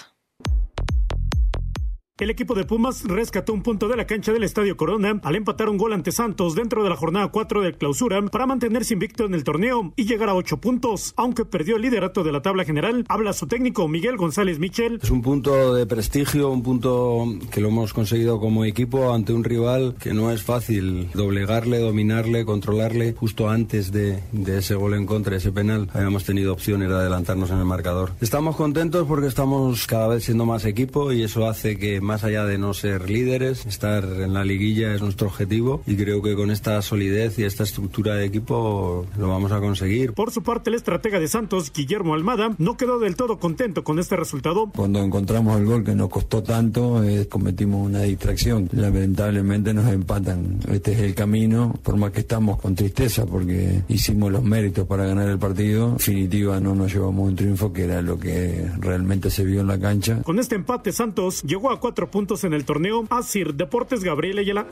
El 2.19 2.31
equipo 2.31 2.55
de 2.55 2.65
Pumas 2.65 3.05
rescató 3.05 3.53
un 3.53 3.63
punto 3.63 3.89
de 3.89 3.97
la 3.97 4.07
cancha 4.07 4.33
del 4.33 4.43
Estadio 4.43 4.79
Corona 4.79 5.21
al 5.23 5.37
empatar 5.37 5.69
un 5.69 5.77
gol 5.77 5.93
ante 5.93 6.13
Santos 6.13 6.55
dentro 6.55 6.83
de 6.83 6.89
la 6.89 6.97
jornada 6.97 7.29
4 7.29 7.61
de 7.61 7.75
clausura 7.75 8.23
para 8.23 8.47
mantenerse 8.47 8.95
invicto 8.95 9.27
en 9.27 9.35
el 9.35 9.45
torneo 9.45 9.93
y 9.97 10.07
llegar 10.07 10.31
a 10.31 10.35
8 10.35 10.57
puntos. 10.57 11.13
Aunque 11.19 11.45
perdió 11.45 11.77
el 11.77 11.83
liderato 11.83 12.25
de 12.25 12.33
la 12.33 12.41
tabla 12.41 12.65
general, 12.65 13.05
habla 13.11 13.35
su 13.35 13.47
técnico 13.47 13.87
Miguel 13.87 14.17
González 14.17 14.59
Michel. 14.59 14.99
Es 15.03 15.11
un 15.11 15.21
punto 15.21 15.75
de 15.75 15.85
prestigio, 15.85 16.49
un 16.49 16.63
punto 16.63 17.27
que 17.51 17.61
lo 17.61 17.69
hemos 17.69 17.93
conseguido 17.93 18.41
como 18.41 18.65
equipo 18.65 19.13
ante 19.13 19.35
un 19.35 19.45
rival 19.45 19.95
que 20.01 20.15
no 20.15 20.31
es 20.31 20.43
fácil 20.43 21.11
doblegarle, 21.13 21.81
dominarle, 21.81 22.47
controlarle. 22.47 23.13
Justo 23.13 23.51
antes 23.51 23.93
de, 23.93 24.23
de 24.33 24.61
ese 24.61 24.75
gol 24.75 24.95
en 24.95 25.05
contra, 25.05 25.37
ese 25.37 25.53
penal, 25.53 25.91
habíamos 25.93 26.25
tenido 26.25 26.55
opciones 26.55 26.89
de 26.89 26.95
adelantarnos 26.95 27.51
en 27.51 27.59
el 27.59 27.67
marcador. 27.67 28.13
Estamos 28.23 28.57
contentos 28.57 29.07
porque 29.07 29.27
estamos 29.27 29.87
cada 29.87 30.09
vez 30.09 30.25
siendo 30.25 30.47
más 30.47 30.65
equipo 30.65 31.13
y 31.13 31.23
eso 31.23 31.47
hace 31.47 31.77
que 31.77 32.06
más 32.07 32.25
allá 32.25 32.45
de 32.45 32.57
no 32.57 32.73
ser 32.73 33.11
líderes, 33.11 33.67
estar 33.67 34.05
en 34.05 34.33
la 34.33 34.45
liguilla 34.45 34.95
es 34.95 35.03
nuestro 35.03 35.27
objetivo 35.29 35.83
y 35.87 35.97
creo 35.97 36.23
que 36.23 36.35
con 36.35 36.51
esta 36.51 36.81
solidez 36.81 37.39
y 37.39 37.45
esta 37.45 37.65
estructura 37.65 38.15
de 38.15 38.25
equipo 38.25 39.05
lo 39.19 39.29
vamos 39.29 39.53
a 39.53 39.61
conseguir. 39.61 40.13
Por 40.13 40.31
su 40.31 40.43
parte, 40.43 40.71
el 40.71 40.77
estratega 40.77 41.19
de 41.19 41.29
Santos, 41.29 41.73
Guillermo 41.73 42.15
Almada, 42.15 42.55
no 42.59 42.77
quedó 42.77 42.99
del 42.99 43.17
todo 43.17 43.39
contento 43.39 43.85
con 43.85 43.99
este 43.99 44.17
resultado. 44.17 44.71
Cuando 44.75 45.03
encontramos 45.03 45.59
el 45.59 45.67
gol 45.67 45.85
que 45.85 45.95
nos 45.95 46.09
costó 46.09 46.43
tanto, 46.43 47.03
eh, 47.03 47.29
cometimos 47.29 47.87
una 47.87 48.03
distracción. 48.03 48.69
Lamentablemente 48.73 49.75
nos 49.75 49.93
empatan. 49.93 50.61
Este 50.71 50.93
es 50.93 51.01
el 51.01 51.15
camino, 51.15 51.75
por 51.83 51.97
más 51.97 52.13
que 52.13 52.21
estamos 52.21 52.61
con 52.61 52.75
tristeza 52.75 53.27
porque 53.27 53.83
hicimos 53.89 54.31
los 54.31 54.43
méritos 54.43 54.87
para 54.87 55.07
ganar 55.07 55.29
el 55.29 55.39
partido. 55.39 55.89
En 55.93 55.97
definitiva, 55.97 56.61
no 56.61 56.75
nos 56.75 56.93
llevamos 56.93 57.29
un 57.29 57.37
triunfo 57.37 57.73
que 57.73 57.85
era 57.85 58.03
lo 58.03 58.19
que 58.19 58.71
realmente 58.79 59.31
se 59.31 59.45
vio 59.45 59.61
en 59.61 59.67
la 59.67 59.79
cancha. 59.79 60.23
Con 60.23 60.39
este 60.39 60.55
empate, 60.55 60.93
Santos 60.93 61.43
llegó 61.43 61.71
a 61.71 61.81
cuatro 61.81 61.96
puntos 62.05 62.45
en 62.45 62.53
el 62.53 62.67
torneo. 62.67 63.05
Asir 63.09 63.55
Deportes 63.55 64.05
Gabriel 64.05 64.39
Ayala. 64.39 64.67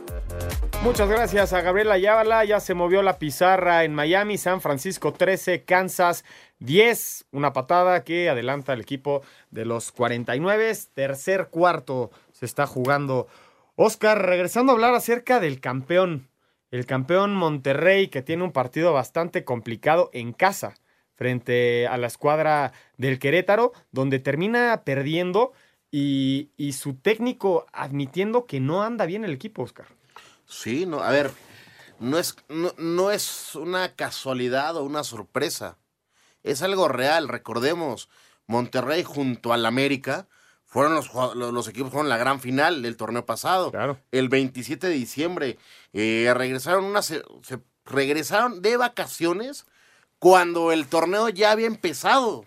Muchas 0.82 1.08
gracias 1.08 1.54
a 1.54 1.62
Gabriela 1.62 1.94
Ayala. 1.94 2.44
Ya 2.44 2.60
se 2.60 2.74
movió 2.74 3.02
la 3.02 3.18
pizarra 3.18 3.84
en 3.84 3.94
Miami, 3.94 4.36
San 4.36 4.60
Francisco 4.60 5.14
13, 5.14 5.64
Kansas 5.64 6.26
10. 6.58 7.24
Una 7.32 7.54
patada 7.54 8.04
que 8.04 8.28
adelanta 8.28 8.74
el 8.74 8.82
equipo 8.82 9.22
de 9.50 9.64
los 9.64 9.92
49. 9.92 10.70
Tercer 10.92 11.48
cuarto 11.48 12.10
se 12.32 12.44
está 12.44 12.66
jugando. 12.66 13.28
Oscar, 13.76 14.26
regresando 14.26 14.72
a 14.72 14.74
hablar 14.74 14.94
acerca 14.94 15.40
del 15.40 15.60
campeón. 15.60 16.28
El 16.70 16.84
campeón 16.84 17.34
Monterrey 17.34 18.08
que 18.08 18.20
tiene 18.20 18.44
un 18.44 18.52
partido 18.52 18.92
bastante 18.92 19.42
complicado 19.42 20.10
en 20.12 20.34
casa 20.34 20.74
frente 21.14 21.86
a 21.86 21.96
la 21.96 22.08
escuadra 22.08 22.72
del 22.98 23.18
Querétaro, 23.18 23.72
donde 23.92 24.18
termina 24.18 24.82
perdiendo 24.84 25.52
y, 25.96 26.50
y 26.56 26.72
su 26.72 26.94
técnico 26.94 27.66
admitiendo 27.72 28.46
que 28.46 28.58
no 28.58 28.82
anda 28.82 29.06
bien 29.06 29.24
el 29.24 29.32
equipo, 29.32 29.62
Oscar. 29.62 29.86
Sí, 30.44 30.86
no, 30.86 30.98
a 31.00 31.10
ver, 31.10 31.30
no 32.00 32.18
es, 32.18 32.34
no, 32.48 32.72
no 32.78 33.12
es 33.12 33.54
una 33.54 33.94
casualidad 33.94 34.76
o 34.76 34.82
una 34.82 35.04
sorpresa. 35.04 35.78
Es 36.42 36.62
algo 36.62 36.88
real, 36.88 37.28
recordemos. 37.28 38.08
Monterrey 38.48 39.04
junto 39.04 39.52
al 39.52 39.64
América 39.66 40.26
fueron 40.64 40.94
los, 40.94 41.14
los, 41.14 41.52
los 41.54 41.68
equipos 41.68 41.90
que 41.90 41.92
fueron 41.92 42.08
la 42.08 42.16
gran 42.16 42.40
final 42.40 42.82
del 42.82 42.96
torneo 42.96 43.24
pasado. 43.24 43.70
El 44.10 44.28
27 44.28 44.88
de 44.88 44.94
diciembre. 44.94 45.58
eh, 45.92 46.32
regresaron 46.34 46.84
una 46.86 47.02
se- 47.02 47.22
se- 47.44 47.60
regresaron 47.84 48.62
de 48.62 48.76
vacaciones 48.76 49.64
cuando 50.18 50.72
el 50.72 50.88
torneo 50.88 51.28
ya 51.28 51.52
había 51.52 51.68
empezado. 51.68 52.46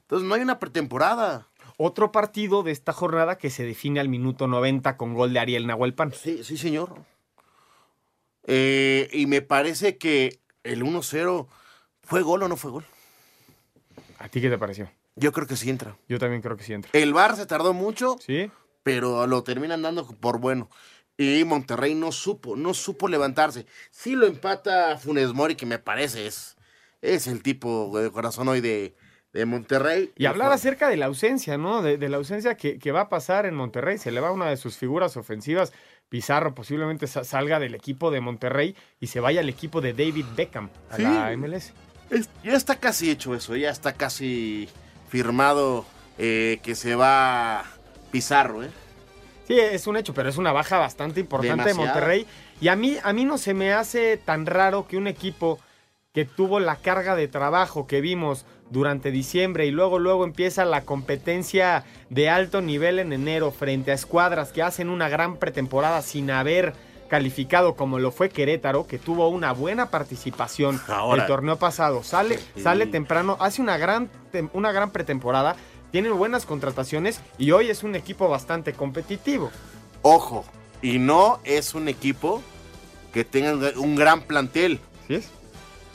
Entonces 0.00 0.26
no 0.26 0.34
hay 0.34 0.40
una 0.40 0.58
pretemporada. 0.58 1.48
Otro 1.76 2.12
partido 2.12 2.62
de 2.62 2.72
esta 2.72 2.92
jornada 2.92 3.38
que 3.38 3.50
se 3.50 3.64
define 3.64 4.00
al 4.00 4.08
minuto 4.08 4.46
90 4.46 4.96
con 4.96 5.14
gol 5.14 5.32
de 5.32 5.40
Ariel 5.40 5.66
Nahuelpan. 5.66 6.12
Sí, 6.12 6.44
sí, 6.44 6.56
señor. 6.56 6.94
Eh, 8.46 9.08
y 9.12 9.26
me 9.26 9.42
parece 9.42 9.98
que 9.98 10.40
el 10.64 10.82
1-0 10.82 11.46
fue 12.02 12.22
gol 12.22 12.42
o 12.42 12.48
no 12.48 12.56
fue 12.56 12.70
gol. 12.70 12.84
¿A 14.18 14.28
ti 14.28 14.40
qué 14.40 14.50
te 14.50 14.58
pareció? 14.58 14.90
Yo 15.16 15.32
creo 15.32 15.46
que 15.46 15.56
sí 15.56 15.70
entra. 15.70 15.96
Yo 16.08 16.18
también 16.18 16.42
creo 16.42 16.56
que 16.56 16.64
sí 16.64 16.72
entra. 16.72 16.90
El 16.94 17.12
Bar 17.12 17.36
se 17.36 17.46
tardó 17.46 17.72
mucho, 17.72 18.16
sí, 18.20 18.50
pero 18.82 19.26
lo 19.26 19.42
terminan 19.42 19.82
dando 19.82 20.06
por 20.06 20.38
bueno. 20.38 20.70
Y 21.18 21.44
Monterrey 21.44 21.94
no 21.94 22.10
supo, 22.10 22.56
no 22.56 22.72
supo 22.72 23.08
levantarse. 23.08 23.66
Sí 23.90 24.16
lo 24.16 24.26
empata 24.26 24.96
Funes 24.98 25.34
Mori, 25.34 25.54
que 25.54 25.66
me 25.66 25.78
parece 25.78 26.26
es, 26.26 26.56
es 27.02 27.26
el 27.26 27.42
tipo 27.42 27.98
de 27.98 28.10
corazón 28.10 28.48
hoy 28.48 28.60
de, 28.60 28.96
de 29.32 29.46
Monterrey. 29.46 30.12
Y 30.16 30.26
hablar 30.26 30.52
acerca 30.52 30.88
de 30.88 30.96
la 30.96 31.06
ausencia, 31.06 31.56
¿no? 31.58 31.82
De, 31.82 31.96
de 31.98 32.08
la 32.08 32.18
ausencia 32.18 32.56
que, 32.56 32.78
que 32.78 32.92
va 32.92 33.02
a 33.02 33.08
pasar 33.08 33.46
en 33.46 33.54
Monterrey. 33.54 33.98
Se 33.98 34.10
le 34.10 34.20
va 34.20 34.30
una 34.32 34.48
de 34.50 34.56
sus 34.56 34.76
figuras 34.76 35.16
ofensivas. 35.16 35.72
Pizarro 36.08 36.54
posiblemente 36.54 37.06
sa- 37.06 37.24
salga 37.24 37.58
del 37.58 37.74
equipo 37.74 38.10
de 38.10 38.20
Monterrey 38.20 38.76
y 39.00 39.06
se 39.06 39.20
vaya 39.20 39.40
al 39.40 39.48
equipo 39.48 39.80
de 39.80 39.92
David 39.94 40.26
Beckham 40.36 40.68
a 40.90 40.96
Sí. 40.96 41.02
la 41.02 41.32
MLS. 41.36 41.72
Es- 42.10 42.28
ya 42.44 42.52
está 42.54 42.76
casi 42.76 43.10
hecho 43.10 43.34
eso, 43.34 43.56
ya 43.56 43.70
está 43.70 43.94
casi 43.94 44.68
firmado 45.08 45.86
eh, 46.18 46.60
que 46.62 46.74
se 46.74 46.94
va 46.94 47.64
Pizarro, 48.10 48.62
¿eh? 48.62 48.70
Sí, 49.48 49.58
es 49.58 49.86
un 49.86 49.96
hecho, 49.96 50.12
pero 50.14 50.28
es 50.28 50.36
una 50.36 50.52
baja 50.52 50.78
bastante 50.78 51.20
importante 51.20 51.64
de. 51.70 51.74
Monterrey. 51.74 52.26
Y 52.60 52.68
a 52.68 52.76
mí, 52.76 52.96
a 53.02 53.12
mí 53.12 53.24
no 53.24 53.38
se 53.38 53.54
me 53.54 53.72
hace 53.72 54.18
tan 54.18 54.46
raro 54.46 54.86
que 54.86 54.96
un 54.98 55.06
equipo 55.06 55.58
que 56.12 56.24
tuvo 56.26 56.60
la 56.60 56.76
carga 56.76 57.16
de 57.16 57.26
trabajo 57.28 57.86
que 57.86 58.00
vimos 58.02 58.44
durante 58.72 59.10
diciembre 59.10 59.66
y 59.66 59.70
luego 59.70 59.98
luego 59.98 60.24
empieza 60.24 60.64
la 60.64 60.80
competencia 60.80 61.84
de 62.08 62.30
alto 62.30 62.62
nivel 62.62 62.98
en 62.98 63.12
enero 63.12 63.50
frente 63.52 63.90
a 63.90 63.94
escuadras 63.94 64.50
que 64.50 64.62
hacen 64.62 64.88
una 64.88 65.08
gran 65.10 65.36
pretemporada 65.36 66.00
sin 66.02 66.30
haber 66.30 66.72
calificado 67.08 67.74
como 67.76 67.98
lo 67.98 68.10
fue 68.10 68.30
Querétaro, 68.30 68.86
que 68.86 68.98
tuvo 68.98 69.28
una 69.28 69.52
buena 69.52 69.90
participación 69.90 70.80
Ahora. 70.88 71.22
el 71.22 71.28
torneo 71.28 71.58
pasado. 71.58 72.02
Sale, 72.02 72.38
Sí. 72.38 72.62
sale 72.62 72.86
temprano, 72.86 73.36
hace 73.38 73.60
una 73.60 73.76
gran, 73.76 74.08
una 74.54 74.72
gran 74.72 74.90
pretemporada, 74.90 75.54
tiene 75.90 76.08
buenas 76.08 76.46
contrataciones 76.46 77.20
y 77.36 77.50
hoy 77.50 77.68
es 77.68 77.82
un 77.82 77.94
equipo 77.94 78.30
bastante 78.30 78.72
competitivo. 78.72 79.50
Ojo, 80.00 80.46
y 80.80 80.98
no 80.98 81.38
es 81.44 81.74
un 81.74 81.88
equipo 81.88 82.42
que 83.12 83.24
tenga 83.26 83.72
un 83.78 83.94
gran 83.94 84.22
plantel. 84.22 84.80
¿Sí 85.06 85.16
es? 85.16 85.28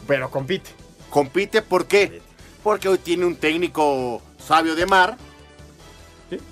Pero 0.05 0.29
compite. 0.29 0.69
Compite, 1.09 1.63
¿por 1.63 1.87
qué? 1.87 2.21
Porque 2.67 2.89
hoy 2.89 2.97
tiene 2.97 3.25
un 3.25 3.37
técnico 3.37 4.21
sabio 4.37 4.75
de 4.75 4.85
mar 4.85 5.17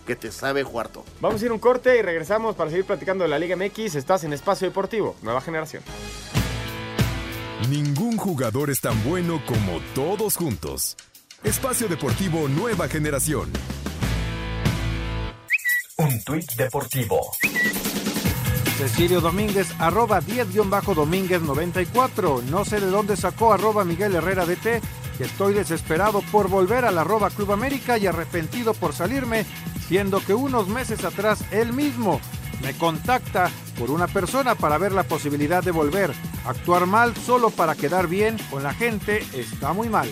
que 0.08 0.16
te 0.16 0.32
sabe 0.32 0.64
jugar 0.64 0.88
todo. 0.88 1.04
Vamos 1.20 1.42
a 1.42 1.46
ir 1.46 1.52
a 1.52 1.54
un 1.54 1.60
corte 1.60 2.00
y 2.00 2.02
regresamos 2.02 2.56
para 2.56 2.70
seguir 2.70 2.86
platicando 2.86 3.26
de 3.26 3.30
la 3.30 3.38
Liga 3.38 3.58
MX. 3.58 3.96
Estás 3.96 4.24
en 4.24 4.32
Espacio 4.32 4.66
Deportivo, 4.66 5.18
nueva 5.22 5.42
generación. 5.42 5.84
Ningún 7.70 8.16
jugador 8.16 8.70
es 8.70 8.80
tan 8.80 9.04
bueno 9.04 9.42
como 9.46 9.82
todos 9.94 10.38
juntos. 10.38 10.96
Espacio 11.44 11.90
Deportivo 11.90 12.48
Nueva 12.48 12.88
Generación. 12.88 13.52
Un 15.98 16.24
tuit 16.24 16.50
deportivo. 16.54 17.30
Cecilio 18.78 19.20
Domínguez, 19.20 19.68
arroba 19.80 20.22
10-Domínguez94. 20.22 22.44
No 22.44 22.64
sé 22.64 22.80
de 22.80 22.88
dónde 22.88 23.18
sacó 23.18 23.52
arroba 23.54 23.86
Miguel 23.86 24.16
Herrera 24.16 24.46
DT, 24.46 24.82
que 25.18 25.26
estoy 25.26 25.54
desesperado 25.54 26.22
por 26.32 26.50
volver 26.50 26.86
al 26.86 26.98
arroba 26.98 27.30
Club 27.30 27.52
América 27.52 27.98
y 27.98 28.08
arrepentido 28.08 28.74
por 28.74 28.94
salirme, 28.94 29.46
siendo 29.88 30.20
que 30.20 30.34
unos 30.34 30.68
meses 30.68 31.04
atrás 31.04 31.44
él 31.52 31.74
mismo 31.74 32.20
me 32.62 32.74
contacta 32.74 33.50
por 33.78 33.92
una 33.92 34.08
persona 34.08 34.56
para 34.56 34.78
ver 34.78 34.92
la 34.92 35.04
posibilidad 35.04 35.64
de 35.64 35.72
volver. 35.72 36.12
Actuar 36.46 36.86
mal 36.86 37.16
solo 37.16 37.50
para 37.50 37.76
quedar 37.76 38.08
bien 38.08 38.38
con 38.50 38.64
la 38.64 38.74
gente 38.74 39.24
está 39.34 39.74
muy 39.74 39.90
mal. 39.90 40.10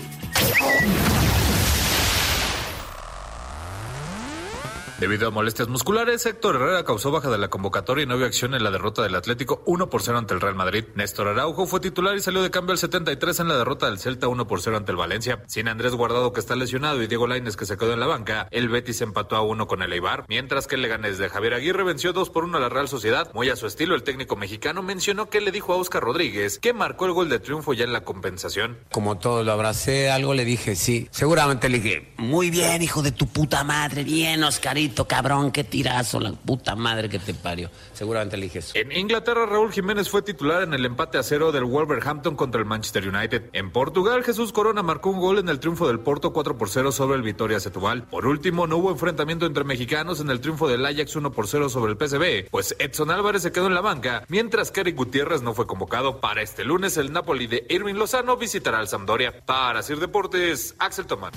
Debido 4.99 5.27
a 5.27 5.31
molestias 5.31 5.67
musculares, 5.67 6.25
Héctor 6.25 6.55
Herrera 6.55 6.85
causó 6.85 7.11
baja 7.11 7.29
de 7.29 7.37
la 7.37 7.49
convocatoria 7.49 8.03
y 8.03 8.05
no 8.05 8.15
vio 8.15 8.25
acción 8.25 8.53
en 8.53 8.63
la 8.63 8.71
derrota 8.71 9.01
del 9.01 9.15
Atlético 9.15 9.63
1 9.65 9.89
por 9.89 10.03
0 10.03 10.19
ante 10.19 10.33
el 10.33 10.41
Real 10.41 10.55
Madrid. 10.55 10.85
Néstor 10.95 11.27
Araujo 11.27 11.65
fue 11.65 11.79
titular 11.79 12.15
y 12.15 12.21
salió 12.21 12.43
de 12.43 12.51
cambio 12.51 12.73
al 12.73 12.77
73 12.77 13.39
en 13.39 13.47
la 13.47 13.57
derrota 13.57 13.87
del 13.87 13.99
Celta 13.99 14.27
1 14.27 14.47
por 14.47 14.61
0 14.61 14.77
ante 14.77 14.91
el 14.91 14.97
Valencia. 14.97 15.43
Sin 15.47 15.67
Andrés 15.67 15.93
Guardado 15.95 16.31
que 16.31 16.39
está 16.39 16.55
lesionado 16.55 17.01
y 17.01 17.07
Diego 17.07 17.27
Laines 17.27 17.57
que 17.57 17.65
se 17.65 17.75
quedó 17.75 17.93
en 17.93 17.99
la 17.99 18.07
banca, 18.07 18.47
el 18.51 18.69
Betis 18.69 19.01
empató 19.01 19.35
a 19.35 19.41
1 19.41 19.67
con 19.67 19.81
el 19.81 19.91
Eibar, 19.91 20.25
mientras 20.27 20.67
que 20.67 20.75
el 20.75 20.83
Leganés 20.83 21.17
de 21.17 21.27
Javier 21.27 21.55
Aguirre 21.55 21.83
venció 21.83 22.13
2 22.13 22.29
por 22.29 22.43
1 22.43 22.57
a 22.57 22.61
la 22.61 22.69
Real 22.69 22.87
Sociedad. 22.87 23.31
Muy 23.33 23.49
a 23.49 23.55
su 23.55 23.65
estilo, 23.65 23.95
el 23.95 24.03
técnico 24.03 24.35
mexicano 24.35 24.83
mencionó 24.83 25.29
que 25.29 25.41
le 25.41 25.51
dijo 25.51 25.73
a 25.73 25.77
Oscar 25.77 26.03
Rodríguez 26.03 26.59
que 26.59 26.71
marcó 26.71 27.07
el 27.07 27.13
gol 27.13 27.29
de 27.29 27.39
triunfo 27.39 27.73
ya 27.73 27.83
en 27.83 27.93
la 27.93 28.03
compensación. 28.03 28.77
Como 28.91 29.17
todo, 29.17 29.43
lo 29.43 29.51
abracé, 29.51 30.11
algo 30.11 30.33
le 30.33 30.45
dije, 30.45 30.75
sí. 30.75 31.07
Seguramente 31.11 31.67
le 31.67 31.79
dije, 31.79 32.13
muy 32.17 32.51
bien, 32.51 32.81
hijo 32.83 33.01
de 33.01 33.11
tu 33.11 33.27
puta 33.27 33.63
madre, 33.63 34.03
bien, 34.03 34.43
Oscarito, 34.43 34.92
cabrón, 34.93 35.51
qué 35.51 35.63
tirazo, 35.63 36.19
la 36.19 36.31
puta 36.31 36.75
madre 36.75 37.09
que 37.09 37.19
te 37.19 37.33
parió. 37.33 37.69
Seguramente 37.93 38.37
le 38.37 38.43
dije 38.43 38.59
eso. 38.59 38.73
En 38.75 38.91
Inglaterra, 38.91 39.45
Raúl 39.45 39.71
Jiménez 39.71 40.09
fue 40.09 40.21
titular 40.21 40.63
en 40.63 40.73
el 40.73 40.85
empate 40.85 41.17
a 41.17 41.23
cero 41.23 41.51
del 41.51 41.65
Wolverhampton 41.65 42.35
contra 42.35 42.59
el 42.59 42.65
Manchester 42.65 43.07
United. 43.07 43.49
En 43.53 43.71
Portugal, 43.71 44.23
Jesús 44.23 44.53
Corona 44.53 44.83
marcó 44.83 45.09
un 45.09 45.19
gol 45.19 45.39
en 45.39 45.49
el 45.49 45.59
triunfo 45.59 45.87
del 45.87 45.99
Porto 45.99 46.33
4 46.33 46.57
por 46.57 46.69
0 46.69 46.91
sobre 46.91 47.17
el 47.17 47.23
Vitoria 47.23 47.59
Setúbal. 47.59 48.03
Por 48.03 48.25
último, 48.25 48.67
no 48.67 48.77
hubo 48.77 48.91
enfrentamiento 48.91 49.45
entre 49.45 49.63
mexicanos 49.63 50.19
en 50.19 50.29
el 50.29 50.39
triunfo 50.39 50.67
del 50.67 50.85
Ajax 50.85 51.15
1 51.15 51.31
por 51.31 51.47
0 51.47 51.69
sobre 51.69 51.93
el 51.93 51.97
PSV, 51.97 52.49
pues 52.51 52.75
Edson 52.79 53.11
Álvarez 53.11 53.41
se 53.41 53.51
quedó 53.51 53.67
en 53.67 53.75
la 53.75 53.81
banca, 53.81 54.23
mientras 54.27 54.71
que 54.71 54.81
Eric 54.81 54.95
Gutiérrez 54.95 55.41
no 55.41 55.53
fue 55.53 55.67
convocado. 55.67 56.19
Para 56.19 56.41
este 56.41 56.63
lunes, 56.63 56.97
el 56.97 57.11
Napoli 57.11 57.47
de 57.47 57.65
Irving 57.69 57.95
Lozano 57.95 58.37
visitará 58.37 58.79
al 58.79 58.87
Sampdoria. 58.87 59.45
Para 59.45 59.81
Sir 59.81 59.99
Deportes, 59.99 60.75
Axel 60.79 61.05
Tomán. 61.05 61.31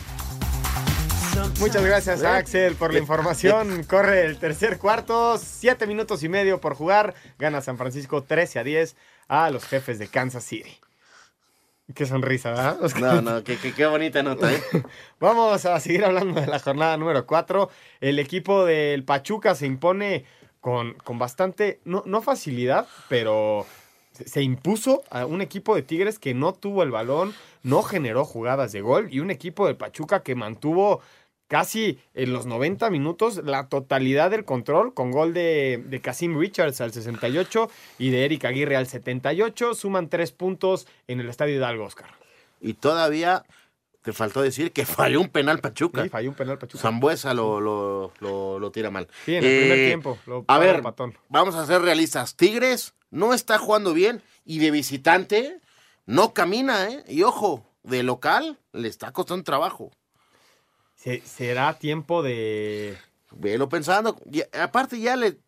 Muchas 1.58 1.84
gracias 1.84 2.22
a 2.22 2.36
Axel 2.36 2.74
por 2.74 2.92
la 2.92 2.98
información. 2.98 3.82
Corre 3.84 4.26
el 4.26 4.38
tercer 4.38 4.78
cuarto, 4.78 5.38
siete 5.38 5.86
minutos 5.86 6.22
y 6.22 6.28
medio 6.28 6.60
por 6.60 6.74
jugar. 6.74 7.14
Gana 7.38 7.60
San 7.62 7.78
Francisco 7.78 8.22
13 8.22 8.58
a 8.58 8.64
10 8.64 8.96
a 9.28 9.50
los 9.50 9.64
jefes 9.64 9.98
de 9.98 10.08
Kansas 10.08 10.44
City. 10.44 10.78
Qué 11.94 12.04
sonrisa, 12.04 12.50
¿verdad? 12.50 12.78
No, 13.00 13.22
no, 13.36 13.44
qué, 13.44 13.56
qué, 13.56 13.72
qué 13.72 13.86
bonita 13.86 14.22
nota, 14.22 14.52
¿eh? 14.52 14.62
Vamos 15.20 15.64
a 15.64 15.80
seguir 15.80 16.04
hablando 16.04 16.40
de 16.40 16.46
la 16.46 16.58
jornada 16.58 16.96
número 16.98 17.26
4. 17.26 17.70
El 18.00 18.18
equipo 18.18 18.64
del 18.66 19.04
Pachuca 19.04 19.54
se 19.54 19.66
impone 19.66 20.24
con, 20.60 20.94
con 21.04 21.18
bastante, 21.18 21.80
no, 21.84 22.02
no 22.06 22.20
facilidad, 22.22 22.86
pero 23.08 23.64
se- 24.12 24.28
se 24.28 24.42
impuso 24.42 25.04
a 25.10 25.24
un 25.24 25.40
equipo 25.40 25.74
de 25.74 25.82
Tigres 25.82 26.18
que 26.18 26.34
no 26.34 26.52
tuvo 26.52 26.82
el 26.82 26.90
balón, 26.90 27.34
no 27.62 27.82
generó 27.82 28.24
jugadas 28.24 28.72
de 28.72 28.82
gol 28.82 29.08
y 29.10 29.20
un 29.20 29.30
equipo 29.30 29.66
del 29.66 29.76
Pachuca 29.76 30.22
que 30.22 30.34
mantuvo 30.34 31.00
casi 31.48 31.98
en 32.14 32.32
los 32.32 32.46
90 32.46 32.90
minutos 32.90 33.40
la 33.44 33.68
totalidad 33.68 34.30
del 34.30 34.44
control 34.44 34.94
con 34.94 35.10
gol 35.10 35.32
de, 35.34 35.82
de 35.86 36.00
Casim 36.00 36.38
Richards 36.38 36.80
al 36.80 36.92
68 36.92 37.70
y 37.98 38.10
de 38.10 38.24
Eric 38.24 38.44
Aguirre 38.44 38.76
al 38.76 38.86
78. 38.86 39.74
Suman 39.74 40.08
tres 40.08 40.32
puntos 40.32 40.86
en 41.06 41.20
el 41.20 41.28
Estadio 41.28 41.54
Hidalgo, 41.56 41.84
Oscar. 41.84 42.08
Y 42.60 42.74
todavía 42.74 43.44
te 44.02 44.12
faltó 44.12 44.40
decir 44.42 44.72
que 44.72 44.84
falló 44.86 45.20
un 45.20 45.28
penal 45.28 45.58
Pachuca. 45.60 46.02
Sí, 46.04 46.08
falló 46.08 46.30
un 46.30 46.36
penal 46.36 46.58
Pachuca. 46.58 46.80
Zambuesa 46.82 47.34
lo, 47.34 47.60
lo, 47.60 48.12
lo, 48.20 48.58
lo 48.58 48.70
tira 48.72 48.90
mal. 48.90 49.08
Sí, 49.24 49.34
en 49.36 49.44
el 49.44 49.58
primer 49.60 49.78
Eh, 49.78 49.86
tiempo. 49.88 50.18
Lo 50.26 50.44
A 50.48 50.58
ver, 50.58 50.82
Patón. 50.82 51.14
vamos 51.28 51.54
a 51.54 51.66
ser 51.66 51.82
realistas. 51.82 52.34
Tigres 52.36 52.94
no 53.10 53.34
está 53.34 53.58
jugando 53.58 53.94
bien 53.94 54.22
y 54.44 54.58
de 54.58 54.70
visitante 54.70 55.60
no 56.06 56.34
camina, 56.34 56.88
¿eh? 56.90 57.04
Y 57.08 57.22
ojo, 57.24 57.66
de 57.82 58.02
local 58.02 58.58
le 58.72 58.88
está 58.88 59.12
costando 59.12 59.42
trabajo. 59.44 59.90
Se- 61.06 61.22
será 61.24 61.78
tiempo 61.78 62.22
de. 62.22 62.96
Velo 63.30 63.68
pensando. 63.68 64.16
Y 64.30 64.42
aparte 64.58 64.98
ya 65.00 65.14
le... 65.16 65.38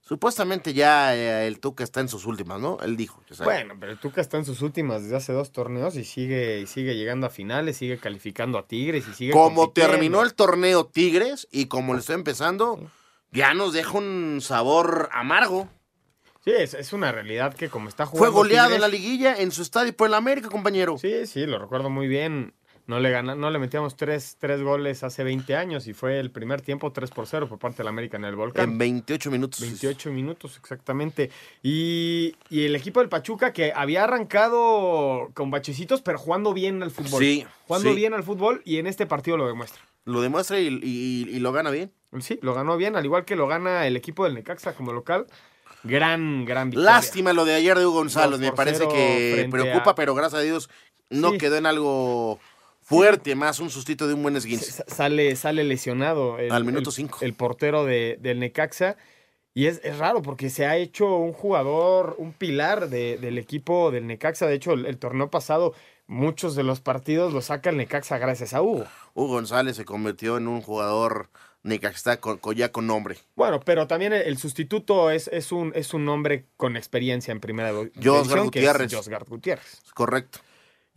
Supuestamente 0.00 0.72
ya 0.72 1.14
eh, 1.14 1.46
el 1.46 1.60
Tuca 1.60 1.84
está 1.84 2.00
en 2.00 2.08
sus 2.08 2.24
últimas, 2.24 2.60
¿no? 2.60 2.78
Él 2.82 2.96
dijo. 2.96 3.22
ya 3.28 3.36
sabe. 3.36 3.52
Bueno, 3.52 3.74
pero 3.78 3.92
el 3.92 3.98
Tuca 3.98 4.20
está 4.22 4.38
en 4.38 4.44
sus 4.46 4.62
últimas 4.62 5.02
desde 5.02 5.16
hace 5.16 5.32
dos 5.34 5.52
torneos 5.52 5.96
y 5.96 6.04
sigue, 6.04 6.60
y 6.60 6.66
sigue 6.66 6.96
llegando 6.96 7.26
a 7.26 7.30
finales, 7.30 7.76
sigue 7.76 7.98
calificando 7.98 8.56
a 8.58 8.66
Tigres 8.66 9.06
y 9.06 9.12
sigue. 9.12 9.32
como 9.32 9.70
terminó 9.70 10.22
el 10.22 10.32
torneo 10.34 10.86
Tigres 10.86 11.46
y 11.50 11.66
como 11.66 11.92
le 11.92 12.00
está 12.00 12.14
empezando, 12.14 12.80
ya 13.32 13.52
nos 13.54 13.74
deja 13.74 13.98
un 13.98 14.38
sabor 14.40 15.10
amargo. 15.12 15.68
Sí, 16.42 16.52
es, 16.56 16.72
es 16.72 16.94
una 16.94 17.12
realidad 17.12 17.52
que 17.52 17.68
como 17.68 17.90
está 17.90 18.06
Fue 18.06 18.16
jugando. 18.28 18.36
goleado 18.38 18.74
en 18.74 18.80
la 18.80 18.88
liguilla 18.88 19.36
en 19.36 19.50
su 19.52 19.60
estadio 19.60 19.94
por 19.94 20.08
el 20.08 20.14
América, 20.14 20.48
compañero. 20.48 20.96
Sí, 20.96 21.26
sí, 21.26 21.44
lo 21.44 21.58
recuerdo 21.58 21.90
muy 21.90 22.08
bien. 22.08 22.54
No 22.88 22.98
le, 23.00 23.10
gana, 23.10 23.34
no 23.34 23.50
le 23.50 23.58
metíamos 23.58 23.96
tres, 23.96 24.36
tres 24.40 24.62
goles 24.62 25.02
hace 25.04 25.22
20 25.22 25.54
años 25.54 25.86
y 25.86 25.92
fue 25.92 26.18
el 26.18 26.30
primer 26.30 26.62
tiempo 26.62 26.90
3 26.90 27.10
por 27.10 27.26
0 27.26 27.46
por 27.46 27.58
parte 27.58 27.76
del 27.78 27.88
América 27.88 28.16
en 28.16 28.24
el 28.24 28.34
Volcán. 28.34 28.64
En 28.70 28.78
28 28.78 29.30
minutos. 29.30 29.60
28 29.60 30.10
minutos, 30.10 30.56
exactamente. 30.56 31.30
Y, 31.62 32.34
y 32.48 32.64
el 32.64 32.74
equipo 32.74 33.00
del 33.00 33.10
Pachuca 33.10 33.52
que 33.52 33.74
había 33.76 34.04
arrancado 34.04 35.30
con 35.34 35.50
bachecitos, 35.50 36.00
pero 36.00 36.18
jugando 36.18 36.54
bien 36.54 36.82
al 36.82 36.90
fútbol. 36.90 37.22
Sí, 37.22 37.46
Jugando 37.66 37.90
sí. 37.90 37.94
bien 37.96 38.14
al 38.14 38.22
fútbol 38.22 38.62
y 38.64 38.78
en 38.78 38.86
este 38.86 39.04
partido 39.06 39.36
lo 39.36 39.46
demuestra. 39.46 39.82
Lo 40.06 40.22
demuestra 40.22 40.58
y, 40.58 40.68
y- 40.82 41.28
y 41.28 41.38
lo 41.40 41.52
gana 41.52 41.70
bien. 41.70 41.92
Sí, 42.20 42.38
lo 42.40 42.54
ganó 42.54 42.78
bien, 42.78 42.96
al 42.96 43.04
igual 43.04 43.26
que 43.26 43.36
lo 43.36 43.46
gana 43.46 43.86
el 43.86 43.96
equipo 43.96 44.24
del 44.24 44.32
Necaxa 44.32 44.72
como 44.74 44.94
local. 44.94 45.26
Gran, 45.84 46.46
gran 46.46 46.70
victoria. 46.70 46.90
Lástima 46.92 47.34
lo 47.34 47.44
de 47.44 47.54
ayer 47.54 47.78
de 47.78 47.84
Hugo 47.84 47.98
González. 47.98 48.40
Me 48.40 48.52
parece 48.52 48.88
que 48.88 49.46
preocupa, 49.50 49.90
a- 49.90 49.94
pero 49.94 50.14
gracias 50.14 50.40
a 50.40 50.42
Dios 50.42 50.70
no 51.10 51.32
Sí. 51.32 51.38
quedó 51.38 51.56
en 51.56 51.66
algo 51.66 52.40
fuerte, 52.88 53.34
más 53.34 53.60
un 53.60 53.70
sustito 53.70 54.08
de 54.08 54.14
un 54.14 54.22
buen 54.22 54.36
esguince. 54.36 54.72
Sa- 54.72 54.84
Sale, 54.86 55.36
sale 55.36 55.64
lesionado 55.64 56.38
el, 56.38 56.50
Al 56.52 56.64
minuto 56.64 56.90
el- 56.90 56.94
cinco. 56.96 57.18
el 57.22 57.34
portero 57.34 57.84
de- 57.84 58.18
del 58.20 58.40
Necaxa. 58.40 58.96
Y 59.54 59.66
es, 59.66 59.80
es 59.82 59.98
raro 59.98 60.22
porque 60.22 60.50
se 60.50 60.66
ha 60.66 60.76
hecho 60.76 61.16
un 61.16 61.32
jugador, 61.32 62.14
un 62.18 62.32
pilar 62.32 62.88
de- 62.88 63.18
del 63.18 63.38
equipo 63.38 63.90
del 63.90 64.06
Necaxa. 64.06 64.46
De 64.46 64.54
hecho, 64.54 64.72
el, 64.72 64.86
el 64.86 64.98
torneo 64.98 65.30
pasado, 65.30 65.74
muchos 66.06 66.54
de 66.54 66.62
los 66.62 66.80
partidos 66.80 67.32
los 67.32 67.46
saca 67.46 67.70
el 67.70 67.76
Necaxa 67.76 68.18
gracias 68.18 68.54
a 68.54 68.62
Hugo. 68.62 68.84
Hugo 69.14 69.28
González 69.34 69.76
se 69.76 69.84
convirtió 69.84 70.36
en 70.36 70.46
un 70.48 70.62
jugador 70.62 71.28
necaxista 71.64 72.18
con, 72.20 72.38
con- 72.38 72.54
ya 72.54 72.70
con 72.70 72.86
nombre. 72.86 73.16
Bueno, 73.34 73.58
pero 73.60 73.86
también 73.88 74.12
el, 74.12 74.22
el 74.22 74.38
sustituto 74.38 75.10
es, 75.10 75.26
es, 75.28 75.50
un, 75.50 75.72
es 75.74 75.92
un 75.92 76.08
hombre 76.08 76.46
con 76.56 76.76
experiencia 76.76 77.32
en 77.32 77.40
primera 77.40 77.70
Josgar 77.72 77.90
división, 77.92 78.50
que 78.50 78.60
es 78.60 78.64
Gutiérrez. 78.66 78.94
Josgar 78.94 79.24
Gutiérrez. 79.24 79.80
Correcto. 79.92 80.38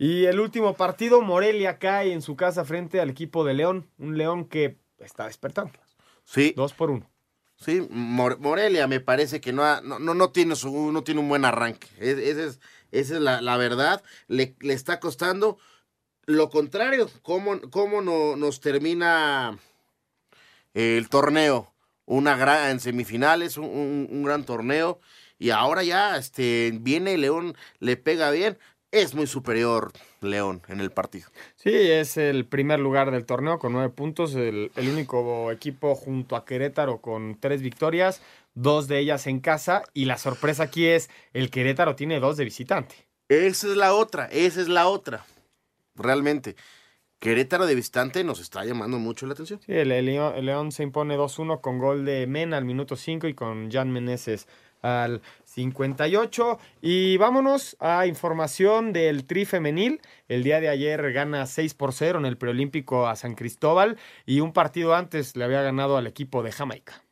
Y 0.02 0.24
el 0.24 0.40
último 0.40 0.74
partido, 0.74 1.20
Morelia 1.22 1.78
cae 1.78 2.12
en 2.12 2.22
su 2.22 2.34
casa 2.34 2.64
frente 2.64 3.00
al 3.00 3.08
equipo 3.08 3.44
de 3.44 3.54
León. 3.54 3.86
Un 3.98 4.18
León 4.18 4.46
que 4.46 4.76
está 4.98 5.26
despertando. 5.26 5.78
Sí. 6.24 6.54
Dos 6.56 6.72
por 6.72 6.90
uno. 6.90 7.08
Sí, 7.56 7.86
Mor- 7.88 8.40
Morelia 8.40 8.88
me 8.88 8.98
parece 8.98 9.40
que 9.40 9.52
no, 9.52 9.62
ha- 9.64 9.80
no, 9.80 10.00
no, 10.00 10.14
no 10.14 10.30
tiene 10.30 10.56
su, 10.56 10.90
no 10.90 11.04
tiene 11.04 11.20
un 11.20 11.28
buen 11.28 11.44
arranque. 11.44 11.86
Es- 12.00 12.18
esa 12.18 12.42
es, 12.46 12.60
esa 12.90 13.14
es 13.14 13.20
la, 13.20 13.40
la 13.40 13.56
verdad. 13.56 14.02
Le, 14.26 14.56
le 14.58 14.72
está 14.72 14.98
costando. 14.98 15.58
Lo 16.26 16.50
contrario, 16.50 17.08
cómo, 17.22 17.60
cómo 17.70 18.02
no, 18.02 18.34
nos 18.34 18.60
termina 18.60 19.56
el 20.74 21.08
torneo. 21.10 21.72
Una 22.06 22.36
gran 22.36 22.70
en 22.70 22.80
semifinales, 22.80 23.56
un, 23.56 23.66
un- 23.66 24.08
un 24.10 24.22
gran 24.24 24.42
torneo. 24.44 24.98
Y 25.38 25.50
ahora 25.50 25.82
ya 25.84 26.16
este, 26.16 26.72
viene 26.80 27.16
León, 27.18 27.56
le 27.78 27.96
pega 27.96 28.30
bien. 28.32 28.58
Es 28.92 29.14
muy 29.14 29.26
superior 29.26 29.90
León 30.20 30.60
en 30.68 30.80
el 30.80 30.90
partido. 30.90 31.26
Sí, 31.56 31.70
es 31.72 32.18
el 32.18 32.44
primer 32.44 32.78
lugar 32.78 33.10
del 33.10 33.24
torneo 33.24 33.58
con 33.58 33.72
nueve 33.72 33.88
puntos, 33.88 34.34
el, 34.34 34.70
el 34.76 34.88
único 34.90 35.50
equipo 35.50 35.94
junto 35.94 36.36
a 36.36 36.44
Querétaro 36.44 37.00
con 37.00 37.38
tres 37.40 37.62
victorias, 37.62 38.20
dos 38.52 38.88
de 38.88 38.98
ellas 38.98 39.26
en 39.26 39.40
casa 39.40 39.82
y 39.94 40.04
la 40.04 40.18
sorpresa 40.18 40.64
aquí 40.64 40.86
es 40.86 41.08
el 41.32 41.50
Querétaro 41.50 41.96
tiene 41.96 42.20
dos 42.20 42.36
de 42.36 42.44
visitante. 42.44 42.94
Esa 43.30 43.68
es 43.68 43.76
la 43.76 43.94
otra, 43.94 44.26
esa 44.26 44.60
es 44.60 44.68
la 44.68 44.86
otra. 44.86 45.24
Realmente. 45.94 46.54
Querétaro 47.18 47.64
de 47.64 47.74
visitante 47.74 48.24
nos 48.24 48.40
está 48.40 48.62
llamando 48.62 48.98
mucho 48.98 49.24
la 49.26 49.32
atención. 49.32 49.58
Sí, 49.64 49.72
el, 49.72 49.90
el 49.90 50.04
León, 50.04 50.34
el 50.36 50.44
León 50.44 50.70
se 50.70 50.82
impone 50.82 51.16
2-1 51.16 51.62
con 51.62 51.78
gol 51.78 52.04
de 52.04 52.26
Mena 52.26 52.58
al 52.58 52.66
minuto 52.66 52.96
5 52.96 53.26
y 53.28 53.32
con 53.32 53.70
Jan 53.70 53.90
Meneses 53.90 54.48
al 54.82 55.22
58. 55.44 56.58
Y 56.82 57.16
vámonos 57.16 57.76
a 57.80 58.06
información 58.06 58.92
del 58.92 59.24
Tri 59.24 59.44
Femenil. 59.44 60.00
El 60.28 60.42
día 60.42 60.60
de 60.60 60.68
ayer 60.68 61.12
gana 61.12 61.46
6 61.46 61.74
por 61.74 61.92
0 61.92 62.18
en 62.18 62.26
el 62.26 62.36
preolímpico 62.36 63.06
a 63.06 63.16
San 63.16 63.34
Cristóbal 63.34 63.96
y 64.26 64.40
un 64.40 64.52
partido 64.52 64.94
antes 64.94 65.36
le 65.36 65.44
había 65.44 65.62
ganado 65.62 65.96
al 65.96 66.06
equipo 66.06 66.42
de 66.42 66.52
Jamaica. 66.52 67.02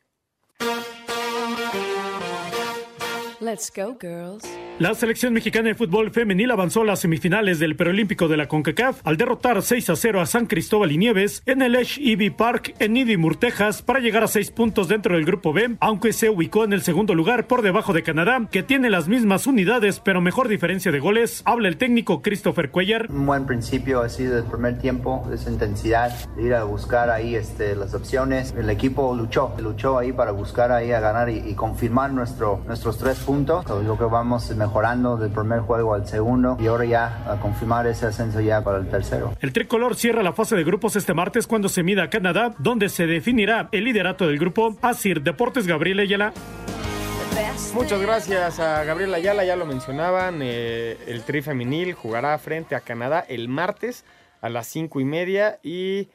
Let's 3.39 3.71
go, 3.75 3.97
girls. 3.99 4.43
La 4.81 4.95
selección 4.95 5.33
mexicana 5.33 5.67
de 5.67 5.75
fútbol 5.75 6.09
femenil 6.09 6.49
avanzó 6.49 6.81
a 6.81 6.85
las 6.85 7.01
semifinales 7.01 7.59
del 7.59 7.75
preolímpico 7.75 8.27
de 8.27 8.35
la 8.35 8.47
CONCACAF 8.47 9.01
al 9.03 9.15
derrotar 9.15 9.61
6 9.61 9.91
a 9.91 9.95
0 9.95 10.21
a 10.21 10.25
San 10.25 10.47
Cristóbal 10.47 10.91
y 10.91 10.97
Nieves 10.97 11.43
en 11.45 11.61
el 11.61 11.75
Esh 11.75 11.99
EV 12.01 12.35
Park 12.35 12.73
en 12.79 12.97
Idimur, 12.97 13.35
Texas, 13.35 13.83
para 13.83 13.99
llegar 13.99 14.23
a 14.23 14.27
6 14.27 14.49
puntos 14.49 14.87
dentro 14.87 15.13
del 15.13 15.23
grupo 15.23 15.53
B, 15.53 15.77
aunque 15.79 16.13
se 16.13 16.31
ubicó 16.31 16.63
en 16.63 16.73
el 16.73 16.81
segundo 16.81 17.13
lugar 17.13 17.45
por 17.45 17.61
debajo 17.61 17.93
de 17.93 18.01
Canadá, 18.01 18.47
que 18.49 18.63
tiene 18.63 18.89
las 18.89 19.07
mismas 19.07 19.45
unidades 19.45 19.99
pero 19.99 20.19
mejor 20.19 20.47
diferencia 20.47 20.91
de 20.91 20.99
goles. 20.99 21.43
Habla 21.45 21.67
el 21.67 21.77
técnico 21.77 22.23
Christopher 22.23 22.71
Cuellar. 22.71 23.05
Un 23.11 23.27
buen 23.27 23.45
principio 23.45 24.01
así 24.01 24.23
del 24.23 24.45
primer 24.45 24.79
tiempo, 24.79 25.29
esa 25.31 25.51
intensidad, 25.51 26.11
ir 26.39 26.55
a 26.55 26.63
buscar 26.63 27.11
ahí 27.11 27.35
este, 27.35 27.75
las 27.75 27.93
opciones. 27.93 28.51
El 28.57 28.71
equipo 28.71 29.13
luchó, 29.13 29.53
luchó 29.59 29.99
ahí 29.99 30.11
para 30.11 30.31
buscar 30.31 30.71
ahí 30.71 30.91
a 30.91 30.99
ganar 30.99 31.29
y, 31.29 31.53
confirmar 31.53 32.11
nuestro, 32.11 32.63
nuestros 32.65 32.97
tres 32.97 33.19
puntos. 33.19 33.63
Yo 33.67 33.95
que 33.95 34.05
vamos 34.05 34.49
mejorando 34.71 35.17
del 35.17 35.31
primer 35.31 35.59
juego 35.59 35.93
al 35.93 36.07
segundo 36.07 36.55
y 36.57 36.67
ahora 36.67 36.85
ya 36.85 37.29
a 37.29 37.41
confirmar 37.41 37.87
ese 37.87 38.05
ascenso 38.05 38.39
ya 38.39 38.63
para 38.63 38.77
el 38.77 38.87
tercero. 38.89 39.33
El 39.41 39.51
tricolor 39.51 39.97
cierra 39.97 40.23
la 40.23 40.31
fase 40.31 40.55
de 40.55 40.63
grupos 40.63 40.95
este 40.95 41.13
martes 41.13 41.45
cuando 41.45 41.67
se 41.67 41.83
mida 41.83 42.03
a 42.03 42.09
Canadá, 42.09 42.55
donde 42.57 42.87
se 42.87 43.05
definirá 43.05 43.67
el 43.73 43.83
liderato 43.83 44.27
del 44.27 44.39
grupo. 44.39 44.77
Asir 44.81 45.23
Deportes 45.23 45.67
Gabriel 45.67 45.99
Ayala. 45.99 46.31
Muchas 47.73 48.01
gracias 48.01 48.61
a 48.61 48.85
Gabriel 48.85 49.13
Ayala, 49.13 49.43
ya 49.43 49.57
lo 49.57 49.65
mencionaban, 49.65 50.39
eh, 50.41 50.97
el 51.05 51.23
tri 51.23 51.41
femenil 51.41 51.93
jugará 51.93 52.37
frente 52.37 52.73
a 52.75 52.79
Canadá 52.79 53.25
el 53.27 53.49
martes 53.49 54.05
a 54.39 54.47
las 54.47 54.67
cinco 54.67 55.01
y 55.01 55.05
media 55.05 55.59
y, 55.63 56.09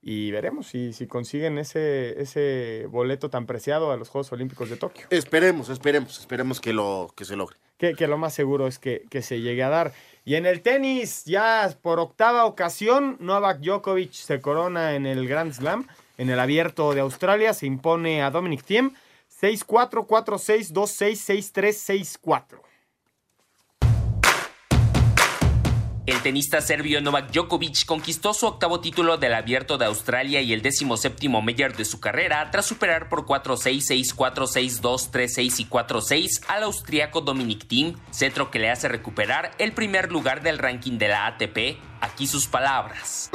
y 0.00 0.30
veremos 0.30 0.66
si, 0.66 0.94
si 0.94 1.06
consiguen 1.06 1.58
ese, 1.58 2.20
ese 2.20 2.86
boleto 2.88 3.28
tan 3.28 3.44
preciado 3.44 3.92
a 3.92 3.98
los 3.98 4.08
Juegos 4.08 4.32
Olímpicos 4.32 4.70
de 4.70 4.76
Tokio. 4.76 5.06
Esperemos, 5.10 5.68
esperemos, 5.68 6.18
esperemos 6.18 6.60
que, 6.60 6.72
lo, 6.72 7.10
que 7.14 7.26
se 7.26 7.36
logre. 7.36 7.58
Que, 7.78 7.94
que 7.94 8.06
lo 8.06 8.18
más 8.18 8.34
seguro 8.34 8.66
es 8.66 8.78
que, 8.78 9.04
que 9.08 9.22
se 9.22 9.40
llegue 9.40 9.62
a 9.62 9.70
dar. 9.70 9.92
Y 10.24 10.34
en 10.34 10.44
el 10.44 10.60
tenis, 10.60 11.24
ya 11.24 11.74
por 11.80 12.00
octava 12.00 12.44
ocasión, 12.44 13.16
Novak 13.20 13.60
Djokovic 13.60 14.12
se 14.12 14.40
corona 14.40 14.94
en 14.94 15.06
el 15.06 15.26
Grand 15.26 15.52
Slam, 15.52 15.86
en 16.18 16.28
el 16.28 16.38
abierto 16.38 16.92
de 16.92 17.00
Australia, 17.00 17.54
se 17.54 17.66
impone 17.66 18.22
a 18.22 18.30
Dominic 18.30 18.62
Thiem 18.62 18.92
6-4, 19.40 20.06
4-6, 20.06 20.72
2-6, 20.72 21.52
6-3, 21.52 22.18
6-4. 22.22 22.60
El 26.08 26.22
tenista 26.22 26.62
serbio 26.62 27.02
Novak 27.02 27.32
Djokovic 27.32 27.84
conquistó 27.84 28.32
su 28.32 28.46
octavo 28.46 28.80
título 28.80 29.18
del 29.18 29.34
Abierto 29.34 29.76
de 29.76 29.84
Australia 29.84 30.40
y 30.40 30.54
el 30.54 30.62
décimo 30.62 30.96
séptimo 30.96 31.42
mayor 31.42 31.76
de 31.76 31.84
su 31.84 32.00
carrera 32.00 32.50
tras 32.50 32.64
superar 32.64 33.10
por 33.10 33.26
4-6, 33.26 34.14
6-4, 34.16 34.80
6-2, 34.80 35.10
3-6 35.10 35.60
y 35.60 35.66
4-6 35.66 36.44
al 36.48 36.62
austriaco 36.62 37.20
Dominic 37.20 37.66
Thiem, 37.66 37.94
cetro 38.10 38.50
que 38.50 38.58
le 38.58 38.70
hace 38.70 38.88
recuperar 38.88 39.50
el 39.58 39.72
primer 39.72 40.10
lugar 40.10 40.42
del 40.42 40.56
ranking 40.56 40.96
de 40.96 41.08
la 41.08 41.26
ATP. 41.26 41.76
Aquí 42.00 42.26
sus 42.26 42.46
palabras. 42.46 43.28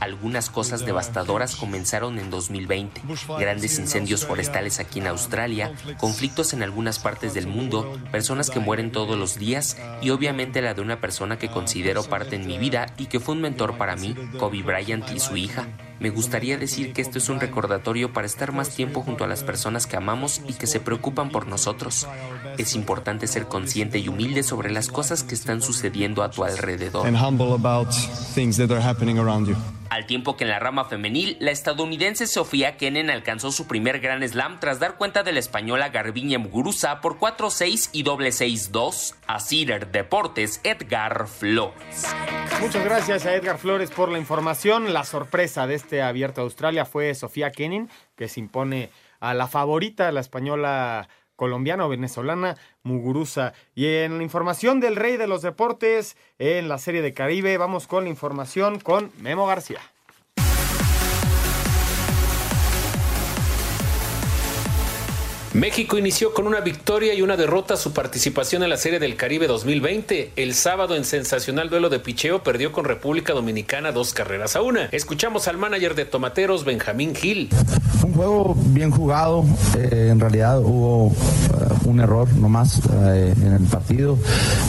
Algunas 0.00 0.50
cosas 0.50 0.84
devastadoras 0.84 1.56
comenzaron 1.56 2.18
en 2.18 2.30
2020. 2.30 3.02
Grandes 3.38 3.78
incendios 3.78 4.26
forestales 4.26 4.80
aquí 4.80 5.00
en 5.00 5.06
Australia, 5.06 5.72
conflictos 5.98 6.52
en 6.52 6.62
algunas 6.62 6.98
partes 6.98 7.34
del 7.34 7.46
mundo, 7.46 7.98
personas 8.12 8.50
que 8.50 8.60
mueren 8.60 8.92
todos 8.92 9.18
los 9.18 9.36
días 9.36 9.76
y 10.02 10.10
obviamente 10.10 10.62
la 10.62 10.74
de 10.74 10.82
una 10.82 11.00
persona 11.00 11.38
que 11.38 11.50
considero 11.50 12.04
parte 12.04 12.36
en 12.36 12.46
mi 12.46 12.58
vida 12.58 12.86
y 12.98 13.06
que 13.06 13.20
fue 13.20 13.34
un 13.34 13.40
mentor 13.40 13.78
para 13.78 13.96
mí, 13.96 14.14
Kobe 14.38 14.62
Bryant 14.62 15.10
y 15.14 15.20
su 15.20 15.36
hija. 15.36 15.66
Me 15.98 16.10
gustaría 16.10 16.58
decir 16.58 16.92
que 16.92 17.00
esto 17.00 17.16
es 17.16 17.30
un 17.30 17.40
recordatorio 17.40 18.12
para 18.12 18.26
estar 18.26 18.52
más 18.52 18.68
tiempo 18.68 19.00
junto 19.00 19.24
a 19.24 19.26
las 19.26 19.42
personas 19.42 19.86
que 19.86 19.96
amamos 19.96 20.42
y 20.46 20.52
que 20.52 20.66
se 20.66 20.78
preocupan 20.78 21.30
por 21.30 21.46
nosotros. 21.46 22.06
Es 22.58 22.74
importante 22.74 23.26
ser 23.26 23.46
consciente 23.46 23.98
y 23.98 24.08
humilde 24.08 24.42
sobre 24.42 24.70
las 24.70 24.88
cosas 24.88 25.22
que 25.22 25.34
están 25.34 25.60
sucediendo 25.62 26.22
a 26.22 26.30
tu 26.30 26.44
alrededor. 26.44 27.06
Al 29.88 30.06
tiempo 30.06 30.36
que 30.36 30.44
en 30.44 30.50
la 30.50 30.58
rama 30.58 30.84
femenil, 30.86 31.36
la 31.38 31.52
estadounidense 31.52 32.26
Sofía 32.26 32.76
Kenen 32.76 33.08
alcanzó 33.08 33.52
su 33.52 33.66
primer 33.66 34.00
Gran 34.00 34.26
Slam 34.26 34.58
tras 34.58 34.80
dar 34.80 34.96
cuenta 34.96 35.22
de 35.22 35.32
la 35.32 35.38
española 35.38 35.90
Garbiñe 35.90 36.38
Muguruza 36.38 37.00
por 37.00 37.18
4-6 37.18 37.90
y 37.92 38.02
doble 38.02 38.30
6-2 38.30 39.14
a 39.26 39.38
Cider 39.38 39.92
Deportes 39.92 40.60
Edgar 40.64 41.28
Flores. 41.28 42.06
Muchas 42.60 42.84
gracias 42.84 43.26
a 43.26 43.34
Edgar 43.34 43.58
Flores 43.58 43.90
por 43.90 44.10
la 44.10 44.18
información. 44.18 44.92
La 44.92 45.04
sorpresa 45.04 45.66
de 45.66 45.74
este 45.74 46.02
abierto 46.02 46.40
a 46.40 46.44
Australia 46.44 46.84
fue 46.84 47.14
Sofía 47.14 47.50
Kenin, 47.50 47.88
que 48.16 48.28
se 48.28 48.40
impone 48.40 48.90
a 49.20 49.34
la 49.34 49.46
favorita, 49.46 50.10
la 50.10 50.20
española 50.20 51.08
colombiana 51.36 51.86
o 51.86 51.88
venezolana 51.88 52.56
Muguruza. 52.82 53.52
Y 53.74 53.86
en 53.86 54.18
la 54.18 54.24
información 54.24 54.80
del 54.80 54.96
rey 54.96 55.16
de 55.16 55.26
los 55.26 55.42
deportes, 55.42 56.16
en 56.38 56.68
la 56.68 56.78
serie 56.78 57.02
de 57.02 57.14
Caribe, 57.14 57.56
vamos 57.58 57.86
con 57.86 58.04
la 58.04 58.10
información 58.10 58.80
con 58.80 59.12
Memo 59.20 59.46
García. 59.46 59.80
México 65.56 65.96
inició 65.96 66.34
con 66.34 66.46
una 66.46 66.60
victoria 66.60 67.14
y 67.14 67.22
una 67.22 67.34
derrota 67.34 67.78
su 67.78 67.94
participación 67.94 68.62
en 68.62 68.68
la 68.68 68.76
Serie 68.76 68.98
del 68.98 69.16
Caribe 69.16 69.46
2020. 69.46 70.32
El 70.36 70.52
sábado 70.52 70.96
en 70.96 71.04
sensacional 71.06 71.70
duelo 71.70 71.88
de 71.88 71.98
picheo 71.98 72.42
perdió 72.42 72.72
con 72.72 72.84
República 72.84 73.32
Dominicana 73.32 73.90
dos 73.90 74.12
carreras 74.12 74.54
a 74.54 74.60
una. 74.60 74.90
Escuchamos 74.92 75.48
al 75.48 75.56
manager 75.56 75.94
de 75.94 76.04
Tomateros, 76.04 76.66
Benjamín 76.66 77.14
Gil. 77.14 77.48
Un 78.02 78.12
juego 78.12 78.54
bien 78.54 78.90
jugado. 78.90 79.46
Eh, 79.78 80.08
en 80.10 80.20
realidad 80.20 80.60
hubo 80.60 81.06
uh, 81.06 81.14
un 81.88 82.00
error 82.00 82.30
nomás 82.34 82.82
eh, 82.92 83.34
en 83.34 83.52
el 83.54 83.64
partido. 83.64 84.18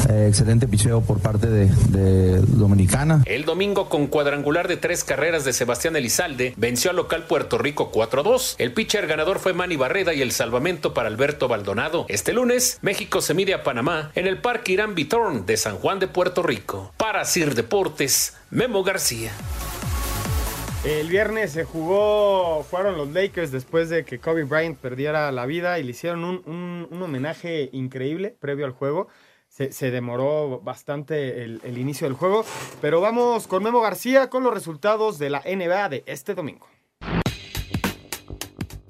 Eh, 0.09 0.27
excelente 0.29 0.69
picheo 0.69 1.01
por 1.01 1.19
parte 1.19 1.47
de, 1.47 1.65
de, 1.89 2.39
Dominicana. 2.39 3.23
El 3.25 3.43
domingo 3.43 3.89
con 3.89 4.07
cuadrangular 4.07 4.69
de 4.69 4.77
tres 4.77 5.03
carreras 5.03 5.43
de 5.43 5.51
Sebastián 5.51 5.97
Elizalde 5.97 6.53
venció 6.55 6.91
al 6.91 6.95
local 6.95 7.25
Puerto 7.25 7.57
Rico 7.57 7.91
4-2. 7.91 8.55
El 8.57 8.71
pitcher 8.71 9.05
ganador 9.05 9.39
fue 9.39 9.51
Manny 9.51 9.75
Barreda 9.75 10.13
y 10.13 10.21
el 10.21 10.31
salvamento 10.31 10.76
para 10.93 11.09
Alberto 11.09 11.47
Baldonado. 11.47 12.05
Este 12.09 12.33
lunes, 12.33 12.79
México 12.81 13.21
se 13.21 13.33
mide 13.33 13.53
a 13.53 13.63
Panamá 13.63 14.11
en 14.15 14.27
el 14.27 14.39
Parque 14.39 14.73
Irán 14.73 14.95
Bitorn 14.95 15.45
de 15.45 15.57
San 15.57 15.77
Juan 15.77 15.99
de 15.99 16.07
Puerto 16.07 16.43
Rico. 16.43 16.93
Para 16.97 17.25
Sir 17.25 17.55
Deportes, 17.55 18.37
Memo 18.49 18.83
García. 18.83 19.31
El 20.85 21.09
viernes 21.09 21.51
se 21.51 21.65
jugó, 21.65 22.63
jugaron 22.63 22.97
los 22.97 23.11
Lakers 23.11 23.51
después 23.51 23.89
de 23.89 24.05
que 24.05 24.19
Kobe 24.19 24.43
Bryant 24.43 24.77
perdiera 24.77 25.31
la 25.31 25.45
vida 25.45 25.79
y 25.79 25.83
le 25.83 25.91
hicieron 25.91 26.23
un, 26.23 26.87
un, 26.89 27.01
homenaje 27.01 27.69
increíble 27.73 28.35
previo 28.39 28.65
al 28.65 28.71
juego. 28.71 29.07
Se, 29.49 29.91
demoró 29.91 30.61
bastante 30.61 31.43
el 31.43 31.77
inicio 31.77 32.05
del 32.05 32.15
juego, 32.15 32.45
pero 32.79 33.01
vamos 33.01 33.47
con 33.47 33.63
Memo 33.63 33.81
García 33.81 34.29
con 34.29 34.43
los 34.43 34.53
resultados 34.53 35.17
de 35.17 35.31
la 35.31 35.39
NBA 35.39 35.89
de 35.89 36.03
este 36.05 36.35
domingo. 36.35 36.67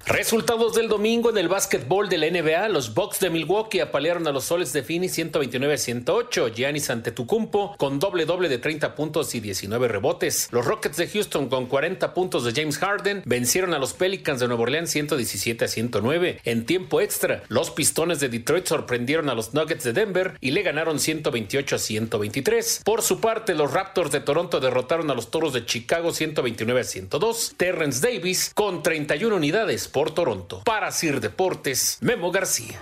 Resultados 0.08 0.72
del 0.72 0.88
domingo 0.88 1.28
en 1.28 1.36
el 1.36 1.48
básquetbol 1.48 2.08
de 2.08 2.16
la 2.16 2.30
NBA. 2.30 2.68
Los 2.70 2.94
Bucks 2.94 3.20
de 3.20 3.28
Milwaukee 3.28 3.80
apalearon 3.80 4.26
a 4.26 4.32
los 4.32 4.44
Soles 4.44 4.72
de 4.72 4.82
Phoenix 4.82 5.12
129 5.12 5.74
a 5.74 5.76
108. 5.76 6.48
Giannis 6.48 6.88
Antetokounmpo 6.88 7.76
con 7.76 7.98
doble 7.98 8.24
doble 8.24 8.48
de 8.48 8.56
30 8.56 8.94
puntos 8.94 9.34
y 9.34 9.40
19 9.40 9.86
rebotes. 9.86 10.48
Los 10.50 10.64
Rockets 10.64 10.96
de 10.96 11.08
Houston 11.08 11.50
con 11.50 11.66
40 11.66 12.14
puntos 12.14 12.44
de 12.44 12.58
James 12.58 12.78
Harden 12.78 13.22
vencieron 13.26 13.74
a 13.74 13.78
los 13.78 13.92
Pelicans 13.92 14.40
de 14.40 14.48
Nueva 14.48 14.62
Orleans 14.62 14.90
117 14.90 15.66
a 15.66 15.68
109. 15.68 16.40
En 16.42 16.64
tiempo 16.64 17.02
extra, 17.02 17.42
los 17.48 17.70
Pistones 17.70 18.18
de 18.18 18.30
Detroit 18.30 18.66
sorprendieron 18.66 19.28
a 19.28 19.34
los 19.34 19.52
Nuggets 19.52 19.84
de 19.84 19.92
Denver 19.92 20.38
y 20.40 20.52
le 20.52 20.62
ganaron 20.62 21.00
128 21.00 21.76
a 21.76 21.78
123. 21.78 22.80
Por 22.82 23.02
su 23.02 23.20
parte, 23.20 23.54
los 23.54 23.74
Raptors 23.74 24.10
de 24.10 24.20
Toronto 24.20 24.58
derrotaron 24.58 25.10
a 25.10 25.14
los 25.14 25.30
Toros 25.30 25.52
de 25.52 25.66
Chicago 25.66 26.14
129 26.14 26.80
a 26.80 26.84
102. 26.84 27.54
Terrence 27.58 28.00
Davis 28.00 28.52
con 28.54 28.82
31 28.82 29.36
unidades 29.36 29.86
por 29.98 30.12
Toronto. 30.12 30.62
Para 30.64 30.92
Sir 30.92 31.20
Deportes, 31.20 31.98
Memo 32.02 32.30
García. 32.30 32.80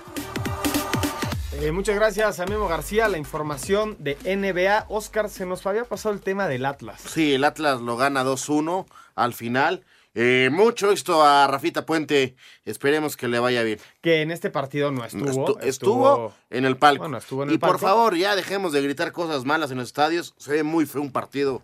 Eh, 1.63 1.73
muchas 1.73 1.95
gracias 1.95 2.41
a 2.41 2.45
Memo 2.45 2.69
García, 2.69 3.09
la 3.09 3.17
información 3.17 3.97
de 3.99 4.19
NBA. 4.27 4.85
Oscar, 4.91 5.31
se 5.31 5.47
nos 5.47 5.65
había 5.65 5.85
pasado 5.85 6.15
el 6.15 6.21
tema 6.21 6.47
del 6.47 6.67
Atlas. 6.67 7.01
Sí, 7.01 7.33
el 7.33 7.45
Atlas 7.45 7.81
lo 7.81 7.97
gana 7.97 8.23
2-1 8.23 8.85
al 9.15 9.33
final. 9.33 9.83
Eh, 10.15 10.51
mucho 10.53 10.93
esto 10.93 11.25
a 11.25 11.47
Rafita 11.47 11.87
Puente, 11.87 12.37
esperemos 12.67 13.17
que 13.17 13.29
le 13.29 13.39
vaya 13.39 13.63
bien. 13.63 13.79
Que 14.03 14.21
en 14.21 14.31
este 14.31 14.51
partido 14.51 14.91
no 14.93 15.03
estuvo. 15.03 15.57
Estu- 15.57 15.63
estuvo, 15.63 16.35
en 16.51 16.67
el 16.67 16.77
palco. 16.77 17.05
Bueno, 17.05 17.17
estuvo 17.17 17.45
en 17.45 17.49
el 17.49 17.55
y 17.55 17.59
por 17.59 17.79
favor, 17.79 18.15
ya 18.15 18.37
dejemos 18.37 18.73
de 18.73 18.83
gritar 18.83 19.13
cosas 19.13 19.47
malas 19.47 19.71
en 19.71 19.79
los 19.79 19.87
estadios. 19.87 20.35
Se 20.37 20.53
ve 20.53 20.63
muy 20.65 20.85
feo 20.85 21.01
un 21.01 21.13
partido 21.13 21.63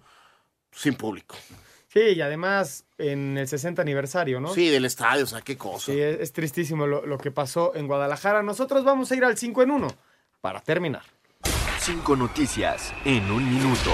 sin 0.74 0.94
público. 0.94 1.36
Sí, 1.92 2.00
y 2.00 2.20
además 2.22 2.84
en 2.96 3.36
el 3.36 3.46
60 3.46 3.82
aniversario, 3.82 4.40
¿no? 4.40 4.54
Sí, 4.54 4.70
del 4.70 4.86
estadio, 4.86 5.24
o 5.24 5.26
sea, 5.26 5.42
qué 5.42 5.58
cosa. 5.58 5.92
Sí, 5.92 6.00
es, 6.00 6.20
es 6.20 6.32
tristísimo 6.32 6.86
lo, 6.86 7.04
lo 7.04 7.18
que 7.18 7.30
pasó 7.30 7.74
en 7.74 7.86
Guadalajara. 7.86 8.42
Nosotros 8.42 8.82
vamos 8.82 9.12
a 9.12 9.16
ir 9.16 9.24
al 9.24 9.36
5 9.36 9.62
en 9.62 9.70
1 9.72 9.88
para 10.40 10.60
terminar. 10.60 11.02
Cinco 11.78 12.16
noticias 12.16 12.94
en 13.04 13.30
un 13.30 13.44
minuto. 13.44 13.90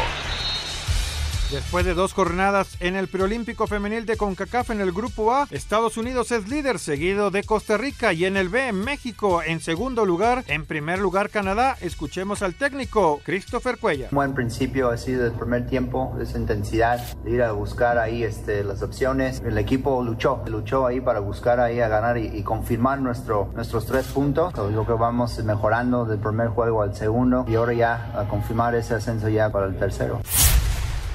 Después 1.51 1.87
de 1.87 1.95
dos 1.95 2.13
jornadas 2.13 2.77
en 2.81 2.95
el 2.95 3.09
preolímpico 3.09 3.67
femenil 3.67 4.05
de 4.05 4.19
CONCACAF 4.19 4.69
en 4.69 4.83
el 4.83 4.93
grupo 4.93 5.33
A, 5.33 5.49
Estados 5.51 5.97
Unidos 5.97 6.31
es 6.31 6.47
líder 6.47 6.79
seguido 6.79 7.31
de 7.31 7.43
Costa 7.43 7.79
Rica 7.79 8.13
y 8.13 8.27
en 8.27 8.37
el 8.37 8.51
B 8.51 8.71
México 8.73 9.43
en 9.43 9.61
segundo 9.61 10.05
lugar, 10.05 10.45
en 10.49 10.67
primer 10.67 10.99
lugar 10.99 11.31
Canadá. 11.31 11.79
Escuchemos 11.81 12.43
al 12.43 12.55
técnico 12.55 13.23
Christopher 13.25 13.79
Cuella. 13.79 14.09
Buen 14.11 14.35
principio 14.35 14.91
ha 14.91 14.99
sido 14.99 15.25
el 15.25 15.33
primer 15.33 15.67
tiempo, 15.67 16.15
esa 16.21 16.37
intensidad 16.37 17.01
de 17.25 17.31
ir 17.31 17.43
a 17.43 17.53
buscar 17.53 17.97
ahí 17.99 18.25
este, 18.25 18.63
las 18.63 18.83
opciones. 18.83 19.41
El 19.43 19.57
equipo 19.57 20.03
luchó, 20.03 20.43
luchó 20.49 20.87
ahí 20.87 21.01
para 21.01 21.21
buscar 21.21 21.61
ahí 21.61 21.81
a 21.81 21.89
ganar 21.89 22.19
y, 22.19 22.43
confirmar 22.43 23.01
nuestro, 23.01 23.51
nuestros 23.55 23.87
tres 23.87 24.07
puntos. 24.09 24.53
Yo 24.55 24.67
creo 24.69 24.87
que 24.87 24.93
vamos 24.93 25.43
mejorando 25.43 26.05
del 26.05 26.19
primer 26.19 26.49
juego 26.49 26.83
al 26.83 26.95
segundo 26.95 27.47
y 27.49 27.55
ahora 27.55 27.73
ya 27.73 28.13
a 28.15 28.29
confirmar 28.29 28.75
ese 28.75 28.95
ascenso 28.95 29.31
ya 29.31 29.51
para 29.51 29.67
el 29.67 29.79
tercero. 29.79 30.21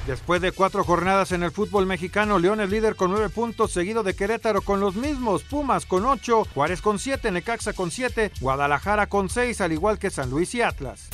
Después 0.06 0.42
de 0.42 0.52
cuatro 0.52 0.84
jornadas 0.84 1.32
en 1.32 1.42
el 1.42 1.50
fútbol 1.50 1.86
mexicano, 1.86 2.38
León 2.38 2.60
es 2.60 2.68
líder 2.68 2.94
con 2.94 3.10
nueve 3.10 3.30
puntos, 3.30 3.72
seguido 3.72 4.02
de 4.02 4.14
Querétaro 4.14 4.60
con 4.60 4.78
los 4.78 4.96
mismos, 4.96 5.44
Pumas 5.44 5.86
con 5.86 6.04
ocho, 6.04 6.44
Juárez 6.52 6.82
con 6.82 6.98
siete, 6.98 7.30
Necaxa 7.30 7.72
con 7.72 7.90
siete, 7.90 8.30
Guadalajara 8.38 9.06
con 9.06 9.30
seis, 9.30 9.62
al 9.62 9.72
igual 9.72 9.98
que 9.98 10.10
San 10.10 10.28
Luis 10.28 10.54
y 10.54 10.60
Atlas. 10.60 11.08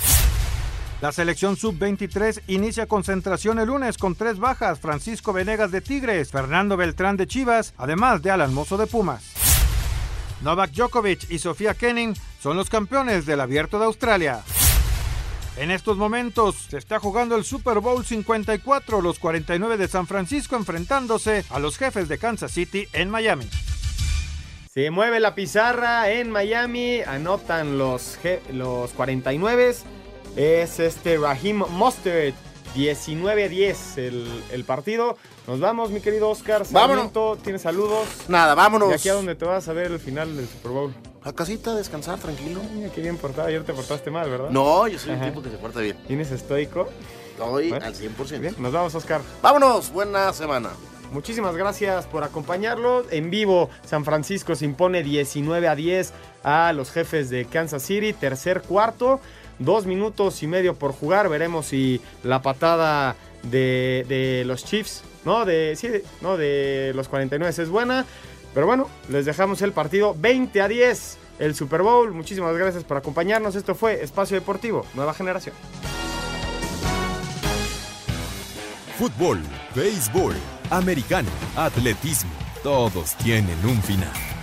La 1.01 1.13
selección 1.13 1.57
sub-23 1.57 2.43
inicia 2.49 2.87
concentración 2.87 3.61
el 3.61 3.69
lunes 3.69 3.97
con 3.97 4.17
tres 4.17 4.41
bajas, 4.41 4.81
Francisco 4.81 5.33
Venegas 5.33 5.71
de 5.71 5.81
Tigres, 5.81 6.33
Fernando 6.33 6.77
Beltrán 6.77 7.17
de 7.17 7.29
Chivas, 7.29 7.75
además 7.79 8.23
de 8.23 8.33
Alan 8.33 8.53
Mozo 8.53 8.77
de 8.77 8.89
Pumas. 8.89 9.23
Novak 10.43 10.73
Djokovic 10.73 11.31
y 11.31 11.39
Sofía 11.39 11.75
Kenning 11.75 12.15
son 12.43 12.57
los 12.57 12.69
campeones 12.69 13.25
del 13.25 13.41
Abierto 13.41 13.79
de 13.79 13.85
Australia. 13.85 14.43
En 15.61 15.71
estos 15.71 15.99
momentos 15.99 16.57
se 16.71 16.79
está 16.79 16.99
jugando 16.99 17.37
el 17.37 17.45
Super 17.45 17.81
Bowl 17.81 18.03
54, 18.03 19.03
los 19.03 19.19
49 19.19 19.77
de 19.77 19.89
San 19.89 20.07
Francisco 20.07 20.57
enfrentándose 20.57 21.45
a 21.51 21.59
los 21.59 21.77
jefes 21.77 22.09
de 22.09 22.17
Kansas 22.17 22.53
City 22.53 22.89
en 22.95 23.11
Miami. 23.11 23.45
Se 24.73 24.91
mueve 24.91 25.21
la 25.21 25.35
pizarra 25.35 26.11
en 26.13 26.31
Miami, 26.31 27.03
anotan 27.03 27.77
los, 27.77 28.19
los 28.55 28.93
49. 28.93 29.75
Es 30.35 30.81
este 30.81 31.19
Raheem 31.19 31.63
Mostert, 32.75 32.77
19-10 32.77 33.99
el, 33.99 34.43
el, 34.53 34.65
partido. 34.65 35.17
Nos 35.47 35.61
vamos, 35.61 35.91
mi 35.91 36.01
querido 36.01 36.29
Oscar. 36.31 36.65
Vámonos. 36.71 37.43
¿Tienes 37.43 37.63
saludos? 37.63 38.07
Nada, 38.29 38.55
vámonos. 38.55 38.91
¿Y 38.91 38.95
aquí 38.95 39.09
a 39.09 39.15
dónde 39.15 39.35
te 39.35 39.45
vas 39.45 39.69
a 39.69 39.73
ver 39.73 39.91
el 39.91 40.01
final 40.01 40.37
del 40.37 40.49
Super 40.49 40.73
Bowl? 40.73 40.95
A 41.23 41.33
casita, 41.33 41.75
descansar, 41.75 42.19
tranquilo. 42.19 42.61
Mira, 42.75 42.91
qué 42.91 43.01
bien 43.01 43.17
portado. 43.17 43.49
Ayer 43.49 43.65
te 43.65 43.73
portaste 43.73 44.11
mal, 44.11 44.31
¿verdad? 44.31 44.51
No, 44.51 44.89
yo 44.89 44.99
soy 44.99 45.13
Ajá. 45.13 45.25
un 45.25 45.31
tipo 45.31 45.43
que 45.43 45.51
se 45.51 45.57
porta 45.57 45.81
bien. 45.81 45.97
¿Tienes 46.07 46.31
estoico? 46.31 46.89
Estoy 47.33 47.71
bueno. 47.71 47.85
al 47.85 47.95
100%. 47.95 48.41
Bien, 48.41 48.55
nos 48.59 48.73
vamos, 48.73 48.95
Oscar. 48.95 49.21
Vámonos, 49.43 49.93
buena 49.93 50.33
semana. 50.33 50.71
Muchísimas 51.13 51.57
gracias 51.57 52.07
por 52.07 52.23
acompañarlo. 52.23 53.05
En 53.11 53.31
vivo, 53.31 53.69
San 53.85 54.05
Francisco 54.05 54.55
se 54.55 54.65
impone 54.65 55.03
19 55.03 55.67
a 55.67 55.75
10 55.75 56.13
a 56.45 56.73
los 56.73 56.93
jefes 56.93 57.31
de 57.31 57.47
Kansas 57.47 57.83
City. 57.83 58.13
Tercer 58.13 58.63
cuarto, 58.63 59.21
dos 59.61 59.87
minutos 59.87 60.43
y 60.43 60.49
medio 60.49 60.75
por 60.75 60.93
jugar. 60.93 61.29
Veremos 61.29 61.67
si 61.67 62.01
la 62.25 62.43
patada 62.43 63.15
de, 63.45 64.05
de 64.09 64.45
los 64.45 64.65
Chiefs, 64.65 65.03
no, 65.25 65.45
de, 65.45 65.77
sí, 65.77 65.89
no, 66.21 66.37
de 66.37 66.93
los 66.95 67.09
49 67.09 67.55
es 67.57 67.69
buena. 67.69 68.05
Pero 68.53 68.67
bueno, 68.67 68.89
les 69.09 69.27
dejamos 69.27 69.63
el 69.63 69.73
partido 69.73 70.17
20 70.19 70.61
a 70.61 70.69
10, 70.69 71.19
el 71.39 71.55
Super 71.55 71.83
Bowl. 71.83 72.13
Muchísimas 72.13 72.57
gracias 72.57 72.83
por 72.83 72.97
acompañarnos. 72.97 73.55
Esto 73.55 73.75
fue 73.75 74.03
Espacio 74.03 74.39
Deportivo, 74.39 74.85
Nueva 74.95 75.15
Generación. 75.15 75.55
Fútbol, 78.99 79.41
béisbol, 79.75 80.35
americano, 80.69 81.31
atletismo, 81.57 82.33
todos 82.63 83.15
tienen 83.17 83.57
un 83.65 83.81
final. 83.83 84.30